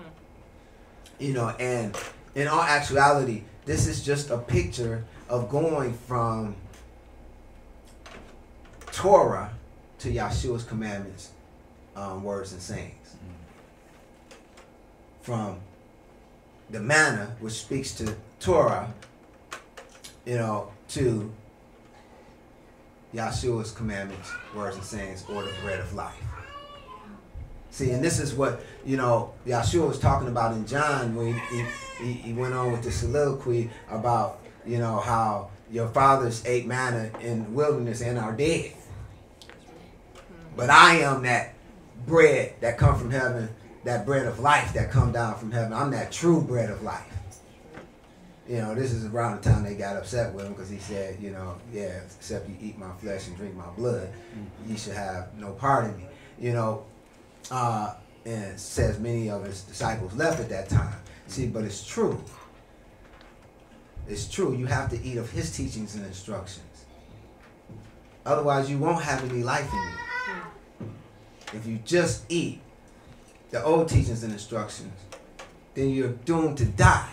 You 1.20 1.34
know, 1.34 1.50
and 1.50 1.94
in 2.34 2.48
all 2.48 2.62
actuality, 2.62 3.44
this 3.66 3.86
is 3.86 4.02
just 4.02 4.30
a 4.30 4.38
picture 4.38 5.04
of 5.28 5.50
going 5.50 5.92
from 5.92 6.56
Torah 8.94 9.52
to 10.00 10.10
Yahshua's 10.10 10.64
commandments, 10.64 11.32
um, 11.98 12.24
words 12.24 12.54
and 12.54 12.62
sayings. 12.62 13.18
From 15.22 15.58
the 16.70 16.80
manna, 16.80 17.36
which 17.42 17.56
speaks 17.56 17.92
to 17.96 18.16
Torah, 18.40 18.94
you 20.26 20.36
know, 20.36 20.72
to 20.90 21.30
Yahshua's 23.14 23.72
commandments, 23.72 24.32
words 24.56 24.76
and 24.76 24.86
sayings, 24.86 25.26
or 25.30 25.44
the 25.44 25.52
bread 25.62 25.80
of 25.80 25.94
life. 25.94 26.22
See, 27.70 27.92
and 27.92 28.04
this 28.04 28.20
is 28.20 28.34
what, 28.34 28.62
you 28.86 28.98
know, 28.98 29.34
Yahshua 29.48 29.88
was 29.88 30.00
talking 30.00 30.28
about 30.28 30.54
in 30.54 30.66
John 30.68 31.16
when 31.16 31.34
he, 31.34 31.66
he, 32.00 32.14
he 32.14 32.34
went 32.34 32.54
on 32.54 32.72
with 32.72 32.84
the 32.84 32.92
soliloquy 32.92 33.70
about, 33.90 34.40
you 34.66 34.78
know, 34.78 35.00
how 35.00 35.50
your 35.72 35.88
fathers 35.88 36.44
ate 36.46 36.68
manna 36.68 37.10
in 37.20 37.46
the 37.46 37.50
wilderness 37.50 38.02
and 38.02 38.20
are 38.20 38.32
dead. 38.32 38.74
But 40.56 40.70
I 40.70 40.98
am 40.98 41.24
that 41.24 41.56
bread 42.06 42.54
that 42.62 42.78
come 42.78 42.98
from 42.98 43.10
heaven, 43.10 43.50
that 43.86 44.06
bread 44.06 44.28
of 44.28 44.40
life 44.40 44.74
that 44.74 44.92
come 44.92 45.12
down 45.12 45.36
from 45.40 45.52
heaven. 45.52 45.74
I'm 45.74 45.90
that 45.92 46.12
true 46.12 46.42
bread 46.42 46.70
of 46.70 46.84
life. 46.84 47.13
You 48.48 48.58
know, 48.58 48.76
this 48.76 48.92
is 48.92 49.06
around 49.06 49.42
the 49.42 49.50
time 49.50 49.64
they 49.64 49.76
got 49.76 49.96
upset 49.96 50.34
with 50.34 50.46
him 50.46 50.54
because 50.54 50.70
he 50.70 50.78
said, 50.78 51.18
you 51.22 51.32
know, 51.32 51.56
yeah, 51.72 52.02
except 52.18 52.50
you 52.50 52.56
eat 52.62 52.78
my 52.78 52.92
flesh 52.98 53.28
and 53.28 53.38
drink 53.38 53.56
my 53.56 53.70
blood, 53.78 54.10
you 54.68 54.78
should 54.78 54.94
have 54.94 55.34
no 55.38 55.54
part 55.54 55.86
in 55.86 55.98
me. 55.98 56.06
You 56.40 56.54
know, 56.54 56.86
uh, 57.52 57.94
and 58.26 58.60
says 58.60 59.00
many 59.00 59.30
of 59.30 59.46
his 59.46 59.62
disciples 59.62 60.14
left 60.16 60.42
at 60.42 60.50
that 60.50 60.68
time. 60.68 60.96
See, 61.28 61.48
but 61.48 61.64
it's 61.64 61.86
true. 61.86 62.22
It's 64.08 64.30
true. 64.30 64.56
You 64.56 64.66
have 64.66 64.90
to 64.90 65.02
eat 65.02 65.18
of 65.18 65.32
his 65.32 65.56
teachings 65.56 65.96
and 65.96 66.06
instructions. 66.06 66.86
Otherwise, 68.26 68.70
you 68.70 68.78
won't 68.78 69.04
have 69.04 69.24
any 69.30 69.44
life 69.44 69.70
in 69.72 70.86
you. 70.86 70.92
If 71.54 71.66
you 71.66 71.80
just 71.86 72.26
eat 72.30 72.62
the 73.52 73.64
old 73.64 73.88
teachings 73.88 74.24
and 74.24 74.34
instructions, 74.34 74.94
then 75.76 75.90
you're 75.90 76.10
doomed 76.10 76.58
to 76.58 76.66
die. 76.66 77.10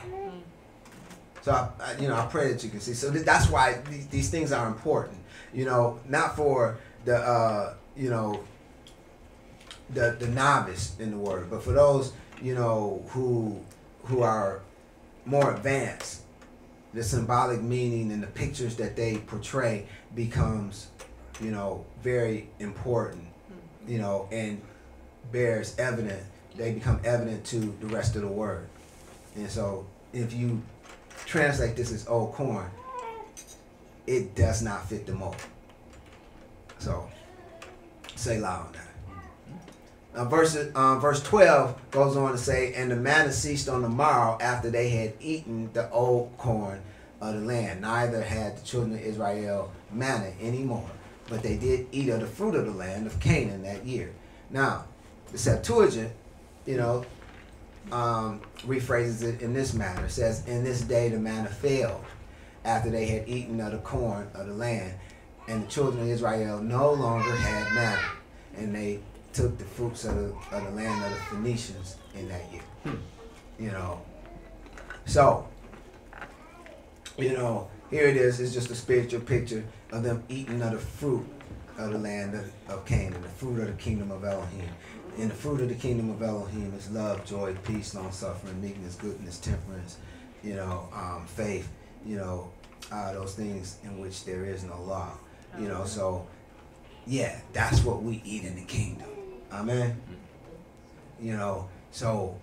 So, 1.42 1.52
I, 1.52 1.68
I, 1.82 1.96
you 2.00 2.08
know, 2.08 2.14
I 2.14 2.26
pray 2.26 2.52
that 2.52 2.62
you 2.62 2.70
can 2.70 2.80
see. 2.80 2.94
So 2.94 3.10
th- 3.10 3.24
that's 3.24 3.48
why 3.48 3.80
these, 4.10 4.30
things 4.30 4.52
are 4.52 4.66
important. 4.66 5.18
You 5.52 5.64
know, 5.64 6.00
not 6.08 6.36
for 6.36 6.78
the, 7.04 7.16
uh, 7.16 7.74
you 7.96 8.10
know, 8.10 8.44
the 9.90 10.16
the 10.20 10.28
novice 10.28 10.94
in 11.00 11.10
the 11.10 11.16
word, 11.16 11.50
but 11.50 11.64
for 11.64 11.72
those 11.72 12.12
you 12.40 12.54
know 12.54 13.04
who 13.08 13.60
who 14.04 14.22
are 14.22 14.60
more 15.24 15.52
advanced, 15.52 16.22
the 16.94 17.02
symbolic 17.02 17.60
meaning 17.60 18.12
and 18.12 18.22
the 18.22 18.28
pictures 18.28 18.76
that 18.76 18.94
they 18.94 19.16
portray 19.16 19.86
becomes, 20.14 20.88
you 21.40 21.50
know, 21.50 21.84
very 22.02 22.48
important 22.60 23.30
you 23.86 23.98
know, 23.98 24.28
and 24.30 24.60
bears 25.32 25.76
evident. 25.78 26.22
They 26.56 26.72
become 26.72 27.00
evident 27.04 27.44
to 27.46 27.58
the 27.80 27.86
rest 27.86 28.16
of 28.16 28.22
the 28.22 28.28
word. 28.28 28.68
And 29.36 29.48
so, 29.48 29.86
if 30.12 30.32
you 30.32 30.62
translate 31.26 31.76
this 31.76 31.92
as 31.92 32.06
old 32.08 32.32
corn, 32.32 32.70
it 34.06 34.34
does 34.34 34.62
not 34.62 34.88
fit 34.88 35.06
the 35.06 35.12
mold. 35.12 35.36
So, 36.78 37.08
say 38.16 38.38
loud 38.38 38.66
on 38.66 38.72
that. 38.72 38.90
Now, 40.14 40.24
verse, 40.24 40.56
um, 40.74 41.00
verse 41.00 41.22
12 41.22 41.90
goes 41.90 42.16
on 42.16 42.32
to 42.32 42.38
say, 42.38 42.72
And 42.74 42.90
the 42.90 42.96
manna 42.96 43.32
ceased 43.32 43.68
on 43.68 43.82
the 43.82 43.88
morrow 43.88 44.38
after 44.40 44.70
they 44.70 44.88
had 44.88 45.12
eaten 45.20 45.70
the 45.72 45.88
old 45.90 46.36
corn 46.36 46.80
of 47.20 47.34
the 47.34 47.40
land. 47.40 47.82
Neither 47.82 48.22
had 48.22 48.56
the 48.56 48.66
children 48.66 48.94
of 48.94 49.00
Israel 49.00 49.70
manna 49.92 50.32
anymore, 50.40 50.90
but 51.28 51.42
they 51.42 51.56
did 51.56 51.86
eat 51.92 52.08
of 52.08 52.20
the 52.20 52.26
fruit 52.26 52.56
of 52.56 52.66
the 52.66 52.72
land 52.72 53.06
of 53.06 53.20
Canaan 53.20 53.62
that 53.62 53.86
year. 53.86 54.10
Now, 54.50 54.86
the 55.30 55.38
Septuagint, 55.38 56.12
you 56.66 56.76
know, 56.76 57.04
um, 57.92 58.40
rephrases 58.62 59.22
it 59.22 59.42
in 59.42 59.52
this 59.52 59.74
manner. 59.74 60.06
It 60.06 60.10
says, 60.10 60.46
In 60.46 60.64
this 60.64 60.82
day 60.82 61.08
the 61.08 61.18
manna 61.18 61.48
failed 61.48 62.04
after 62.64 62.90
they 62.90 63.06
had 63.06 63.28
eaten 63.28 63.60
of 63.60 63.72
the 63.72 63.78
corn 63.78 64.28
of 64.34 64.46
the 64.46 64.54
land, 64.54 64.94
and 65.48 65.64
the 65.64 65.68
children 65.68 66.02
of 66.02 66.08
Israel 66.08 66.60
no 66.62 66.92
longer 66.92 67.34
had 67.34 67.74
manna, 67.74 68.02
and 68.56 68.74
they 68.74 69.00
took 69.32 69.56
the 69.58 69.64
fruits 69.64 70.04
of 70.04 70.14
the, 70.14 70.56
of 70.56 70.64
the 70.64 70.70
land 70.70 71.04
of 71.04 71.10
the 71.10 71.24
Phoenicians 71.24 71.96
in 72.14 72.28
that 72.28 72.42
year. 72.52 72.94
You 73.58 73.70
know, 73.70 74.00
so 75.04 75.46
you 77.18 77.32
know, 77.32 77.68
here 77.90 78.06
it 78.06 78.16
is. 78.16 78.40
It's 78.40 78.52
just 78.52 78.70
a 78.70 78.74
spiritual 78.74 79.20
picture 79.20 79.64
of 79.92 80.02
them 80.02 80.22
eating 80.28 80.62
of 80.62 80.72
the 80.72 80.78
fruit 80.78 81.26
of 81.78 81.92
the 81.92 81.98
land 81.98 82.34
of, 82.34 82.50
of 82.68 82.84
Canaan, 82.84 83.20
the 83.22 83.28
fruit 83.28 83.60
of 83.60 83.66
the 83.66 83.72
kingdom 83.74 84.10
of 84.10 84.24
Elohim. 84.24 84.68
And 85.20 85.30
the 85.30 85.34
fruit 85.34 85.60
of 85.60 85.68
the 85.68 85.74
kingdom 85.74 86.08
of 86.08 86.22
Elohim 86.22 86.72
is 86.72 86.90
love, 86.90 87.26
joy, 87.26 87.54
peace, 87.66 87.94
long 87.94 88.10
suffering, 88.10 88.58
meekness, 88.62 88.94
goodness, 88.94 89.38
temperance, 89.38 89.98
you 90.42 90.54
know, 90.54 90.88
um, 90.94 91.26
faith, 91.26 91.68
you 92.06 92.16
know, 92.16 92.50
uh, 92.90 93.12
those 93.12 93.34
things 93.34 93.76
in 93.84 93.98
which 93.98 94.24
there 94.24 94.46
is 94.46 94.64
no 94.64 94.80
law. 94.80 95.12
You 95.58 95.68
know, 95.68 95.84
so 95.84 96.26
yeah, 97.06 97.38
that's 97.52 97.84
what 97.84 98.02
we 98.02 98.22
eat 98.24 98.44
in 98.44 98.54
the 98.54 98.62
kingdom. 98.62 99.08
Amen. 99.52 100.00
You 101.20 101.36
know, 101.36 101.68
so 101.90 102.38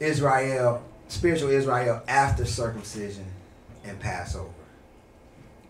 Israel, 0.00 0.82
spiritual 1.06 1.50
Israel 1.50 2.02
after 2.08 2.44
circumcision 2.44 3.26
and 3.84 4.00
Passover. 4.00 4.50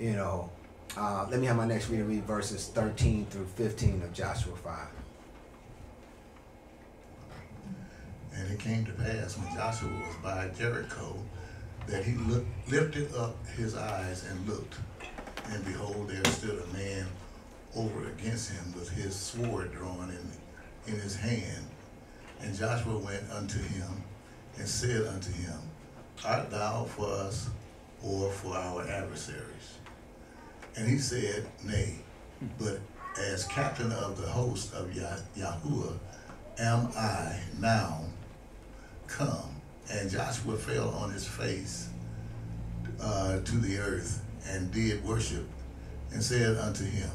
You 0.01 0.13
know, 0.13 0.49
uh, 0.97 1.27
let 1.31 1.39
me 1.39 1.47
have 1.49 1.57
my 1.57 1.67
next 1.67 1.91
reader 1.91 2.05
read 2.05 2.25
verses 2.25 2.69
13 2.69 3.27
through 3.27 3.45
15 3.45 4.01
of 4.03 4.15
Joshua 4.15 4.57
5. 4.57 4.96
And 8.39 8.53
it 8.53 8.59
came 8.59 8.85
to 8.85 8.93
pass 8.93 9.37
when 9.39 9.55
Joshua 9.55 9.89
was 9.89 10.17
by 10.23 10.49
Jericho 10.59 11.17
that 11.87 12.05
he 12.05 12.15
looked, 12.15 12.49
lifted 12.71 13.15
up 13.15 13.37
his 13.57 13.77
eyes 13.77 14.25
and 14.25 14.49
looked, 14.49 14.75
and 15.51 15.65
behold, 15.65 16.09
there 16.09 16.33
stood 16.33 16.63
a 16.63 16.77
man 16.77 17.07
over 17.75 18.09
against 18.09 18.51
him 18.51 18.73
with 18.75 18.91
his 18.91 19.15
sword 19.15 19.73
drawn 19.73 20.11
in, 20.11 20.93
in 20.93 21.01
his 21.01 21.17
hand. 21.17 21.65
And 22.41 22.57
Joshua 22.57 22.99
went 22.99 23.31
unto 23.31 23.59
him 23.59 24.03
and 24.59 24.69
said 24.69 25.07
unto 25.07 25.33
him, 25.33 25.59
Art 26.25 26.51
thou 26.51 26.85
for 26.85 27.07
us 27.07 27.49
or 28.03 28.31
for 28.31 28.57
our 28.57 28.83
adversaries? 28.83 29.79
And 30.77 30.89
he 30.89 30.99
said, 30.99 31.47
Nay, 31.65 31.97
but 32.59 32.81
as 33.19 33.45
captain 33.45 33.93
of 33.93 34.21
the 34.21 34.27
host 34.27 34.75
of 34.75 34.95
Yah- 34.95 35.17
Yahuwah 35.37 35.99
am 36.59 36.89
I 36.97 37.41
now 37.59 38.05
come. 39.09 39.61
And 39.91 40.11
Joshua 40.11 40.57
fell 40.57 40.91
on 40.91 41.13
his 41.13 41.27
face 41.27 41.89
uh, 43.01 43.41
to 43.41 43.57
the 43.59 43.79
earth 43.79 44.23
and 44.49 44.73
did 44.73 45.05
worship 45.05 45.47
and 46.13 46.23
said 46.23 46.57
unto 46.57 46.85
him, 46.85 47.11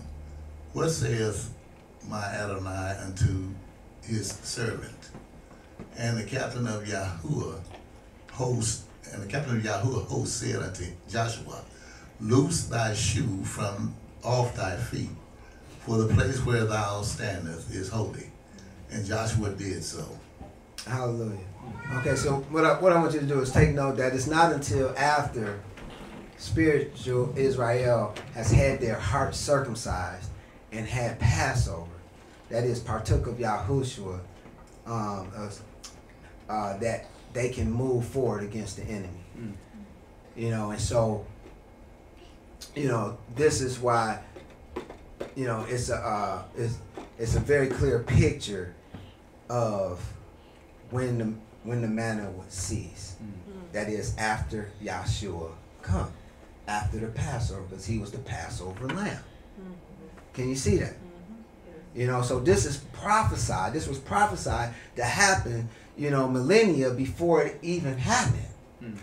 What 0.73 0.89
saith 0.89 1.53
my 2.07 2.23
Adonai 2.23 2.97
unto 3.03 3.49
his 4.03 4.31
servant? 4.43 5.09
And 5.97 6.17
the 6.17 6.23
captain 6.23 6.67
of 6.67 6.83
Yahuwah 6.85 7.59
host 8.31 8.83
and 9.11 9.21
the 9.21 9.27
captain 9.27 9.57
of 9.57 9.63
Yahuwah 9.63 10.05
host 10.07 10.39
said 10.39 10.61
unto 10.61 10.85
Joshua, 11.09 11.61
Loose 12.19 12.65
thy 12.65 12.93
shoe 12.93 13.43
from 13.43 13.93
off 14.23 14.55
thy 14.55 14.77
feet, 14.77 15.09
for 15.79 15.97
the 15.97 16.13
place 16.13 16.45
where 16.45 16.65
thou 16.65 17.01
standest 17.01 17.71
is 17.71 17.89
holy. 17.89 18.29
And 18.91 19.05
Joshua 19.05 19.49
did 19.51 19.83
so. 19.83 20.05
Hallelujah. 20.85 21.50
Okay, 21.95 22.15
so 22.15 22.35
what 22.49 22.65
I, 22.65 22.79
what 22.79 22.93
I 22.93 22.99
want 22.99 23.13
you 23.13 23.19
to 23.19 23.25
do 23.25 23.41
is 23.41 23.51
take 23.51 23.71
note 23.71 23.97
that 23.97 24.13
it's 24.13 24.27
not 24.27 24.53
until 24.53 24.97
after 24.97 25.59
spiritual 26.37 27.33
Israel 27.37 28.15
has 28.33 28.51
had 28.51 28.79
their 28.79 28.95
heart 28.95 29.35
circumcised 29.35 30.29
and 30.71 30.87
had 30.87 31.19
Passover, 31.19 31.91
that 32.49 32.63
is, 32.63 32.79
partook 32.79 33.27
of 33.27 33.35
Yahushua, 33.35 34.19
um, 34.85 35.31
uh, 35.35 35.49
uh, 36.49 36.77
that 36.77 37.07
they 37.33 37.49
can 37.49 37.71
move 37.71 38.05
forward 38.05 38.43
against 38.43 38.77
the 38.77 38.83
enemy. 38.83 39.21
You 40.35 40.49
know, 40.49 40.71
and 40.71 40.79
so, 40.79 41.25
you 42.73 42.87
know, 42.87 43.17
this 43.35 43.61
is 43.61 43.79
why, 43.79 44.21
you 45.35 45.45
know, 45.45 45.65
it's 45.67 45.89
a 45.89 45.95
uh, 45.97 46.43
it's 46.57 46.77
it's 47.19 47.35
a 47.35 47.39
very 47.39 47.67
clear 47.67 47.99
picture 47.99 48.73
of 49.49 50.01
when 50.89 51.17
the 51.17 51.33
when 51.63 51.81
the 51.81 51.87
manna 51.87 52.29
would 52.31 52.51
cease. 52.51 53.15
Mm. 53.21 53.73
That 53.73 53.87
is 53.89 54.15
after 54.17 54.69
Yahshua 54.83 55.51
come, 55.81 56.11
after 56.67 56.99
the 56.99 57.07
Passover, 57.07 57.61
because 57.61 57.85
he 57.85 57.97
was 57.99 58.11
the 58.11 58.19
Passover 58.19 58.87
lamb. 58.87 59.07
Mm-hmm. 59.07 59.73
Can 60.33 60.49
you 60.49 60.55
see 60.55 60.77
that? 60.77 60.93
Mm-hmm. 60.93 61.99
You 61.99 62.07
know, 62.07 62.21
so 62.21 62.39
this 62.39 62.65
is 62.65 62.77
prophesied. 62.93 63.73
This 63.73 63.87
was 63.87 63.97
prophesied 63.97 64.73
to 64.95 65.03
happen, 65.03 65.69
you 65.97 66.09
know, 66.09 66.27
millennia 66.27 66.91
before 66.91 67.43
it 67.43 67.59
even 67.61 67.97
happened. 67.97 68.43
Mm. 68.81 68.87
Mm-hmm. 68.87 68.97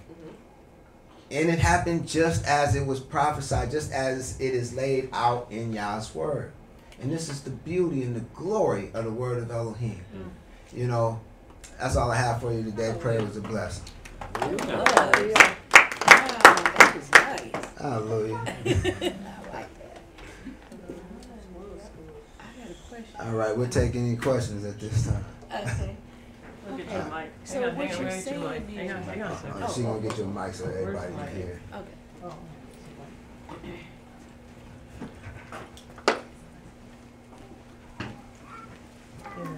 And 1.31 1.49
it 1.51 1.59
happened 1.59 2.09
just 2.09 2.45
as 2.45 2.75
it 2.75 2.87
was 2.87 3.01
prophesied, 3.01 3.71
just 3.71 3.93
as 3.93 4.41
it 4.41 4.55
is 4.55 4.75
laid 4.75 5.09
out 5.13 5.49
in 5.51 5.73
Yah's 5.73 6.15
word. 6.15 6.53
And 7.01 7.13
this 7.13 7.29
is 7.29 7.43
the 7.43 7.51
beauty 7.51 8.03
and 8.03 8.17
the 8.17 8.25
glory 8.35 8.91
of 8.93 9.05
the 9.05 9.13
word 9.13 9.39
of 9.39 9.51
Elohim. 9.51 10.05
Mm. 10.15 10.77
You 10.77 10.87
know, 10.89 11.21
that's 11.79 11.97
all 11.97 12.11
I 12.11 12.16
have 12.16 12.41
for 12.41 12.53
you 12.53 12.62
today. 12.64 12.95
Pray 12.99 13.16
it 13.16 13.22
was 13.22 13.37
a 13.37 13.41
blessing. 13.41 13.85
Wow, 14.35 14.49
that 14.59 16.95
was 16.95 17.11
nice. 17.12 17.53
Hallelujah. 17.81 18.35
I 18.37 18.41
like 18.41 18.55
that. 19.03 19.16
I 22.41 22.43
got 22.59 22.70
a 22.70 22.74
question. 22.89 23.20
All 23.20 23.33
right, 23.33 23.57
we're 23.57 23.68
taking 23.68 24.07
any 24.09 24.16
questions 24.16 24.64
at 24.64 24.81
this 24.81 25.07
time. 25.07 25.24
Okay. 25.53 25.97
Look 26.68 26.81
at 26.81 26.91
your 26.91 27.01
Okay. 27.01 27.11
mic. 27.11 27.31
So 27.45 27.55
Hang 27.55 27.64
on, 27.70 27.76
what 27.76 27.87
hang 27.87 27.97
on, 27.97 28.01
you're 28.03 28.11
wait 28.11 28.24
till 28.24 28.41
your 28.41 28.51
mic. 28.51 28.68
Hang 28.70 28.91
on, 28.91 29.03
hang 29.03 29.22
on 29.22 29.31
a 29.33 29.37
second. 29.37 29.62
Uh, 29.62 29.72
she 29.72 29.83
gonna 29.83 30.01
get 30.01 30.18
your 30.18 30.26
mic 30.26 30.55
so 30.55 30.64
everybody 30.64 31.12
Where's 31.12 31.29
can 31.31 31.37
hear. 31.37 31.61
Okay. 31.72 31.85
Oh. 32.24 32.35
Oh, 39.39 39.43
okay. 39.43 39.55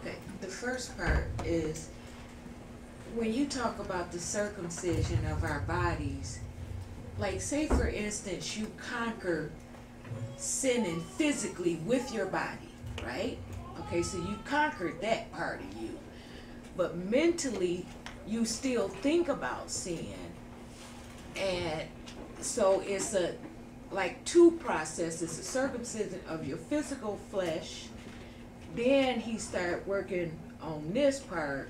Okay. 0.00 0.16
The 0.40 0.48
first 0.64 0.96
part 0.96 1.26
is 1.44 1.90
when 3.14 3.34
you 3.34 3.44
talk 3.44 3.78
about 3.80 4.10
the 4.10 4.18
circumcision 4.18 5.22
of 5.26 5.44
our 5.44 5.60
bodies, 5.60 6.40
like 7.18 7.38
say 7.38 7.66
for 7.66 7.86
instance 7.86 8.56
you 8.56 8.66
conquer 8.78 9.50
sinning 10.38 11.02
physically 11.18 11.76
with 11.84 12.14
your 12.14 12.24
body, 12.24 12.70
right? 13.04 13.36
Okay, 13.80 14.02
so 14.02 14.16
you 14.16 14.38
conquered 14.46 14.98
that 15.02 15.30
part 15.32 15.60
of 15.60 15.82
you. 15.82 15.98
But 16.78 16.96
mentally 16.96 17.84
you 18.26 18.46
still 18.46 18.88
think 18.88 19.28
about 19.28 19.70
sin. 19.70 20.14
And 21.36 21.82
so 22.40 22.82
it's 22.86 23.14
a 23.14 23.34
like 23.92 24.24
two 24.24 24.52
processes, 24.52 25.36
the 25.36 25.44
circumcision 25.44 26.20
of 26.26 26.48
your 26.48 26.56
physical 26.56 27.18
flesh 27.30 27.88
then 28.74 29.20
he 29.20 29.38
started 29.38 29.86
working 29.86 30.36
on 30.64 30.92
this 30.92 31.20
part 31.20 31.68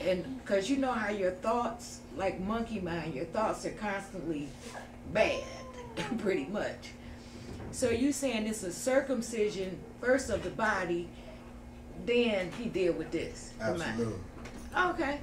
and 0.00 0.40
because 0.42 0.68
you 0.70 0.76
know 0.76 0.92
how 0.92 1.10
your 1.10 1.30
thoughts 1.30 2.00
like 2.16 2.38
monkey 2.40 2.80
mind 2.80 3.14
your 3.14 3.24
thoughts 3.26 3.64
are 3.66 3.70
constantly 3.72 4.48
bad 5.12 5.42
pretty 6.18 6.44
much 6.46 6.90
so 7.72 7.90
you 7.90 8.12
saying 8.12 8.46
it's 8.46 8.62
a 8.62 8.72
circumcision 8.72 9.78
first 10.00 10.30
of 10.30 10.42
the 10.42 10.50
body 10.50 11.08
then 12.04 12.50
he 12.58 12.66
did 12.66 12.96
with 12.96 13.10
this. 13.10 13.52
Absolutely. 13.60 14.14
okay 14.76 15.18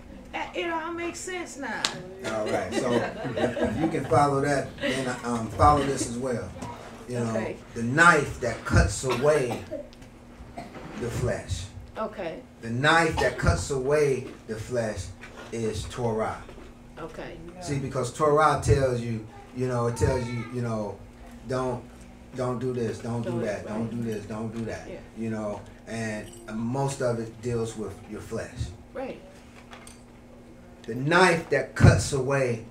it 0.55 0.69
all 0.71 0.91
makes 0.91 1.19
sense 1.19 1.57
now 1.57 1.83
All 2.25 2.45
right. 2.47 2.73
So 2.73 2.91
if, 3.37 3.37
if 3.57 3.79
you 3.79 3.87
can 3.87 4.03
follow 4.05 4.41
that, 4.41 4.75
then 4.81 5.15
um, 5.23 5.47
follow 5.49 5.83
this 5.85 6.09
as 6.09 6.17
well. 6.17 6.49
You 7.07 7.19
know, 7.19 7.29
Okay. 7.29 7.57
the 7.75 7.83
knife 7.83 8.39
that 8.39 8.63
cuts 8.65 9.03
away 9.03 9.61
the 10.99 11.07
flesh. 11.09 11.65
Okay, 11.97 12.41
The 12.61 12.69
knife 12.71 13.15
that 13.17 13.37
cuts 13.37 13.69
away 13.69 14.27
the 14.47 14.55
flesh 14.55 15.05
is 15.51 15.83
Torah. 15.85 16.41
okay, 16.97 17.37
See, 17.61 17.77
because 17.79 18.11
Torah 18.13 18.59
tells 18.63 18.99
you, 19.01 19.25
you 19.55 19.67
know, 19.67 19.87
it 19.87 19.97
tells 19.97 20.25
you, 20.27 20.43
you 20.53 20.61
know, 20.61 20.97
don't 21.47 21.83
don't 22.35 22.57
do 22.57 22.73
this, 22.73 22.97
don't 22.97 23.21
do 23.21 23.29
Do 23.33 23.41
that, 23.41 23.67
don't 23.67 23.89
do 23.91 24.01
this, 24.01 24.25
don't 24.25 24.51
do 24.51 24.65
that. 24.65 24.89
Yeah. 24.89 24.97
You 25.15 25.29
know, 25.29 25.61
and 25.85 26.27
uh, 26.47 26.53
most 26.53 27.01
of 27.03 27.19
it 27.19 27.39
deals 27.43 27.77
with 27.77 27.93
your 28.09 28.21
flesh. 28.21 28.57
right, 28.95 29.21
The 30.87 30.95
knife 30.95 31.47
that 31.49 31.75
cuts 31.75 32.11
away 32.13 32.65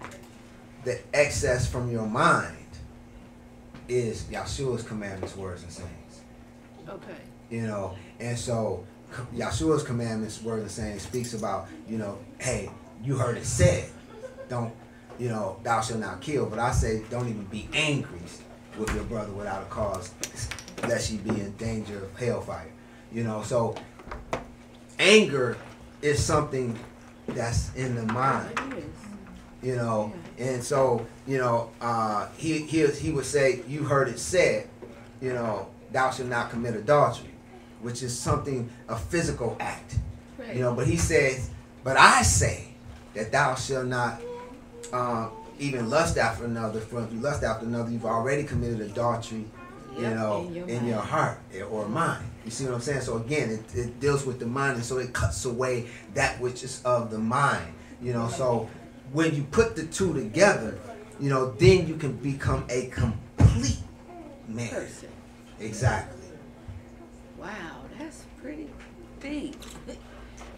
the 0.82 0.98
excess 1.14 1.68
from 1.70 1.92
your 1.92 2.06
mind 2.08 2.56
is 3.88 4.24
Yahshua's 4.24 4.82
commandments, 4.82 5.36
words, 5.36 5.62
and 5.62 5.70
sayings. 5.70 6.22
okay, 6.88 7.20
You 7.50 7.62
know, 7.68 7.94
and 8.18 8.36
so 8.36 8.84
Yahshua's 9.34 9.82
commandments, 9.82 10.42
words, 10.42 10.62
and 10.62 10.70
sayings 10.70 11.02
speaks 11.02 11.34
about, 11.34 11.68
you 11.88 11.98
know, 11.98 12.18
hey, 12.38 12.70
you 13.02 13.16
heard 13.16 13.36
it 13.36 13.44
said, 13.44 13.88
don't, 14.48 14.72
you 15.18 15.28
know, 15.28 15.58
thou 15.62 15.80
shalt 15.80 16.00
not 16.00 16.20
kill. 16.20 16.46
But 16.46 16.58
I 16.58 16.72
say, 16.72 17.02
don't 17.10 17.28
even 17.28 17.44
be 17.44 17.68
angry 17.72 18.20
with 18.78 18.94
your 18.94 19.04
brother 19.04 19.32
without 19.32 19.62
a 19.62 19.66
cause, 19.66 20.12
lest 20.82 21.10
ye 21.10 21.18
be 21.18 21.30
in 21.30 21.52
danger 21.56 22.04
of 22.04 22.16
hellfire. 22.16 22.70
You 23.12 23.24
know, 23.24 23.42
so 23.42 23.74
anger 24.98 25.56
is 26.00 26.22
something 26.22 26.78
that's 27.28 27.74
in 27.74 27.94
the 27.94 28.04
mind 28.12 28.58
you 29.62 29.76
know. 29.76 30.12
And 30.38 30.62
so, 30.62 31.06
you 31.26 31.38
know, 31.38 31.70
uh, 31.80 32.28
he 32.36 32.62
he 32.62 32.86
he 32.86 33.10
would 33.10 33.24
say, 33.24 33.62
"You 33.68 33.84
heard 33.84 34.08
it 34.08 34.18
said, 34.18 34.68
you 35.20 35.32
know, 35.32 35.68
thou 35.92 36.10
shalt 36.10 36.28
not 36.28 36.50
commit 36.50 36.74
adultery," 36.74 37.31
which 37.82 38.02
is 38.02 38.18
something 38.18 38.70
a 38.88 38.96
physical 38.96 39.56
act, 39.60 39.96
right. 40.38 40.56
you 40.56 40.62
know. 40.62 40.74
But 40.74 40.86
he 40.86 40.96
says, 40.96 41.50
"But 41.84 41.96
I 41.96 42.22
say 42.22 42.68
that 43.14 43.32
thou 43.32 43.54
shalt 43.54 43.86
not 43.86 44.20
uh, 44.92 45.28
even 45.58 45.90
lust 45.90 46.16
after 46.16 46.44
another. 46.44 46.80
For 46.80 47.02
if 47.02 47.12
you 47.12 47.20
lust 47.20 47.42
after 47.42 47.66
another, 47.66 47.90
you've 47.90 48.06
already 48.06 48.44
committed 48.44 48.80
adultery." 48.80 49.44
You 49.94 50.08
know, 50.08 50.46
in 50.46 50.54
your 50.54 50.68
in 50.68 50.86
your 50.86 51.00
heart 51.00 51.38
eh, 51.52 51.60
or 51.60 51.86
mind. 51.86 52.24
You 52.46 52.50
see 52.50 52.64
what 52.64 52.72
I'm 52.72 52.80
saying? 52.80 53.02
So 53.02 53.18
again, 53.18 53.50
it, 53.50 53.78
it 53.78 54.00
deals 54.00 54.24
with 54.24 54.40
the 54.40 54.46
mind, 54.46 54.76
and 54.76 54.84
so 54.84 54.96
it 54.96 55.12
cuts 55.12 55.44
away 55.44 55.86
that 56.14 56.40
which 56.40 56.62
is 56.64 56.82
of 56.82 57.10
the 57.10 57.18
mind. 57.18 57.74
You 58.00 58.14
know, 58.14 58.28
so 58.28 58.70
when 59.12 59.34
you 59.34 59.42
put 59.44 59.76
the 59.76 59.84
two 59.84 60.14
together, 60.14 60.78
you 61.20 61.28
know, 61.28 61.52
then 61.52 61.86
you 61.86 61.96
can 61.96 62.12
become 62.16 62.64
a 62.68 62.86
complete 62.86 63.78
man. 64.48 64.70
Person, 64.70 65.08
Exactly. 65.60 66.20
Wow, 67.43 67.82
that's 67.99 68.24
pretty 68.40 68.68
deep. 69.20 69.57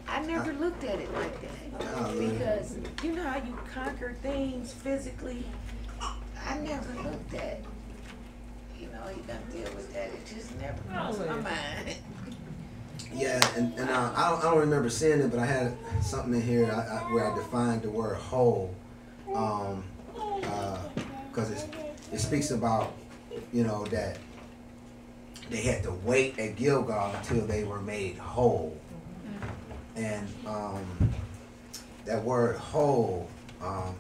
I 0.07 0.21
never 0.23 0.53
looked 0.53 0.85
at 0.85 0.99
it 1.01 1.13
like 1.15 1.41
that, 1.41 1.95
Golly. 1.95 2.29
because 2.29 2.77
you 3.03 3.13
know 3.13 3.23
how 3.23 3.39
you 3.39 3.59
conquer 3.73 4.15
things 4.23 4.73
physically? 4.73 5.45
I 6.47 6.59
never 6.59 7.03
looked 7.03 7.35
at, 7.35 7.61
you 8.79 8.87
know, 8.89 9.09
you 9.09 9.23
gotta 9.27 9.45
deal 9.51 9.75
with 9.75 9.93
that, 9.95 10.09
it 10.09 10.27
just 10.27 10.59
never 10.61 10.79
crossed 10.91 11.21
my 11.21 11.37
mind. 11.37 11.97
Yeah, 13.15 13.41
and, 13.57 13.73
and 13.79 13.89
uh, 13.89 14.13
I, 14.15 14.31
don't, 14.31 14.39
I 14.41 14.51
don't 14.51 14.59
remember 14.59 14.91
seeing 14.91 15.21
it, 15.21 15.31
but 15.31 15.41
I 15.41 15.47
had 15.47 15.77
something 16.03 16.35
in 16.35 16.43
here 16.43 16.67
I, 16.67 16.99
I, 16.99 17.13
where 17.13 17.31
I 17.31 17.35
defined 17.35 17.83
the 17.83 17.91
word 17.91 18.17
whole, 18.17 18.75
um, 19.35 19.85
because 21.29 21.51
it 21.51 21.75
it 22.13 22.19
speaks 22.19 22.51
about 22.51 22.93
you 23.53 23.65
know 23.65 23.85
that 23.87 24.19
they 25.51 25.63
had 25.63 25.83
to 25.85 25.93
wait 26.05 26.39
at 26.39 26.57
Gilgal 26.57 27.15
until 27.15 27.47
they 27.47 27.65
were 27.65 27.81
made 27.81 28.17
whole, 28.19 28.79
and 29.97 30.29
um, 30.47 30.85
that 32.05 32.23
word 32.23 32.57
whole 32.57 33.29
um, 33.63 33.95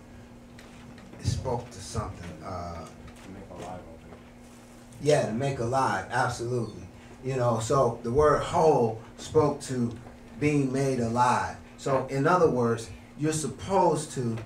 it 1.20 1.26
spoke 1.26 1.70
to 1.70 1.80
something. 1.80 2.30
Uh, 2.45 2.86
yeah, 5.03 5.26
to 5.26 5.32
make 5.32 5.59
alive, 5.59 6.07
absolutely. 6.11 6.82
You 7.22 7.36
know, 7.36 7.59
so 7.61 7.99
the 8.03 8.11
word 8.11 8.42
whole 8.42 9.01
spoke 9.18 9.61
to 9.62 9.95
being 10.40 10.72
made 10.72 11.01
alive. 11.01 11.57
So 11.76 12.07
in 12.07 12.26
other 12.26 12.49
words, 12.51 12.90
you're 13.18 13.32
supposed 13.32 14.12
to 14.12 14.36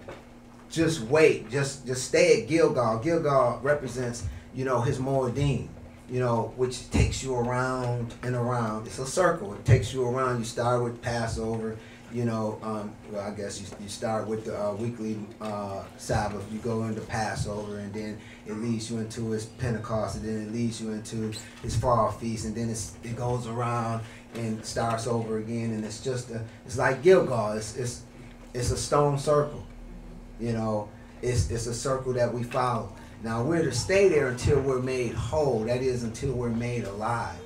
just 0.71 1.01
wait, 1.03 1.51
just 1.51 1.87
just 1.87 2.05
stay 2.05 2.43
at 2.43 2.49
Gilgal. 2.49 2.99
Gilgal 2.99 3.61
represents, 3.63 4.25
you 4.55 4.65
know, 4.65 4.81
his 4.81 4.99
Moedim, 4.99 5.69
you 6.11 6.21
know, 6.21 6.53
which 6.57 6.91
takes 6.91 7.23
you 7.23 7.35
around 7.35 8.15
and 8.23 8.35
around. 8.35 8.87
It's 8.87 8.99
a 8.99 9.07
circle. 9.07 9.53
It 9.55 9.65
takes 9.65 9.93
you 9.93 10.07
around. 10.07 10.39
You 10.39 10.45
start 10.45 10.83
with 10.83 11.03
Passover, 11.03 11.77
you 12.13 12.25
know, 12.25 12.59
um, 12.63 12.93
well, 13.13 13.21
I 13.21 13.31
guess 13.35 13.61
you, 13.61 13.67
you 13.83 13.89
start 13.89 14.27
with 14.27 14.47
the 14.47 14.59
uh, 14.59 14.75
weekly 14.75 15.19
uh, 15.41 15.85
Sabbath. 15.99 16.51
You 16.51 16.59
go 16.61 16.85
into 16.85 17.03
Passover, 17.03 17.79
and 17.79 17.93
then 17.93 18.19
it 18.47 18.55
leads 18.55 18.91
you 18.91 18.99
into 18.99 19.31
his 19.31 19.45
Pentecost, 19.45 20.17
and 20.17 20.25
then 20.25 20.49
it 20.49 20.53
leads 20.53 20.81
you 20.81 20.93
into 20.93 21.33
his 21.63 21.77
fall 21.77 22.11
feast, 22.11 22.47
and 22.47 22.55
then 22.55 22.71
it 22.71 23.17
goes 23.17 23.47
around 23.47 24.03
and 24.35 24.65
starts 24.65 25.07
over 25.07 25.39
again. 25.39 25.73
And 25.73 25.85
it's 25.85 26.03
just 26.03 26.31
a, 26.31 26.43
it's 26.65 26.79
like 26.79 27.03
Gilgal. 27.03 27.53
It's 27.53 27.77
it's 27.77 28.03
it's 28.55 28.71
a 28.71 28.77
stone 28.79 29.19
circle. 29.19 29.67
You 30.41 30.53
know, 30.53 30.89
it's 31.21 31.51
it's 31.51 31.67
a 31.67 31.75
circle 31.75 32.15
that 32.15 32.33
we 32.33 32.43
follow. 32.43 32.95
Now 33.23 33.43
we're 33.43 33.65
to 33.65 33.73
stay 33.73 34.09
there 34.09 34.29
until 34.29 34.61
we're 34.61 34.81
made 34.81 35.15
whole. 35.15 35.65
That 35.65 35.83
is 35.83 36.05
until 36.05 36.33
we're 36.33 36.51
made 36.51 36.85
alive. 36.85 37.39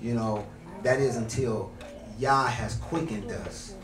You 0.00 0.14
know, 0.14 0.46
that 0.82 0.98
is 0.98 1.16
until 1.16 1.72
Yah 2.18 2.46
has 2.46 2.76
quickened 2.76 3.30
us. 3.30 3.74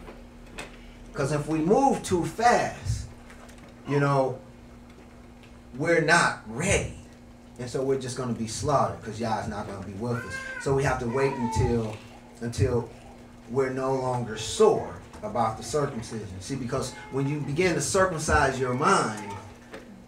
Because 1.13 1.33
if 1.33 1.47
we 1.47 1.59
move 1.59 2.03
too 2.03 2.25
fast, 2.25 3.07
you 3.89 4.01
know, 4.01 4.39
we're 5.77 6.01
not 6.01 6.43
ready. 6.47 6.99
And 7.59 7.69
so 7.69 7.83
we're 7.83 8.01
just 8.01 8.17
going 8.17 8.33
to 8.33 8.39
be 8.39 8.47
slaughtered 8.47 9.01
because 9.01 9.19
Yah 9.21 9.41
is 9.41 9.49
not 9.49 9.67
going 9.67 9.81
to 9.81 9.87
be 9.87 9.95
with 9.95 10.25
us. 10.25 10.35
So 10.63 10.75
we 10.75 10.83
have 10.85 10.99
to 11.01 11.07
wait 11.07 11.33
until 11.33 11.97
until 12.43 12.91
we're 13.51 13.71
no 13.71 13.95
longer 13.95 14.37
sore 14.37 14.95
about 15.23 15.57
the 15.57 15.63
circumcision. 15.63 16.41
See, 16.41 16.57
because 16.57 16.93
when 17.13 17.29
you 17.29 17.41
begin 17.41 17.75
to 17.75 17.81
circumcise 17.81 18.61
your 18.61 18.75
mind, 18.75 19.33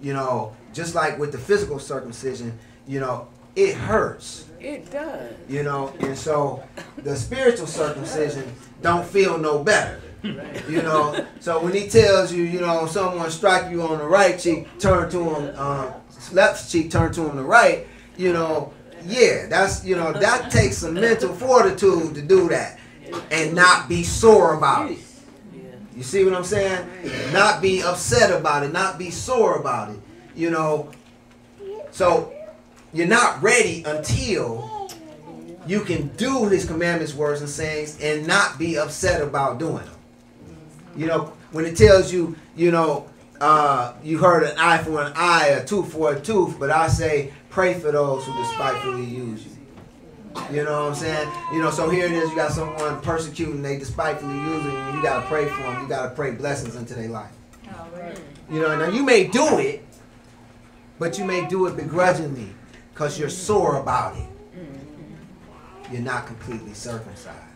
you 0.01 0.13
know, 0.13 0.55
just 0.79 0.95
like 0.95 1.19
with 1.19 1.33
the 1.33 1.39
physical 1.39 1.81
circumcision, 1.81 2.57
you 2.87 3.01
know, 3.01 3.27
it 3.57 3.75
hurts. 3.75 4.45
It 4.61 4.91
does. 4.91 5.33
you 5.49 5.63
know 5.63 5.93
and 6.01 6.19
so 6.19 6.65
the 6.97 7.15
spiritual 7.15 7.67
circumcision 7.69 8.45
don't 8.83 9.07
feel 9.07 9.39
no 9.39 9.63
better. 9.63 10.01
You 10.23 10.83
know 10.83 11.25
so 11.41 11.63
when 11.63 11.73
he 11.75 11.89
tells 11.89 12.33
you 12.33 12.43
you 12.43 12.61
know 12.61 12.87
someone 12.87 13.31
strike 13.31 13.71
you 13.71 13.83
on 13.83 13.99
the 13.99 14.05
right 14.05 14.37
cheek 14.39 14.67
turn 14.81 15.11
to 15.11 15.21
him 15.31 15.57
um, 15.59 15.93
left 16.33 16.71
cheek 16.71 16.91
turn 16.91 17.13
to 17.13 17.29
him 17.29 17.37
the 17.37 17.43
right 17.45 17.87
you 18.17 18.33
know 18.33 18.73
yeah 19.07 19.47
that's 19.49 19.85
you 19.85 19.95
know 19.95 20.13
that 20.13 20.51
takes 20.51 20.79
some 20.79 20.95
mental 20.95 21.33
fortitude 21.33 22.15
to 22.17 22.23
do 22.23 22.49
that 22.49 22.81
and 23.31 23.55
not 23.55 23.89
be 23.89 24.03
sore 24.03 24.55
about 24.55 24.91
it. 24.91 24.99
You 25.97 26.03
see 26.03 26.25
what 26.25 26.35
i'm 26.35 26.45
saying? 26.45 26.85
Not 27.33 27.63
be 27.63 27.83
upset 27.83 28.31
about 28.39 28.65
it 28.65 28.73
not 28.73 28.99
be 28.99 29.11
sore 29.11 29.55
about 29.57 29.91
it 29.91 30.01
you 30.39 30.51
know 30.51 30.91
so 31.91 32.33
you're 32.93 33.07
not 33.07 33.43
ready 33.43 33.83
until 33.85 34.89
you 35.67 35.81
can 35.83 36.09
do 36.17 36.47
his 36.47 36.65
commandments, 36.65 37.15
words, 37.15 37.41
and 37.41 37.51
sayings 37.51 38.01
and 38.01 38.27
not 38.27 38.59
be 38.59 38.79
upset 38.79 39.21
about 39.21 39.59
doing 39.59 39.85
them. 39.85 39.95
You 40.97 41.07
know, 41.07 41.33
when 41.53 41.67
it 41.67 41.77
tells 41.77 42.13
you, 42.13 42.37
you 42.57 42.71
know, 42.71 43.09
uh, 43.41 43.93
you 44.03 44.19
heard 44.19 44.45
an 44.45 44.57
eye 44.59 44.79
for 44.79 45.03
an 45.03 45.13
eye, 45.15 45.49
a 45.49 45.65
tooth 45.65 45.93
for 45.93 46.15
a 46.15 46.21
tooth, 46.21 46.59
but 46.59 46.71
I 46.71 46.89
say, 46.89 47.33
pray 47.51 47.75
for 47.75 47.93
those 47.93 48.25
who 48.25 48.35
despitefully 48.37 49.05
use 49.05 49.45
you. 49.45 49.53
You 50.51 50.65
know 50.65 50.85
what 50.85 50.91
I'm 50.91 50.95
saying? 50.95 51.31
You 51.53 51.63
know, 51.63 51.71
so 51.71 51.91
here 51.91 52.07
it 52.07 52.13
is, 52.13 52.31
you 52.31 52.37
got 52.37 52.53
someone 52.53 53.01
persecuting, 53.01 53.61
they 53.61 53.79
despitefully 53.79 54.35
using 54.35 54.73
you, 54.73 54.93
you 54.95 55.03
gotta 55.03 55.27
pray 55.27 55.45
for 55.47 55.63
them, 55.63 55.83
you 55.83 55.89
gotta 55.89 56.15
pray 56.15 56.31
blessings 56.31 56.77
into 56.77 56.95
their 56.95 57.09
life. 57.09 57.33
You 58.51 58.61
know, 58.61 58.77
now 58.79 58.89
you 58.89 59.05
may 59.05 59.27
do 59.27 59.59
it, 59.59 59.85
but 60.99 61.19
you 61.19 61.25
may 61.25 61.47
do 61.49 61.67
it 61.67 61.77
begrudgingly 61.77 62.49
because 62.93 63.19
you're 63.19 63.29
sore 63.29 63.81
about 63.81 64.17
it. 64.17 64.29
You're 65.93 66.03
not 66.03 66.27
completely 66.27 66.75
circumcised. 66.75 67.48